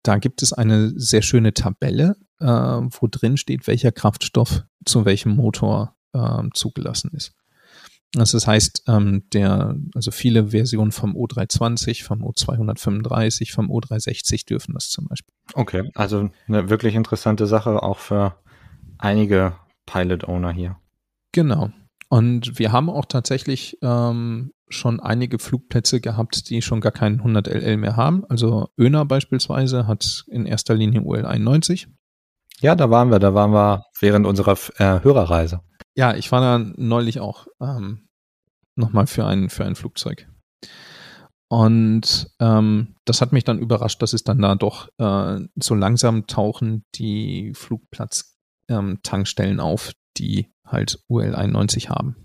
da 0.03 0.17
gibt 0.17 0.41
es 0.41 0.53
eine 0.53 0.91
sehr 0.95 1.21
schöne 1.21 1.53
Tabelle, 1.53 2.15
äh, 2.39 2.45
wo 2.47 3.07
drin 3.07 3.37
steht, 3.37 3.67
welcher 3.67 3.91
Kraftstoff 3.91 4.63
zu 4.85 5.05
welchem 5.05 5.35
Motor 5.35 5.95
äh, 6.13 6.43
zugelassen 6.53 7.11
ist. 7.13 7.33
Also 8.17 8.37
das 8.37 8.47
heißt, 8.47 8.83
ähm, 8.87 9.23
der, 9.33 9.75
also 9.93 10.11
viele 10.11 10.51
Versionen 10.51 10.91
vom 10.91 11.15
O320, 11.15 12.03
vom 12.03 12.23
O235, 12.23 13.53
vom 13.53 13.69
O360 13.69 14.45
dürfen 14.45 14.73
das 14.73 14.89
zum 14.89 15.07
Beispiel. 15.07 15.33
Okay, 15.53 15.89
also 15.95 16.29
eine 16.47 16.69
wirklich 16.69 16.95
interessante 16.95 17.45
Sache 17.45 17.83
auch 17.83 17.99
für 17.99 18.35
einige 18.97 19.55
Pilot-Owner 19.85 20.51
hier. 20.51 20.77
Genau. 21.31 21.71
Und 22.09 22.59
wir 22.59 22.71
haben 22.71 22.89
auch 22.89 23.05
tatsächlich 23.05 23.77
ähm, 23.81 24.51
schon 24.67 24.99
einige 24.99 25.39
Flugplätze 25.39 26.01
gehabt, 26.01 26.49
die 26.49 26.61
schon 26.61 26.81
gar 26.81 26.91
keinen 26.91 27.19
100 27.19 27.47
LL 27.47 27.77
mehr 27.77 27.95
haben. 27.95 28.25
Also 28.25 28.67
Öner 28.77 29.05
beispielsweise 29.05 29.87
hat 29.87 30.25
in 30.27 30.45
erster 30.45 30.75
Linie 30.75 31.01
UL 31.01 31.25
91. 31.25 31.87
Ja, 32.61 32.75
da 32.75 32.89
waren 32.89 33.11
wir, 33.11 33.19
da 33.19 33.33
waren 33.33 33.51
wir 33.51 33.83
während 33.99 34.25
unserer 34.25 34.57
äh, 34.77 35.03
Hörerreise. 35.03 35.59
Ja, 35.95 36.15
ich 36.15 36.31
war 36.31 36.39
da 36.41 36.57
neulich 36.77 37.19
auch 37.19 37.47
ähm, 37.61 38.07
nochmal 38.75 39.07
für 39.07 39.25
ein, 39.25 39.49
für 39.49 39.65
ein 39.65 39.75
Flugzeug. 39.75 40.27
Und 41.47 42.31
ähm, 42.39 42.95
das 43.05 43.21
hat 43.21 43.31
mich 43.31 43.43
dann 43.43 43.59
überrascht, 43.59 44.01
dass 44.01 44.13
es 44.13 44.23
dann 44.23 44.41
da 44.41 44.55
doch 44.55 44.89
äh, 44.97 45.41
so 45.55 45.75
langsam 45.75 46.25
tauchen 46.27 46.83
die 46.95 47.53
Flugplatz-Tankstellen 47.55 49.59
ähm, 49.59 49.59
auf, 49.59 49.91
die 50.17 50.51
halt 50.65 50.99
UL 51.07 51.35
91 51.35 51.89
haben. 51.89 52.24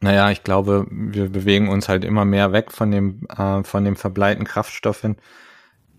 Naja, 0.00 0.30
ich 0.30 0.44
glaube, 0.44 0.86
wir 0.90 1.28
bewegen 1.28 1.68
uns 1.68 1.88
halt 1.88 2.04
immer 2.04 2.24
mehr 2.24 2.52
weg 2.52 2.72
von 2.72 2.90
dem, 2.90 3.26
äh, 3.28 3.62
von 3.64 3.84
dem 3.84 3.96
verbleiten 3.96 4.44
Kraftstoff 4.44 5.02
hin. 5.02 5.16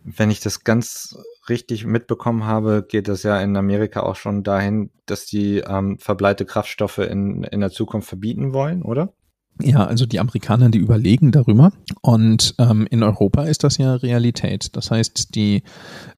Wenn 0.03 0.31
ich 0.31 0.39
das 0.39 0.63
ganz 0.63 1.15
richtig 1.49 1.85
mitbekommen 1.85 2.45
habe, 2.45 2.85
geht 2.87 3.07
das 3.07 3.23
ja 3.23 3.39
in 3.39 3.55
Amerika 3.55 4.01
auch 4.01 4.15
schon 4.15 4.43
dahin, 4.43 4.89
dass 5.05 5.25
die 5.25 5.59
ähm, 5.59 5.99
verbleite 5.99 6.45
Kraftstoffe 6.45 6.99
in, 6.99 7.43
in 7.43 7.59
der 7.59 7.69
Zukunft 7.69 8.07
verbieten 8.07 8.53
wollen, 8.53 8.81
oder? 8.81 9.13
Ja, 9.59 9.85
also 9.85 10.05
die 10.05 10.19
Amerikaner, 10.19 10.69
die 10.69 10.79
überlegen 10.79 11.31
darüber. 11.31 11.71
Und 12.01 12.55
ähm, 12.57 12.87
in 12.89 13.03
Europa 13.03 13.43
ist 13.43 13.63
das 13.63 13.77
ja 13.77 13.95
Realität. 13.95 14.75
Das 14.75 14.89
heißt, 14.89 15.35
die, 15.35 15.63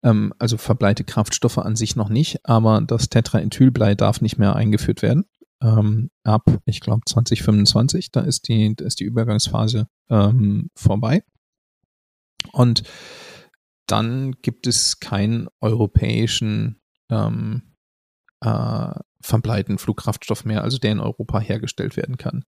ähm, 0.03 0.33
also 0.39 0.57
verbleite 0.57 1.03
Kraftstoffe 1.03 1.57
an 1.57 1.75
sich 1.75 1.95
noch 1.95 2.09
nicht, 2.09 2.45
aber 2.45 2.81
das 2.81 3.09
Tetraethylblei 3.09 3.95
darf 3.95 4.21
nicht 4.21 4.37
mehr 4.37 4.55
eingeführt 4.55 5.01
werden. 5.01 5.25
Ähm, 5.63 6.11
ab, 6.23 6.43
ich 6.65 6.81
glaube, 6.81 7.01
2025, 7.05 8.11
da 8.11 8.21
ist 8.21 8.47
die, 8.49 8.75
da 8.75 8.85
ist 8.85 8.99
die 8.99 9.05
Übergangsphase 9.05 9.87
ähm, 10.09 10.69
vorbei. 10.75 11.23
Und 12.51 12.83
dann 13.87 14.33
gibt 14.41 14.67
es 14.67 14.99
keinen 14.99 15.47
europäischen 15.61 16.81
ähm, 17.09 17.75
äh, 18.41 18.93
verbleiten 19.21 19.77
Flugkraftstoff 19.77 20.43
mehr, 20.43 20.63
also 20.63 20.77
der 20.77 20.91
in 20.91 20.99
Europa 20.99 21.39
hergestellt 21.39 21.95
werden 21.95 22.17
kann. 22.17 22.43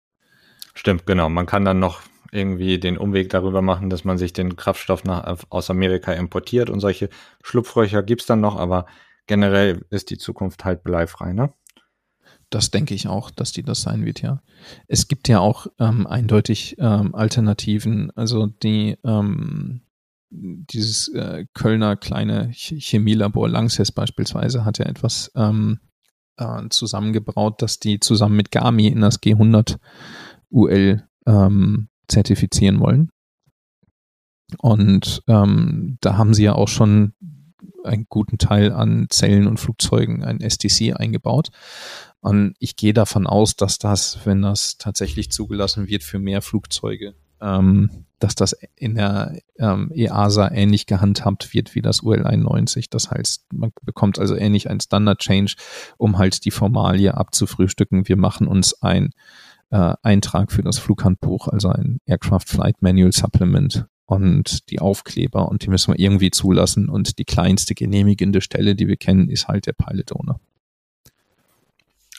Stimmt, 0.74 1.06
genau. 1.06 1.30
Man 1.30 1.46
kann 1.46 1.64
dann 1.64 1.80
noch 1.80 2.02
irgendwie 2.32 2.80
den 2.80 2.98
Umweg 2.98 3.30
darüber 3.30 3.62
machen, 3.62 3.90
dass 3.90 4.04
man 4.04 4.18
sich 4.18 4.34
den 4.34 4.58
Kraftstoff 4.58 5.06
nach, 5.06 5.38
aus 5.50 5.70
Amerika 5.70 6.12
importiert 6.12 6.70
und 6.70 6.82
solche 6.82 7.10
Schlupfröcher 7.44 8.04
gibt's 8.04 8.26
dann 8.26 8.42
noch, 8.42 8.58
aber 8.58 8.86
generell 9.26 9.86
ist 9.90 10.10
die 10.10 10.18
Zukunft 10.18 10.66
halt 10.66 10.84
bleifrei, 10.84 11.32
ne? 11.32 11.54
Das 12.50 12.72
denke 12.72 12.94
ich 12.94 13.08
auch, 13.08 13.32
dass 13.32 13.52
die 13.52 13.64
das 13.64 13.82
sein 13.82 14.06
wird, 14.06 14.22
ja. 14.22 14.42
Es 14.88 15.08
gibt 15.08 15.28
ja 15.28 15.40
auch 15.40 15.68
ähm, 15.80 16.08
eindeutig 16.08 16.76
ähm, 16.80 17.16
Alternativen. 17.16 18.12
Also 18.16 18.48
die 18.48 18.98
ähm, 19.04 19.82
dieses 20.30 21.08
äh, 21.10 21.46
Kölner 21.54 21.96
kleine 21.96 22.50
Chemielabor 22.52 23.48
Lanxess 23.50 23.92
beispielsweise 23.92 24.66
hat 24.66 24.80
ja 24.80 24.86
etwas 24.86 25.32
ähm, 25.36 25.80
äh, 26.38 26.70
zusammengebraut, 26.70 27.62
dass 27.62 27.80
die 27.80 28.00
zusammen 28.00 28.36
mit 28.36 28.52
Gami 28.52 28.88
in 28.88 29.02
das 29.02 29.22
G100 29.22 29.78
UL 30.52 31.04
ähm, 31.26 31.90
zertifizieren 32.08 32.80
wollen. 32.80 33.12
Und 34.60 35.24
ähm, 35.28 35.98
da 36.02 36.18
haben 36.18 36.34
sie 36.34 36.44
ja 36.44 36.54
auch 36.54 36.68
schon 36.68 37.14
einen 37.84 38.06
guten 38.10 38.38
Teil 38.38 38.72
an 38.72 39.08
Zellen 39.10 39.48
und 39.48 39.60
Flugzeugen 39.60 40.24
ein 40.24 40.42
STC 40.42 40.96
eingebaut. 40.96 41.50
Und 42.26 42.56
ich 42.58 42.76
gehe 42.76 42.94
davon 42.94 43.28
aus, 43.28 43.56
dass 43.56 43.78
das, 43.78 44.18
wenn 44.26 44.42
das 44.42 44.80
tatsächlich 44.80 45.30
zugelassen 45.30 45.88
wird 45.88 46.02
für 46.02 46.18
mehr 46.18 46.42
Flugzeuge, 46.42 47.14
ähm, 47.40 48.08
dass 48.18 48.34
das 48.34 48.56
in 48.76 48.96
der 48.96 49.38
ähm, 49.60 49.92
EASA 49.94 50.50
ähnlich 50.52 50.88
gehandhabt 50.88 51.54
wird 51.54 51.76
wie 51.76 51.84
das 51.84 52.02
UL 52.02 52.26
91. 52.26 52.90
Das 52.90 53.12
heißt, 53.12 53.46
man 53.54 53.72
bekommt 53.84 54.18
also 54.18 54.36
ähnlich 54.36 54.72
ein 54.72 54.80
Standard 54.80 55.20
Change, 55.20 55.54
um 55.98 56.18
halt 56.18 56.46
die 56.46 56.50
Formalie 56.50 57.14
abzufrühstücken. 57.14 58.08
Wir 58.08 58.18
machen 58.18 58.48
uns 58.48 58.82
ein 58.82 59.12
äh, 59.70 59.94
Eintrag 60.02 60.52
für 60.52 60.64
das 60.64 60.80
Flughandbuch, 60.80 61.48
also 61.48 61.70
ein 61.70 62.00
Aircraft 62.08 62.48
Flight 62.48 62.82
Manual 62.82 63.12
Supplement 63.12 63.86
und 64.08 64.72
die 64.72 64.80
Aufkleber 64.80 65.48
und 65.48 65.62
die 65.62 65.70
müssen 65.70 65.94
wir 65.94 66.00
irgendwie 66.00 66.32
zulassen 66.32 66.90
und 66.90 67.20
die 67.20 67.26
kleinste 67.26 67.76
genehmigende 67.76 68.42
Stelle, 68.42 68.74
die 68.74 68.88
wir 68.88 68.98
kennen, 68.98 69.30
ist 69.30 69.48
halt 69.48 69.68
der 69.68 69.74
Pilot 69.74 70.12
Owner. 70.14 70.40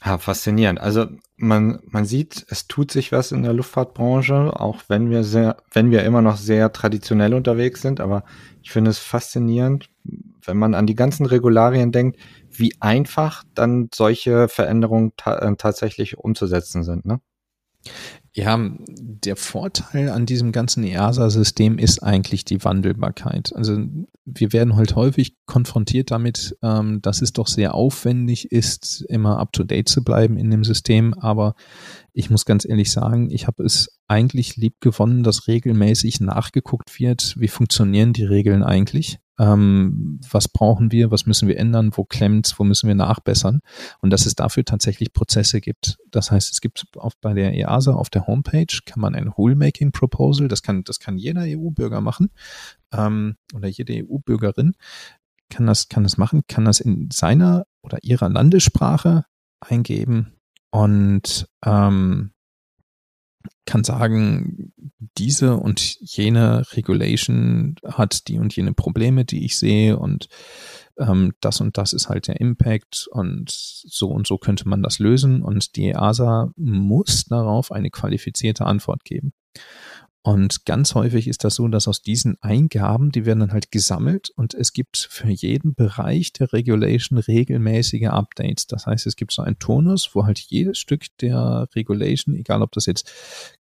Ja, 0.07 0.19
faszinierend. 0.19 0.81
Also 0.81 1.07
man, 1.37 1.81
man 1.89 2.05
sieht, 2.05 2.47
es 2.49 2.69
tut 2.69 2.93
sich 2.93 3.11
was 3.11 3.33
in 3.33 3.43
der 3.43 3.53
Luftfahrtbranche, 3.53 4.53
auch 4.55 4.85
wenn 4.87 5.11
wir 5.11 5.25
sehr, 5.25 5.57
wenn 5.73 5.91
wir 5.91 6.05
immer 6.05 6.23
noch 6.23 6.37
sehr 6.37 6.73
traditionell 6.73 7.35
unterwegs 7.35 7.83
sind, 7.83 7.99
aber 7.99 8.23
ich 8.63 8.71
finde 8.71 8.91
es 8.93 9.01
faszinierend, 9.01 9.91
wenn 10.45 10.59
man 10.59 10.75
an 10.75 10.87
die 10.87 10.95
ganzen 10.95 11.27
Regularien 11.27 11.91
denkt, 11.91 12.21
wie 12.53 12.77
einfach 12.79 13.43
dann 13.55 13.89
solche 13.93 14.47
Veränderungen 14.47 15.13
ta 15.17 15.39
äh, 15.39 15.57
tatsächlich 15.57 16.17
umzusetzen 16.19 16.85
sind, 16.85 17.05
ne? 17.05 17.21
Ja, 18.33 18.71
der 18.79 19.35
Vorteil 19.35 20.11
an 20.11 20.27
diesem 20.27 20.53
ganzen 20.53 20.85
EASA-System 20.85 21.79
ist 21.79 22.03
eigentlich 22.03 22.45
die 22.45 22.63
Wandelbarkeit. 22.63 23.51
Also 23.57 23.79
wir 24.27 24.53
werden 24.53 24.77
halt 24.77 24.95
häufig 24.95 25.37
konfrontiert 25.47 26.11
damit, 26.11 26.55
ähm, 26.63 27.01
dass 27.01 27.23
es 27.23 27.33
doch 27.33 27.47
sehr 27.47 27.75
aufwendig 27.75 28.53
ist, 28.53 29.07
immer 29.09 29.39
up-to-date 29.39 29.89
zu 29.89 30.05
bleiben 30.05 30.37
in 30.37 30.51
dem 30.51 30.65
System. 30.65 31.15
Aber 31.15 31.55
ich 32.13 32.29
muss 32.29 32.45
ganz 32.45 32.69
ehrlich 32.69 32.93
sagen, 32.93 33.31
ich 33.31 33.47
habe 33.47 33.65
es 33.65 34.01
eigentlich 34.07 34.57
lieb 34.57 34.81
gewonnen, 34.81 35.23
dass 35.23 35.49
regelmäßig 35.49 36.21
nachgeguckt 36.21 37.01
wird, 37.01 37.37
wie 37.39 37.49
funktionieren 37.49 38.13
die 38.13 38.25
Regeln 38.25 38.63
eigentlich 38.63 39.19
ähm, 39.39 40.21
was 40.31 40.49
brauchen 40.49 40.93
wir, 40.93 41.11
was 41.11 41.27
müssen 41.27 41.49
wir 41.49 41.59
ändern, 41.59 41.91
wo 41.95 42.05
klemmt's, 42.05 42.59
wo 42.59 42.65
müssen 42.65 42.89
wir 42.89 42.95
nachbessern? 42.95 43.61
Und 44.01 44.11
dass 44.11 44.27
es 44.27 44.35
dafür 44.35 44.65
tatsächlich 44.65 45.13
Prozesse 45.13 45.61
gibt. 45.61 45.99
Das 46.11 46.31
heißt, 46.31 46.53
es 46.53 46.61
gibt 46.61 46.85
auch 46.97 47.13
bei 47.21 47.35
der 47.35 47.55
EASA 47.55 47.93
auf 47.93 48.11
der 48.11 48.27
Homepage 48.27 48.67
kann 48.85 49.01
man 49.01 49.15
ein 49.15 49.29
Rulemaking 49.29 49.93
Proposal, 49.93 50.49
das 50.49 50.63
kann, 50.63 50.85
das 50.85 51.01
kann 51.01 51.19
jeder 51.19 51.43
EU-Bürger 51.47 52.01
machen 52.01 52.31
ähm, 52.93 53.37
oder 53.55 53.69
jede 53.69 54.05
EU-Bürgerin 54.05 54.75
kann 55.51 55.67
das, 55.67 55.89
kann 55.89 56.03
das 56.03 56.17
machen, 56.17 56.43
kann 56.49 56.65
das 56.65 56.81
in 56.81 57.11
seiner 57.11 57.67
oder 57.83 57.99
ihrer 58.03 58.29
Landessprache 58.29 59.25
eingeben 59.61 60.33
und 60.71 61.49
ähm, 61.65 62.33
kann 63.65 63.85
sagen, 63.85 64.66
diese 65.19 65.57
und 65.57 65.97
jene 66.01 66.65
Regulation 66.73 67.77
hat 67.85 68.29
die 68.29 68.39
und 68.39 68.55
jene 68.55 68.73
Probleme, 68.73 69.25
die 69.25 69.45
ich 69.45 69.59
sehe 69.59 69.99
und 69.99 70.29
ähm, 70.99 71.35
das 71.41 71.61
und 71.61 71.79
das 71.79 71.93
ist 71.93 72.09
halt 72.09 72.29
der 72.29 72.41
Impact 72.41 73.09
und 73.11 73.51
so 73.51 74.09
und 74.09 74.27
so 74.27 74.39
könnte 74.39 74.69
man 74.69 74.83
das 74.83 74.99
lösen 74.99 75.43
und 75.43 75.77
die 75.77 75.89
EASA 75.89 76.51
muss 76.57 77.25
darauf 77.25 77.73
eine 77.73 77.91
qualifizierte 77.91 78.67
Antwort 78.67 79.05
geben. 79.05 79.33
Und 80.27 80.65
ganz 80.65 80.97
häufig 80.97 81.29
ist 81.29 81.45
das 81.45 81.55
so, 81.55 81.69
dass 81.69 81.87
aus 81.87 82.03
diesen 82.03 82.37
Eingaben, 82.43 83.13
die 83.13 83.27
werden 83.27 83.39
dann 83.39 83.53
halt 83.53 83.71
gesammelt 83.71 84.31
und 84.31 84.55
es 84.55 84.73
gibt 84.73 84.97
für 84.97 85.31
jeden 85.31 85.77
Bereich 85.77 86.33
der 86.33 86.53
Regulation 86.53 87.17
regelmäßige 87.21 88.09
Updates. 88.09 88.67
Das 88.67 88.87
heißt, 88.87 89.07
es 89.07 89.15
gibt 89.15 89.31
so 89.31 89.43
einen 89.43 89.61
Turnus, 89.61 90.17
wo 90.17 90.27
halt 90.27 90.41
jedes 90.41 90.79
Stück 90.79 91.05
der 91.21 91.69
Regulation, 91.77 92.35
egal 92.35 92.63
ob 92.63 92.73
das 92.73 92.87
jetzt 92.87 93.09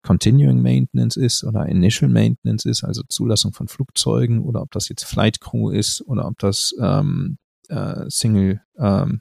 Continuing 0.03 0.61
Maintenance 0.61 1.17
ist 1.17 1.45
oder 1.45 1.67
Initial 1.67 2.11
Maintenance 2.11 2.65
ist, 2.65 2.83
also 2.83 3.05
Zulassung 3.09 3.53
von 3.53 3.69
Flugzeugen 3.69 4.41
oder 4.41 4.61
ob 4.61 4.73
das 4.73 4.89
jetzt 4.89 5.05
Flight 5.05 5.41
Crew 5.41 5.71
ist 5.71 6.03
oder 6.09 6.27
ob 6.27 6.37
das 6.41 6.75
ähm, 6.81 7.39
äh, 7.69 8.07
Single 8.09 8.61
ähm, 8.77 9.21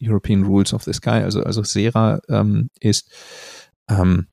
European 0.00 0.44
Rules 0.44 0.72
of 0.72 0.84
the 0.84 0.92
Sky, 0.92 1.24
also, 1.24 1.42
also 1.42 1.64
SERA 1.64 2.20
ähm, 2.28 2.70
ist, 2.78 3.10
ähm, 3.88 4.28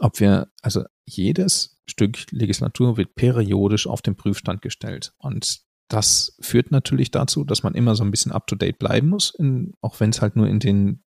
ob 0.00 0.20
wir, 0.20 0.48
also 0.62 0.84
jedes 1.04 1.78
Stück 1.86 2.30
Legislatur 2.30 2.96
wird 2.96 3.14
periodisch 3.14 3.86
auf 3.86 4.02
den 4.02 4.16
Prüfstand 4.16 4.62
gestellt. 4.62 5.12
Und 5.18 5.60
das 5.88 6.36
führt 6.40 6.72
natürlich 6.72 7.10
dazu, 7.10 7.44
dass 7.44 7.62
man 7.62 7.74
immer 7.74 7.94
so 7.94 8.02
ein 8.02 8.10
bisschen 8.10 8.32
up-to-date 8.32 8.78
bleiben 8.78 9.08
muss, 9.08 9.34
in, 9.34 9.74
auch 9.80 10.00
wenn 10.00 10.10
es 10.10 10.20
halt 10.20 10.36
nur 10.36 10.48
in 10.48 10.58
den 10.58 11.04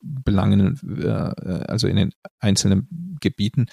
Belangen, 0.00 0.78
äh, 1.02 1.08
also 1.08 1.88
in 1.88 1.96
den 1.96 2.12
einzelnen 2.38 3.16
Gebieten 3.20 3.66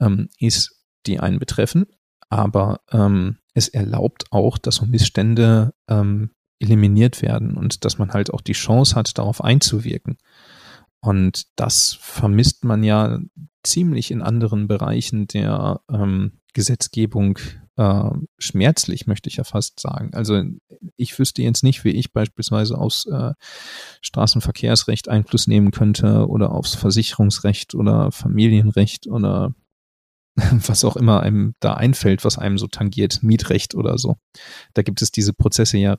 ähm, 0.00 0.28
ist, 0.38 0.82
die 1.06 1.20
einen 1.20 1.38
betreffen. 1.38 1.86
Aber 2.30 2.80
ähm, 2.90 3.38
es 3.52 3.68
erlaubt 3.68 4.24
auch, 4.30 4.56
dass 4.56 4.76
so 4.76 4.86
Missstände 4.86 5.74
ähm, 5.88 6.30
eliminiert 6.58 7.20
werden 7.20 7.56
und 7.56 7.84
dass 7.84 7.98
man 7.98 8.12
halt 8.12 8.32
auch 8.32 8.40
die 8.40 8.52
Chance 8.52 8.94
hat, 8.94 9.18
darauf 9.18 9.42
einzuwirken. 9.42 10.16
Und 11.02 11.46
das 11.56 11.98
vermisst 12.00 12.64
man 12.64 12.84
ja 12.84 13.18
ziemlich 13.64 14.10
in 14.10 14.22
anderen 14.22 14.68
Bereichen 14.68 15.26
der 15.26 15.80
ähm, 15.90 16.40
Gesetzgebung 16.54 17.38
äh, 17.76 18.10
schmerzlich, 18.38 19.06
möchte 19.06 19.28
ich 19.28 19.36
ja 19.36 19.44
fast 19.44 19.80
sagen. 19.80 20.14
Also 20.14 20.42
ich 20.96 21.18
wüsste 21.18 21.42
jetzt 21.42 21.64
nicht, 21.64 21.84
wie 21.84 21.90
ich 21.90 22.12
beispielsweise 22.12 22.78
aufs 22.78 23.06
äh, 23.06 23.32
Straßenverkehrsrecht 24.00 25.08
Einfluss 25.08 25.48
nehmen 25.48 25.72
könnte 25.72 26.28
oder 26.28 26.52
aufs 26.52 26.74
Versicherungsrecht 26.74 27.74
oder 27.74 28.12
Familienrecht 28.12 29.06
oder 29.08 29.54
was 30.36 30.84
auch 30.84 30.96
immer 30.96 31.20
einem 31.20 31.54
da 31.60 31.74
einfällt, 31.74 32.24
was 32.24 32.38
einem 32.38 32.58
so 32.58 32.68
tangiert, 32.68 33.22
Mietrecht 33.22 33.74
oder 33.74 33.98
so. 33.98 34.16
Da 34.74 34.82
gibt 34.82 35.02
es 35.02 35.10
diese 35.10 35.32
Prozesse 35.32 35.78
ja 35.78 35.96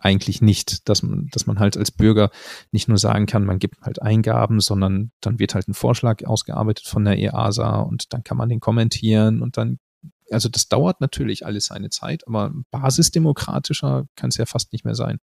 eigentlich 0.00 0.40
nicht, 0.42 0.88
dass 0.88 1.02
man, 1.02 1.28
dass 1.32 1.46
man 1.46 1.58
halt 1.58 1.76
als 1.76 1.90
Bürger 1.90 2.30
nicht 2.72 2.88
nur 2.88 2.98
sagen 2.98 3.26
kann, 3.26 3.44
man 3.44 3.58
gibt 3.58 3.80
halt 3.82 4.02
Eingaben, 4.02 4.60
sondern 4.60 5.12
dann 5.20 5.38
wird 5.38 5.54
halt 5.54 5.68
ein 5.68 5.74
Vorschlag 5.74 6.24
ausgearbeitet 6.24 6.86
von 6.86 7.04
der 7.04 7.18
EASA 7.18 7.80
und 7.80 8.12
dann 8.12 8.24
kann 8.24 8.36
man 8.36 8.48
den 8.48 8.60
kommentieren 8.60 9.42
und 9.42 9.56
dann, 9.56 9.78
also 10.30 10.48
das 10.48 10.68
dauert 10.68 11.00
natürlich 11.00 11.44
alles 11.46 11.66
seine 11.66 11.90
Zeit, 11.90 12.26
aber 12.26 12.52
basisdemokratischer 12.70 14.06
kann 14.16 14.28
es 14.30 14.36
ja 14.36 14.46
fast 14.46 14.72
nicht 14.72 14.84
mehr 14.84 14.94
sein. 14.94 15.18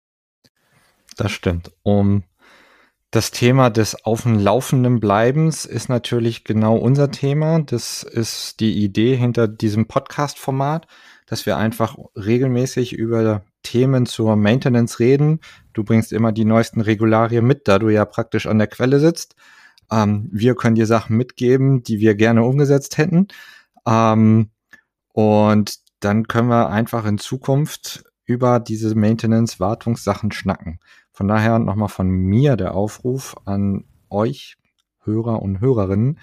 Das 1.16 1.32
stimmt. 1.32 1.72
Um 1.84 2.24
das 3.12 3.32
Thema 3.32 3.70
des 3.70 4.04
auf 4.04 4.24
dem 4.24 4.38
Laufenden 4.38 5.00
Bleibens 5.00 5.66
ist 5.66 5.88
natürlich 5.88 6.44
genau 6.44 6.76
unser 6.76 7.10
Thema. 7.10 7.60
Das 7.62 8.04
ist 8.04 8.60
die 8.60 8.84
Idee 8.84 9.16
hinter 9.16 9.48
diesem 9.48 9.88
Podcast-Format, 9.88 10.88
dass 11.26 11.46
wir 11.46 11.56
einfach 11.58 11.98
regelmäßig 12.16 12.94
über 12.94 13.46
Themen 13.68 14.06
zur 14.06 14.38
Maintenance 14.38 15.00
reden. 15.00 15.42
Du 15.74 15.84
bringst 15.84 16.14
immer 16.14 16.32
die 16.32 16.46
neuesten 16.46 16.80
Regularien 16.80 17.46
mit, 17.46 17.68
da 17.68 17.80
du 17.80 17.90
ja 17.90 18.06
praktisch 18.06 18.48
an 18.48 18.60
der 18.60 18.68
Quelle 18.68 19.02
sitzt. 19.02 19.36
Ähm, 19.92 20.30
wir 20.32 20.56
können 20.56 20.76
dir 20.76 20.86
Sachen 20.86 21.18
mitgeben, 21.18 21.84
die 21.84 22.00
wir 22.00 22.16
gerne 22.16 22.44
umgesetzt 22.44 22.98
hätten. 22.98 23.28
Ähm, 23.86 24.52
und 25.12 25.80
dann 26.00 26.28
können 26.28 26.48
wir 26.48 26.70
einfach 26.70 27.06
in 27.06 27.18
Zukunft 27.18 28.06
über 28.24 28.62
diese 28.62 28.96
Maintenance-Wartungssachen 28.96 30.32
schnacken. 30.32 30.80
Von 31.12 31.28
daher 31.28 31.60
nochmal 31.60 31.90
von 31.90 32.08
mir 32.10 32.56
der 32.56 32.74
Aufruf 32.74 33.36
an 33.44 33.84
euch, 34.10 34.58
Hörer 35.04 35.42
und 35.42 35.60
Hörerinnen, 35.60 36.20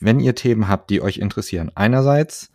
wenn 0.00 0.18
ihr 0.18 0.34
Themen 0.34 0.68
habt, 0.68 0.90
die 0.90 1.02
euch 1.02 1.18
interessieren. 1.18 1.70
Einerseits 1.74 2.50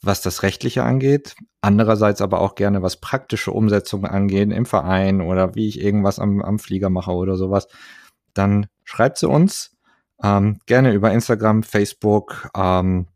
was 0.00 0.22
das 0.22 0.42
Rechtliche 0.42 0.84
angeht, 0.84 1.34
andererseits 1.60 2.20
aber 2.20 2.40
auch 2.40 2.54
gerne 2.54 2.82
was 2.82 3.00
praktische 3.00 3.50
Umsetzungen 3.50 4.06
angeht 4.06 4.50
im 4.52 4.66
Verein 4.66 5.20
oder 5.20 5.54
wie 5.54 5.68
ich 5.68 5.80
irgendwas 5.80 6.18
am, 6.18 6.40
am 6.42 6.58
Flieger 6.58 6.90
mache 6.90 7.12
oder 7.12 7.36
sowas, 7.36 7.68
dann 8.34 8.66
schreibt 8.84 9.18
sie 9.18 9.28
uns 9.28 9.76
ähm, 10.22 10.58
gerne 10.66 10.92
über 10.92 11.12
Instagram, 11.12 11.62
Facebook, 11.62 12.50
ähm, 12.56 13.06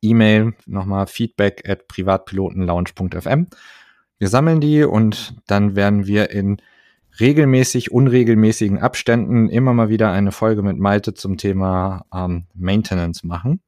E-Mail, 0.00 0.54
nochmal 0.66 1.06
feedback 1.06 1.68
at 1.68 1.88
privatpilotenlounge.fm. 1.88 3.48
Wir 4.18 4.28
sammeln 4.28 4.60
die 4.60 4.84
und 4.84 5.36
dann 5.46 5.76
werden 5.76 6.06
wir 6.06 6.30
in 6.30 6.58
regelmäßig, 7.20 7.92
unregelmäßigen 7.92 8.78
Abständen 8.78 9.48
immer 9.48 9.72
mal 9.72 9.88
wieder 9.88 10.10
eine 10.10 10.32
Folge 10.32 10.62
mit 10.62 10.78
Malte 10.78 11.14
zum 11.14 11.36
Thema 11.36 12.06
ähm, 12.12 12.46
Maintenance 12.54 13.24
machen. 13.24 13.60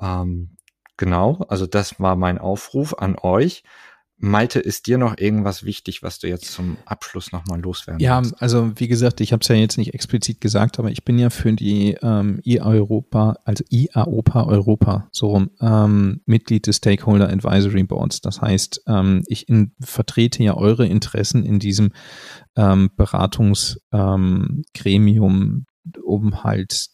Ähm, 0.00 0.55
Genau, 0.96 1.44
also 1.48 1.66
das 1.66 2.00
war 2.00 2.16
mein 2.16 2.38
Aufruf 2.38 2.94
an 2.94 3.16
euch. 3.20 3.62
Malte, 4.18 4.60
ist 4.60 4.86
dir 4.86 4.96
noch 4.96 5.18
irgendwas 5.18 5.64
wichtig, 5.64 6.02
was 6.02 6.18
du 6.18 6.26
jetzt 6.26 6.50
zum 6.50 6.78
Abschluss 6.86 7.32
nochmal 7.32 7.60
loswerden 7.60 8.00
Ja, 8.00 8.18
willst? 8.22 8.40
also 8.40 8.72
wie 8.76 8.88
gesagt, 8.88 9.20
ich 9.20 9.34
habe 9.34 9.42
es 9.42 9.48
ja 9.48 9.56
jetzt 9.56 9.76
nicht 9.76 9.92
explizit 9.92 10.40
gesagt, 10.40 10.78
aber 10.78 10.90
ich 10.90 11.04
bin 11.04 11.18
ja 11.18 11.28
für 11.28 11.52
die 11.52 11.98
ähm, 12.00 12.40
I-Europa, 12.46 13.36
also 13.44 13.62
IAOPA 13.68 14.44
Europa, 14.44 15.08
so 15.12 15.26
rum, 15.28 15.50
ähm, 15.60 16.22
Mitglied 16.24 16.66
des 16.66 16.76
Stakeholder 16.78 17.28
Advisory 17.28 17.82
Boards. 17.82 18.22
Das 18.22 18.40
heißt, 18.40 18.84
ähm, 18.86 19.22
ich 19.26 19.50
in, 19.50 19.72
vertrete 19.80 20.42
ja 20.42 20.56
eure 20.56 20.86
Interessen 20.86 21.44
in 21.44 21.58
diesem 21.58 21.92
ähm, 22.56 22.88
Beratungsgremium, 22.96 24.56
ähm, 25.34 25.66
um 26.02 26.42
halt 26.42 26.86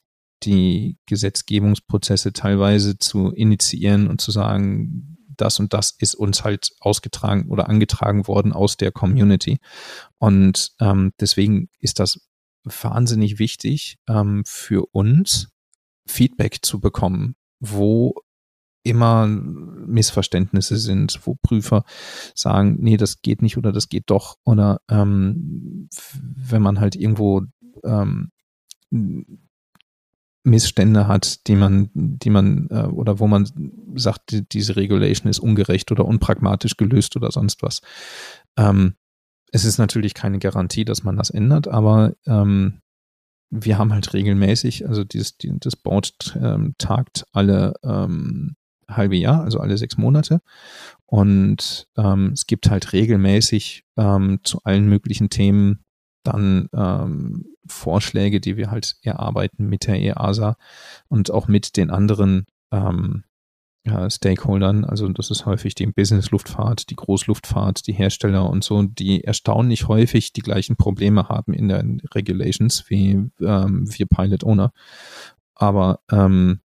die 0.45 0.99
Gesetzgebungsprozesse 1.07 2.32
teilweise 2.32 2.99
zu 2.99 3.30
initiieren 3.32 4.09
und 4.09 4.20
zu 4.20 4.30
sagen, 4.30 5.18
das 5.36 5.59
und 5.59 5.72
das 5.72 5.95
ist 5.99 6.14
uns 6.14 6.45
halt 6.45 6.70
ausgetragen 6.80 7.49
oder 7.49 7.68
angetragen 7.68 8.26
worden 8.26 8.53
aus 8.53 8.76
der 8.76 8.93
Community. 8.93 9.59
Und 10.18 10.72
ähm, 10.80 11.12
deswegen 11.20 11.68
ist 11.78 11.99
das 11.99 12.20
wahnsinnig 12.64 13.38
wichtig 13.38 13.97
ähm, 14.09 14.43
für 14.47 14.86
uns, 14.93 15.49
Feedback 16.07 16.59
zu 16.62 16.80
bekommen, 16.80 17.36
wo 17.61 18.14
immer 18.84 19.26
Missverständnisse 19.26 20.76
sind, 20.76 21.20
wo 21.24 21.36
Prüfer 21.43 21.84
sagen, 22.34 22.76
nee, 22.80 22.97
das 22.97 23.22
geht 23.22 23.43
nicht 23.43 23.57
oder 23.57 23.72
das 23.72 23.88
geht 23.88 24.05
doch. 24.07 24.36
Oder 24.45 24.80
ähm, 24.88 25.88
wenn 26.11 26.62
man 26.62 26.80
halt 26.80 26.97
irgendwo 26.97 27.43
ähm, 27.84 28.30
Missstände 30.45 31.07
hat, 31.07 31.47
die 31.47 31.55
man, 31.55 31.90
die 31.95 32.30
man, 32.30 32.68
äh, 32.70 32.86
oder 32.86 33.18
wo 33.20 33.26
man 33.26 33.49
sagt, 33.95 34.32
die, 34.32 34.49
diese 34.49 34.76
Regulation 34.76 35.30
ist 35.30 35.38
ungerecht 35.38 35.93
oder 35.93 36.05
unpragmatisch 36.05 36.76
gelöst 36.76 37.16
oder 37.16 37.30
sonst 37.30 37.62
was. 37.62 37.80
Ähm, 38.57 38.95
es 39.53 39.64
ist 39.64 39.78
natürlich 39.78 40.14
keine 40.14 40.38
Garantie, 40.38 40.84
dass 40.84 41.05
man 41.05 41.16
das 41.16 41.30
ändert, 41.30 41.68
aber 41.68 42.14
ähm, 42.26 42.80
wir 43.51 43.78
haben 43.78 43.93
halt 43.93 44.14
regelmäßig, 44.14 44.88
also 44.88 45.05
dieses, 45.05 45.36
die, 45.36 45.53
das 45.61 45.76
Board 45.76 46.36
ähm, 46.43 46.74
tagt 46.78 47.24
alle 47.32 47.74
ähm, 47.84 48.57
halbe 48.88 49.16
Jahr, 49.16 49.43
also 49.43 49.61
alle 49.61 49.76
sechs 49.76 49.99
Monate. 49.99 50.40
Und 51.07 51.86
ähm, 51.97 52.30
es 52.32 52.47
gibt 52.47 52.70
halt 52.70 52.93
regelmäßig 52.93 53.84
ähm, 53.97 54.40
zu 54.43 54.61
allen 54.64 54.88
möglichen 54.88 55.28
Themen 55.28 55.84
dann 56.23 56.68
ähm, 56.73 57.47
Vorschläge, 57.66 58.41
die 58.41 58.57
wir 58.57 58.70
halt 58.70 58.97
erarbeiten 59.03 59.66
mit 59.66 59.87
der 59.87 60.01
EASA 60.01 60.57
und 61.09 61.31
auch 61.31 61.49
mit 61.49 61.77
den 61.77 61.91
anderen 61.91 62.47
ähm, 62.70 63.25
ja, 63.85 64.09
Stakeholdern. 64.09 64.85
Also 64.85 65.09
das 65.09 65.31
ist 65.31 65.45
häufig 65.47 65.75
die 65.75 65.87
Business-Luftfahrt, 65.87 66.91
die 66.91 66.97
Großluftfahrt, 66.97 67.87
die 67.87 67.93
Hersteller 67.93 68.49
und 68.49 68.62
so, 68.62 68.83
die 68.83 69.25
erstaunlich 69.25 69.89
häufig 69.89 70.33
die 70.33 70.43
gleichen 70.43 70.77
Probleme 70.77 71.29
haben 71.29 71.53
in 71.53 71.68
den 71.68 72.01
Regulations 72.14 72.89
wie 72.89 73.31
ähm, 73.41 73.85
wir 73.89 74.07
Pilot 74.07 74.45
Owner. 74.45 74.73
Aber 75.55 76.01
ähm, 76.11 76.61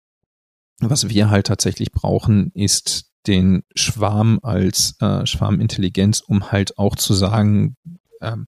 was 0.81 1.09
wir 1.09 1.31
halt 1.31 1.47
tatsächlich 1.47 1.93
brauchen, 1.93 2.51
ist 2.55 3.11
den 3.27 3.63
Schwarm 3.75 4.41
als 4.43 4.97
äh, 5.01 5.27
Schwarmintelligenz, 5.27 6.21
um 6.21 6.51
halt 6.51 6.79
auch 6.79 6.97
zu 6.97 7.15
sagen, 7.15 7.77
ähm, 8.21 8.47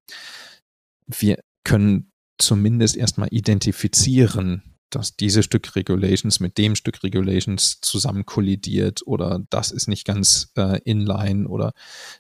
wir 1.07 1.39
können 1.65 2.13
zumindest 2.39 2.97
erstmal 2.97 3.29
identifizieren, 3.31 4.75
dass 4.95 5.17
dieses 5.17 5.45
Stück 5.45 5.75
Regulations 5.75 6.41
mit 6.41 6.57
dem 6.57 6.77
Stück 6.77 7.03
Regulations 7.03 7.81
zusammen 7.81 8.27
kollidiert 8.27 9.03
oder 9.07 9.43
das 9.51 9.73
ist 9.73 9.89
nicht 9.89 10.05
ganz 10.07 10.53
äh, 10.57 10.81
inline 10.85 11.49
oder 11.49 11.73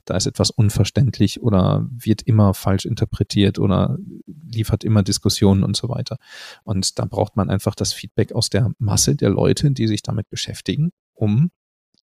da 0.04 0.16
ist 0.16 0.26
etwas 0.26 0.50
unverständlich 0.50 1.42
oder 1.42 1.86
wird 1.90 2.22
immer 2.22 2.52
falsch 2.54 2.84
interpretiert 2.84 3.58
oder 3.58 3.98
liefert 4.26 4.82
immer 4.82 5.02
Diskussionen 5.02 5.62
und 5.62 5.76
so 5.76 5.88
weiter. 5.88 6.18
Und 6.64 6.98
da 6.98 7.04
braucht 7.04 7.36
man 7.36 7.48
einfach 7.50 7.74
das 7.74 7.92
Feedback 7.92 8.32
aus 8.32 8.50
der 8.50 8.72
Masse 8.78 9.14
der 9.14 9.30
Leute, 9.30 9.70
die 9.70 9.86
sich 9.86 10.02
damit 10.02 10.28
beschäftigen, 10.28 10.90
um 11.12 11.50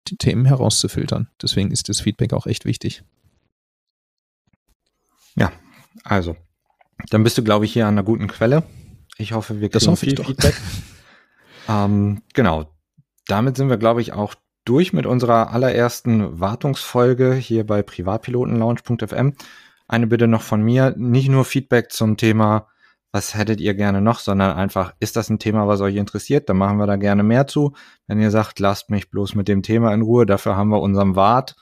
die 0.07 0.17
Themen 0.17 0.45
herauszufiltern. 0.45 1.29
Deswegen 1.41 1.71
ist 1.71 1.89
das 1.89 2.01
Feedback 2.01 2.33
auch 2.33 2.45
echt 2.45 2.65
wichtig. 2.65 3.03
Ja, 5.35 5.51
also 6.03 6.35
dann 7.09 7.23
bist 7.23 7.37
du, 7.37 7.43
glaube 7.43 7.65
ich, 7.65 7.73
hier 7.73 7.87
an 7.87 7.95
einer 7.95 8.03
guten 8.03 8.27
Quelle. 8.27 8.63
Ich 9.17 9.33
hoffe, 9.33 9.59
wir 9.59 9.69
kriegen 9.69 9.97
viel 9.97 10.15
Feedback. 10.15 10.55
ähm, 11.69 12.21
genau. 12.33 12.71
Damit 13.27 13.57
sind 13.57 13.69
wir, 13.69 13.77
glaube 13.77 14.01
ich, 14.01 14.13
auch 14.13 14.35
durch 14.65 14.93
mit 14.93 15.05
unserer 15.05 15.51
allerersten 15.51 16.39
Wartungsfolge 16.39 17.33
hier 17.33 17.65
bei 17.65 17.81
privatpilotenlaunch.fm. 17.81 19.33
Eine 19.87 20.07
Bitte 20.07 20.27
noch 20.27 20.41
von 20.41 20.61
mir, 20.61 20.93
nicht 20.97 21.29
nur 21.29 21.45
Feedback 21.45 21.91
zum 21.91 22.17
Thema, 22.17 22.67
was 23.11 23.33
hättet 23.33 23.59
ihr 23.59 23.73
gerne 23.73 24.01
noch, 24.01 24.19
sondern 24.19 24.55
einfach, 24.55 24.93
ist 24.99 25.15
das 25.15 25.29
ein 25.29 25.39
Thema, 25.39 25.67
was 25.67 25.81
euch 25.81 25.95
interessiert? 25.95 26.47
Dann 26.47 26.57
machen 26.57 26.77
wir 26.77 26.85
da 26.85 26.95
gerne 26.95 27.23
mehr 27.23 27.47
zu. 27.47 27.73
Wenn 28.05 28.21
ihr 28.21 28.29
sagt, 28.29 28.59
lasst 28.59 28.91
mich 28.91 29.09
bloß 29.09 29.33
mit 29.33 29.47
dem 29.47 29.63
Thema 29.63 29.93
in 29.93 30.03
Ruhe, 30.03 30.27
dafür 30.27 30.55
haben 30.55 30.69
wir 30.69 30.81
unseren 30.81 31.15
Wart, 31.15 31.55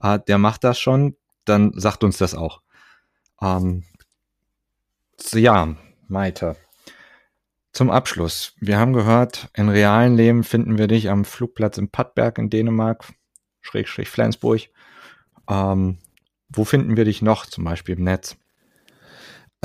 äh, 0.00 0.20
der 0.28 0.38
macht 0.38 0.62
das 0.62 0.78
schon, 0.78 1.16
dann 1.44 1.72
sagt 1.74 2.04
uns 2.04 2.18
das 2.18 2.34
auch. 2.34 2.62
Ähm, 3.42 3.82
ja, 5.32 5.76
Maite. 6.08 6.56
Zum 7.72 7.90
Abschluss. 7.90 8.54
Wir 8.60 8.78
haben 8.78 8.92
gehört, 8.92 9.48
in 9.54 9.68
realen 9.68 10.16
Leben 10.16 10.44
finden 10.44 10.78
wir 10.78 10.86
dich 10.86 11.10
am 11.10 11.24
Flugplatz 11.24 11.76
in 11.78 11.90
Padberg 11.90 12.38
in 12.38 12.50
Dänemark, 12.50 13.04
Schrägstrich 13.60 14.08
Flensburg. 14.08 14.62
Ähm, 15.48 15.98
wo 16.48 16.64
finden 16.64 16.96
wir 16.96 17.04
dich 17.04 17.20
noch, 17.20 17.46
zum 17.46 17.64
Beispiel 17.64 17.96
im 17.96 18.04
Netz? 18.04 18.36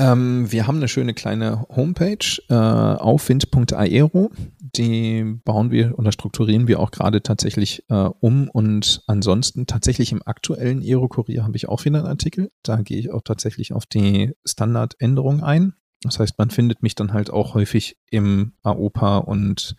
Ähm, 0.00 0.50
wir 0.50 0.66
haben 0.66 0.78
eine 0.78 0.88
schöne 0.88 1.12
kleine 1.12 1.66
Homepage 1.68 2.40
äh, 2.48 2.54
auf 2.54 3.28
wind.aero. 3.28 4.30
Die 4.58 5.38
bauen 5.44 5.70
wir 5.70 5.98
oder 5.98 6.10
strukturieren 6.10 6.68
wir 6.68 6.80
auch 6.80 6.90
gerade 6.90 7.22
tatsächlich 7.22 7.84
äh, 7.90 8.08
um. 8.20 8.48
Und 8.48 9.02
ansonsten 9.06 9.66
tatsächlich 9.66 10.12
im 10.12 10.22
aktuellen 10.24 10.80
Aero-Kurier 10.80 11.44
habe 11.44 11.58
ich 11.58 11.68
auch 11.68 11.84
wieder 11.84 11.98
einen 11.98 12.06
Artikel. 12.06 12.50
Da 12.62 12.80
gehe 12.80 12.98
ich 12.98 13.12
auch 13.12 13.20
tatsächlich 13.22 13.74
auf 13.74 13.84
die 13.84 14.32
Standardänderung 14.46 15.42
ein. 15.42 15.74
Das 16.02 16.18
heißt, 16.18 16.38
man 16.38 16.48
findet 16.48 16.82
mich 16.82 16.94
dann 16.94 17.12
halt 17.12 17.30
auch 17.30 17.52
häufig 17.52 17.98
im 18.10 18.54
AOPA 18.62 19.18
und 19.18 19.76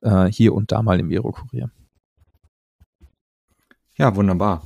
äh, 0.00 0.32
hier 0.32 0.54
und 0.54 0.72
da 0.72 0.80
mal 0.80 0.98
im 0.98 1.10
Aero-Kurier. 1.10 1.70
Ja, 3.96 4.16
wunderbar. 4.16 4.62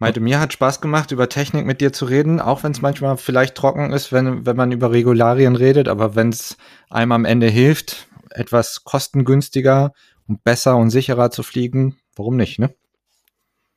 Malte, 0.00 0.20
mir 0.20 0.38
hat 0.38 0.52
Spaß 0.52 0.80
gemacht, 0.80 1.10
über 1.10 1.28
Technik 1.28 1.66
mit 1.66 1.80
dir 1.80 1.92
zu 1.92 2.04
reden, 2.04 2.40
auch 2.40 2.62
wenn 2.62 2.70
es 2.70 2.80
manchmal 2.80 3.16
vielleicht 3.16 3.56
trocken 3.56 3.92
ist, 3.92 4.12
wenn, 4.12 4.46
wenn 4.46 4.56
man 4.56 4.70
über 4.70 4.92
Regularien 4.92 5.56
redet, 5.56 5.88
aber 5.88 6.14
wenn 6.14 6.28
es 6.28 6.56
einem 6.88 7.12
am 7.12 7.24
Ende 7.24 7.48
hilft, 7.48 8.06
etwas 8.30 8.84
kostengünstiger 8.84 9.92
und 10.28 10.44
besser 10.44 10.76
und 10.76 10.90
sicherer 10.90 11.32
zu 11.32 11.42
fliegen, 11.42 11.96
warum 12.14 12.36
nicht, 12.36 12.60
ne? 12.60 12.72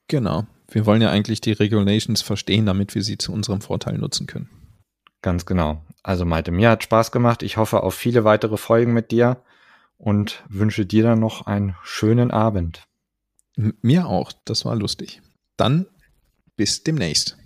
Genau. 0.07 0.45
Wir 0.67 0.86
wollen 0.86 1.01
ja 1.01 1.09
eigentlich 1.09 1.41
die 1.41 1.53
Regulations 1.53 2.22
verstehen, 2.22 2.65
damit 2.65 2.93
wir 2.93 3.03
sie 3.03 3.17
zu 3.17 3.34
unserem 3.34 3.61
Vorteil 3.61 3.97
nutzen 3.97 4.28
können. 4.28 4.49
Ganz 5.22 5.45
genau. 5.45 5.84
Also 6.03 6.26
Malte, 6.26 6.51
mir 6.51 6.69
hat 6.69 6.84
Spaß 6.84 7.11
gemacht. 7.11 7.43
Ich 7.43 7.57
hoffe 7.57 7.84
auf 7.84 7.95
viele 7.95 8.24
weitere 8.24 8.57
Folgen 8.57 8.93
mit 8.93 9.11
dir 9.11 9.43
und 9.97 10.43
wünsche 10.49 10.86
dir 10.86 11.03
dann 11.03 11.19
noch 11.19 11.45
einen 11.45 11.76
schönen 11.84 12.32
Abend. 12.32 12.88
M 13.55 13.74
mir 13.82 14.07
auch. 14.07 14.32
Das 14.45 14.65
war 14.65 14.76
lustig. 14.76 15.22
Dann 15.57 15.88
bis 16.62 16.84
demnächst. 16.84 17.39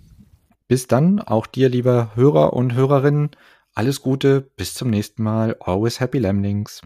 Bis 0.68 0.88
dann, 0.88 1.20
auch 1.20 1.46
dir, 1.46 1.70
lieber 1.70 2.10
Hörer 2.16 2.52
und 2.52 2.74
Hörerinnen, 2.74 3.30
alles 3.72 4.02
Gute, 4.02 4.42
bis 4.42 4.74
zum 4.74 4.90
nächsten 4.90 5.22
Mal. 5.22 5.56
Always 5.58 6.00
Happy 6.00 6.18
Lemlings. 6.18 6.82